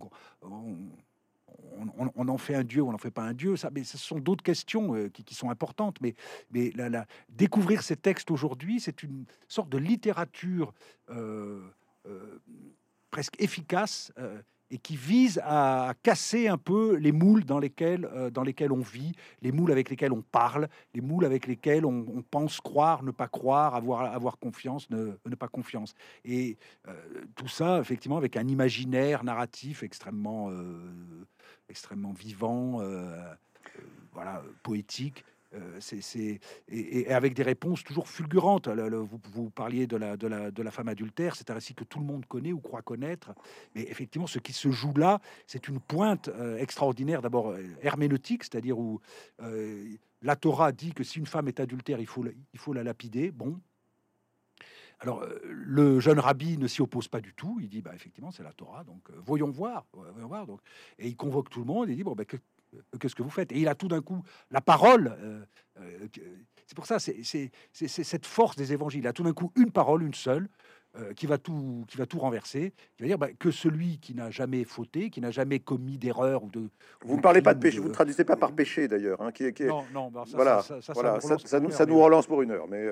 en 2.28 2.38
fait 2.38 2.56
un 2.56 2.64
dieu, 2.64 2.82
on 2.84 2.92
n'en 2.92 2.98
fait 2.98 3.12
pas 3.12 3.24
un 3.24 3.34
dieu, 3.34 3.56
ça, 3.56 3.70
mais 3.72 3.84
ce 3.84 3.98
sont 3.98 4.20
d'autres 4.20 4.44
questions 4.44 4.96
euh, 4.96 5.10
qui, 5.10 5.36
sont 5.36 5.50
importantes. 5.50 5.98
Mais, 6.02 6.16
mais 6.52 6.72
la, 6.76 7.06
découvrir 7.30 7.84
ces 7.84 7.96
textes 7.96 8.32
aujourd'hui, 8.32 8.80
c'est 8.80 9.04
une 9.04 9.26
sorte 9.48 9.70
de 9.70 9.78
littérature 9.78 10.74
euh, 11.10 11.62
euh, 12.08 12.40
presque 13.12 13.40
efficace 13.40 14.12
et 14.74 14.80
qui 14.80 14.96
vise 14.96 15.40
à 15.46 15.94
casser 16.02 16.48
un 16.48 16.58
peu 16.58 16.96
les 16.96 17.12
moules 17.12 17.46
dans 17.46 17.60
lesquels, 17.60 18.06
euh, 18.06 18.32
dans 18.32 18.42
lesquels 18.42 18.72
on 18.72 18.82
vit, 18.82 19.12
les 19.44 19.52
moules 19.52 19.72
avec 19.72 19.88
lesquels 19.88 20.12
on 20.12 20.24
parle, 20.24 20.68
les 20.96 21.02
moules 21.02 21.26
avec 21.26 21.46
lesquels 21.46 21.86
on, 21.86 22.24
pense 22.32 22.60
croire, 22.60 23.04
ne 23.04 23.12
pas 23.12 23.28
croire, 23.28 23.76
avoir, 23.76 24.12
avoir 24.12 24.40
confiance, 24.40 24.90
ne, 24.90 25.16
pas 25.36 25.48
confiance. 25.48 25.94
Et 26.26 26.58
euh, 26.88 26.94
tout 27.36 27.48
ça, 27.48 27.80
effectivement, 27.80 28.18
avec 28.18 28.36
un 28.36 28.48
imaginaire 28.48 29.24
narratif 29.24 29.84
extrêmement, 29.84 30.50
euh, 30.50 31.28
extrêmement 31.70 32.12
vivant, 32.12 32.82
voilà, 34.12 34.42
poétique. 34.64 35.24
Euh, 35.56 35.78
c'est 35.80 36.40
et, 36.70 37.12
avec 37.14 37.34
des 37.34 37.44
réponses 37.44 37.84
toujours 37.84 38.08
fulgurantes. 38.08 38.68
vous, 38.68 39.50
parliez 39.50 39.88
de 39.88 39.98
la, 39.98 40.72
femme 40.72 40.88
adultère, 40.88 41.36
c'est 41.36 41.50
un 41.50 41.56
récit 41.56 41.76
que 41.76 41.84
tout 41.84 42.00
le 42.00 42.06
monde 42.06 42.26
connaît 42.26 42.52
ou 42.52 42.60
croit 42.60 42.82
connaître. 42.82 43.34
Mais 43.76 43.84
effectivement, 43.84 44.28
ce 44.28 44.40
qui 44.40 44.54
se 44.54 44.72
joue 44.72 44.94
là, 44.96 45.20
c'est 45.46 45.68
une 45.68 45.80
pointe 45.80 46.30
euh, 46.30 46.58
extraordinaire, 46.58 47.22
d'abord 47.22 47.52
euh, 47.52 47.62
herméneutique, 47.82 48.44
c'est-à-dire 48.44 48.78
où 48.80 49.00
la 50.22 50.36
Torah 50.36 50.72
dit 50.72 50.94
que 50.94 51.04
si 51.04 51.20
une 51.20 51.26
femme 51.26 51.48
est 51.48 51.60
adultère, 51.60 52.00
il 52.00 52.08
faut, 52.08 52.24
la 52.74 52.84
lapider. 52.84 53.32
Bon, 53.32 53.60
alors, 55.00 55.26
le 55.44 56.00
jeune 56.00 56.20
rabbi 56.20 56.58
ne 56.58 56.68
s'y 56.68 56.82
oppose 56.82 57.10
pas 57.10 57.20
du 57.20 57.34
tout. 57.34 57.60
Il 57.62 57.68
dit, 57.68 57.82
bah, 57.82 57.92
effectivement, 57.94 58.32
c'est 58.32 58.44
la 58.44 58.54
Torah, 58.54 58.86
donc 58.86 59.10
voyons 59.26 59.52
voir. 59.52 59.86
Voyons 59.92 60.28
voir. 60.28 60.48
Et 60.98 61.10
il 61.10 61.16
convoque 61.18 61.50
tout 61.50 61.60
le 61.60 61.66
monde. 61.66 61.90
Et 61.90 61.96
dit, 61.96 62.04
bon, 62.04 62.16
bah, 62.16 62.24
que, 62.24 62.38
euh, 62.74 62.98
qu'est-ce 63.00 63.16
que 63.16 63.24
vous 63.24 63.30
faites 63.30 63.52
Et 63.52 63.60
il 63.60 63.68
a 63.68 63.76
tout 63.76 63.88
d'un 63.88 64.02
coup 64.02 64.24
la 64.52 64.62
parole. 64.62 65.16
Euh, 65.22 65.44
euh, 65.80 66.08
c'est 66.66 66.76
pour 66.76 66.86
ça, 66.86 67.00
c'est 67.00 67.22
cette 67.74 68.26
force 68.26 68.56
des 68.56 68.74
évangiles. 68.74 69.02
Il 69.02 69.08
a 69.08 69.14
tout 69.14 69.24
d'un 69.24 69.34
coup 69.34 69.52
une 69.56 69.72
parole, 69.72 70.04
une 70.04 70.14
seule, 70.14 70.48
qui 71.16 71.26
va 71.26 71.40
tout, 71.40 71.86
qui 71.88 71.98
va 71.98 72.06
tout 72.06 72.20
renverser. 72.20 72.74
Qui 72.96 73.04
va 73.04 73.08
dire 73.08 73.18
bah, 73.18 73.30
que 73.38 73.52
celui 73.52 73.98
qui 73.98 74.14
n'a 74.14 74.30
jamais 74.30 74.64
fauté, 74.64 75.10
qui 75.10 75.22
n'a 75.22 75.32
jamais 75.32 75.60
commis 75.60 75.98
d'erreur 75.98 76.44
ou 76.44 76.50
de. 76.50 76.70
Vous 77.02 77.18
ne 77.18 77.22
parlez 77.22 77.42
pas 77.42 77.54
de 77.54 77.60
péché. 77.60 77.80
Vous 77.80 77.90
ne 77.90 77.94
traduisez 77.94 78.24
pas 78.24 78.38
par 78.38 78.54
péché 78.54 78.88
d'ailleurs. 78.88 79.22
Hein, 79.22 79.32
qui, 79.32 79.52
qui 79.54 79.66
Non, 79.66 79.84
non. 79.92 80.12
Bah, 80.12 80.24
ça, 80.26 80.36
voilà, 80.36 80.62
ça, 80.62 81.38
ça, 81.44 81.60
nous, 81.60 81.72
ça 81.72 81.86
nous 81.86 82.00
relance 82.00 82.28
pour 82.28 82.42
une 82.42 82.52
heure, 82.52 82.68
mais. 82.70 82.88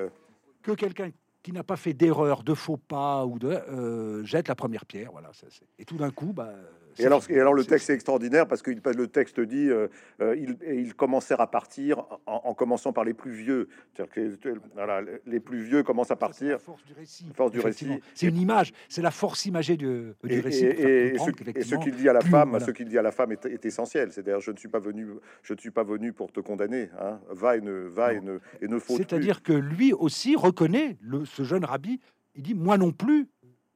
Que 0.63 0.71
quelqu'un 0.71 1.11
qui 1.43 1.53
n'a 1.53 1.63
pas 1.63 1.77
fait 1.77 1.93
d'erreur, 1.93 2.43
de 2.43 2.53
faux 2.53 2.77
pas 2.77 3.25
ou 3.25 3.39
de 3.39 4.23
jette 4.25 4.47
la 4.47 4.55
première 4.55 4.85
pierre. 4.85 5.11
Voilà. 5.11 5.31
et 5.79 5.85
tout 5.85 5.97
d'un 5.97 6.11
coup, 6.11 6.33
bah, 6.33 6.53
et 6.97 7.05
alors, 7.05 7.23
et 7.29 7.39
alors, 7.39 7.53
le 7.53 7.63
texte 7.63 7.89
est 7.89 7.93
extraordinaire 7.93 8.47
parce 8.47 8.61
que 8.61 8.71
le 8.71 9.07
texte 9.07 9.39
dit 9.39 9.69
euh, 9.69 9.87
euh, 10.21 10.35
ils, 10.35 10.57
ils, 10.67 10.93
commencèrent 10.93 11.41
à 11.41 11.49
partir 11.49 12.03
en, 12.25 12.53
commençant 12.53 12.93
par 12.93 13.03
les 13.03 13.13
plus 13.13 13.31
vieux. 13.31 13.69
Que, 13.95 14.37
voilà, 14.73 15.01
les 15.25 15.39
plus 15.39 15.63
vieux 15.63 15.83
commencent 15.83 16.11
à 16.11 16.15
partir. 16.15 16.59
force 16.59 16.83
du 16.85 16.93
récit. 16.93 17.25
Force 17.35 17.51
du 17.51 17.59
récit. 17.59 17.99
C'est 18.13 18.27
une 18.27 18.37
image, 18.37 18.73
c'est 18.89 19.01
la 19.01 19.11
force 19.11 19.45
imagée 19.45 19.77
du, 19.77 20.13
du 20.23 20.39
récit. 20.39 20.65
Et, 20.65 21.17
ce, 21.17 21.75
qu'il 21.75 21.95
dit 21.95 22.09
à 22.09 22.13
la 22.13 22.21
femme, 22.21 22.59
ce 22.59 22.71
qu'il 22.71 22.87
dit 22.87 22.97
à 22.97 23.01
la 23.01 23.11
femme 23.11 23.31
est, 23.31 23.65
essentiel. 23.65 24.11
C'est-à-dire, 24.11 24.39
je 24.39 24.51
ne 24.51 24.57
suis 24.57 24.69
pas 24.69 24.79
venu, 24.79 25.07
je 25.43 25.53
ne 25.53 25.59
suis 25.59 25.71
pas 25.71 25.83
venu 25.83 26.13
pour 26.13 26.31
te 26.31 26.39
condamner. 26.39 26.89
Hein. 26.99 27.19
Va 27.29 27.57
et 27.57 27.61
ne 27.61 27.71
va 27.71 28.13
et 28.13 28.21
ne, 28.21 28.39
et 28.61 28.67
ne 28.67 28.79
C'est-à-dire 28.79 29.41
que 29.43 29.53
lui 29.53 29.93
aussi 29.93 30.35
reconnaît 30.35 30.97
le, 31.01 31.25
ce 31.25 31.43
jeune 31.43 31.65
rabbi. 31.65 31.99
Il 32.35 32.43
dit 32.43 32.55
moi 32.55 32.77
non 32.77 32.91
plus 32.91 33.27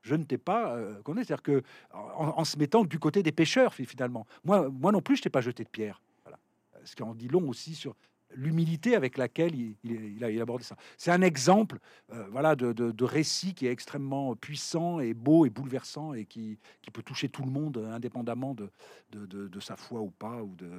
je 0.06 0.16
ne 0.16 0.24
t'ai 0.24 0.38
pas 0.38 0.76
euh, 0.76 1.02
C'est-à-dire 1.06 1.42
que 1.42 1.64
en, 1.92 2.46
se 2.46 2.58
mettant 2.58 2.86
du 2.86 3.00
côté 3.00 3.24
des 3.24 3.32
pêcheurs, 3.32 3.74
finalement. 3.74 4.26
Moi, 4.44 4.70
non 4.70 5.02
plus, 5.02 5.18
je 5.18 5.24
t'ai 5.24 5.30
pas 5.30 5.42
jeté 5.42 5.64
de 5.64 5.70
pierre. 5.70 6.02
Voilà. 6.24 6.38
Ce 6.84 6.96
qui 6.96 7.04
en 7.04 7.16
dit 7.16 7.28
long 7.28 7.50
aussi 7.50 7.74
sur 7.74 7.96
l'humilité 8.36 8.96
avec 8.96 9.18
laquelle 9.18 9.56
il, 9.56 9.76
il, 9.84 10.24
a, 10.24 10.42
abordé 10.42 10.64
ça. 10.64 10.76
C'est 10.98 11.12
un 11.12 11.22
exemple 11.22 11.80
euh, 12.14 12.26
voilà, 12.32 12.56
de, 12.56 12.72
de, 12.74 13.04
récit 13.04 13.54
qui 13.54 13.68
est 13.68 13.72
extrêmement 13.72 14.36
puissant 14.36 15.00
et 15.00 15.14
beau 15.14 15.46
et 15.46 15.50
bouleversant 15.50 16.14
et 16.14 16.26
qui, 16.26 16.58
qui 16.82 16.92
peut 16.92 17.04
toucher 17.04 17.30
tout 17.30 17.44
le 17.44 17.52
monde 17.52 17.78
indépendamment 17.92 18.56
de, 18.56 18.70
de 19.12 19.60
sa 19.60 19.76
foi 19.76 20.02
ou 20.02 20.10
pas 20.10 20.42
ou 20.44 20.56
de, 20.56 20.70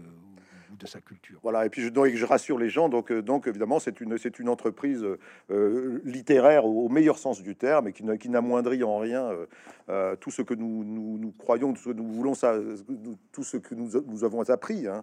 de 0.79 0.87
sa 0.87 1.01
culture. 1.01 1.39
Voilà, 1.43 1.65
et 1.67 1.71
puis 1.71 1.83
je, 1.83 1.89
donc, 1.89 2.09
je 2.09 2.27
rassure 2.27 2.59
les 2.59 2.69
gens, 2.69 2.89
donc, 2.89 3.11
euh, 3.11 3.23
donc 3.23 3.47
évidemment 3.47 3.79
c'est 3.79 4.01
une, 4.01 4.17
une 4.39 4.49
entreprise 4.49 5.05
euh, 5.51 6.01
littéraire 6.05 6.67
au, 6.67 6.89
meilleur 6.89 7.19
sens 7.19 7.43
du 7.43 7.57
terme 7.57 7.89
et 7.89 7.93
qui, 7.93 8.05
qui 8.19 8.29
n'amoindrit 8.29 8.83
en 8.83 8.99
rien 8.99 9.31
tout 10.21 10.31
ce 10.31 10.43
que 10.43 10.55
nous, 10.55 10.85
nous, 10.85 11.33
croyons, 11.39 11.73
tout 11.73 11.81
ce 11.81 11.89
que 11.91 11.95
nous 11.95 12.07
voulons, 12.07 12.35
ça, 12.35 12.57
tout 13.33 13.45
ce 13.45 13.57
que 13.57 13.75
nous, 13.75 13.91
nous 14.07 14.25
avons 14.25 14.49
appris. 14.51 14.87
Hein. 14.87 15.03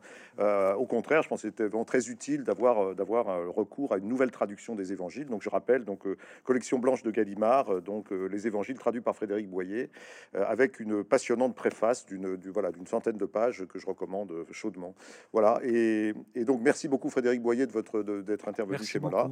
au 0.75 0.85
contraire, 0.85 1.23
je 1.23 1.29
pense 1.29 1.41
que 1.41 1.47
c'était 1.47 1.67
vraiment 1.67 1.85
très 1.85 2.09
utile 2.09 2.42
utile 2.43 2.45
d'avoir 2.45 2.95
d'avoir 2.95 3.25
recours 3.53 3.93
à 3.93 3.97
une 3.97 4.07
nouvelle 4.07 4.31
traduction 4.31 4.75
des 4.75 4.91
évangiles. 4.91 5.27
Donc 5.27 5.41
je 5.41 5.49
rappelle 5.49 5.83
donc 5.85 6.05
collection 6.43 6.79
blanche 6.79 7.03
de 7.03 7.11
Gallimard, 7.11 7.81
donc 7.81 8.11
les 8.11 8.47
évangiles 8.47 8.77
traduits 8.77 9.01
par 9.01 9.15
Frédéric 9.15 9.49
Boyer, 9.49 9.89
avec 10.33 10.79
une 10.79 11.03
passionnante 11.03 11.55
préface 11.55 12.05
d'une 12.05 12.35
voilà 12.51 12.71
d'une 12.71 12.87
centaine 12.87 13.17
de 13.17 13.25
pages 13.25 13.65
que 13.65 13.79
je 13.79 13.85
recommande 13.85 14.45
chaudement. 14.51 14.95
Voilà 15.31 15.59
et, 15.63 16.13
donc 16.45 16.61
merci 16.61 16.87
beaucoup 16.87 17.09
Frédéric 17.09 17.41
Boyer 17.41 17.65
de 17.65 17.71
votre 17.71 18.03
d'être 18.03 18.47
intervenu 18.47 18.83
chez 18.83 18.99
moi 18.99 19.11
là. 19.11 19.29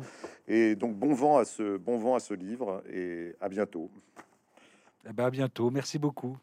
Et 0.48 0.76
donc 0.76 0.96
bon 0.96 1.14
vent 1.14 1.38
à 1.38 1.46
ce 1.46 1.78
bon 1.78 1.98
vent 1.98 2.16
à 2.16 2.20
ce 2.20 2.34
livre 2.34 2.84
et 2.92 3.36
à 3.40 3.50
bientôt. 3.50 3.90
Eh 5.10 5.14
ben 5.14 5.26
à 5.26 5.32
bientôt. 5.32 5.72
Merci 5.72 5.98
beaucoup. 6.00 6.38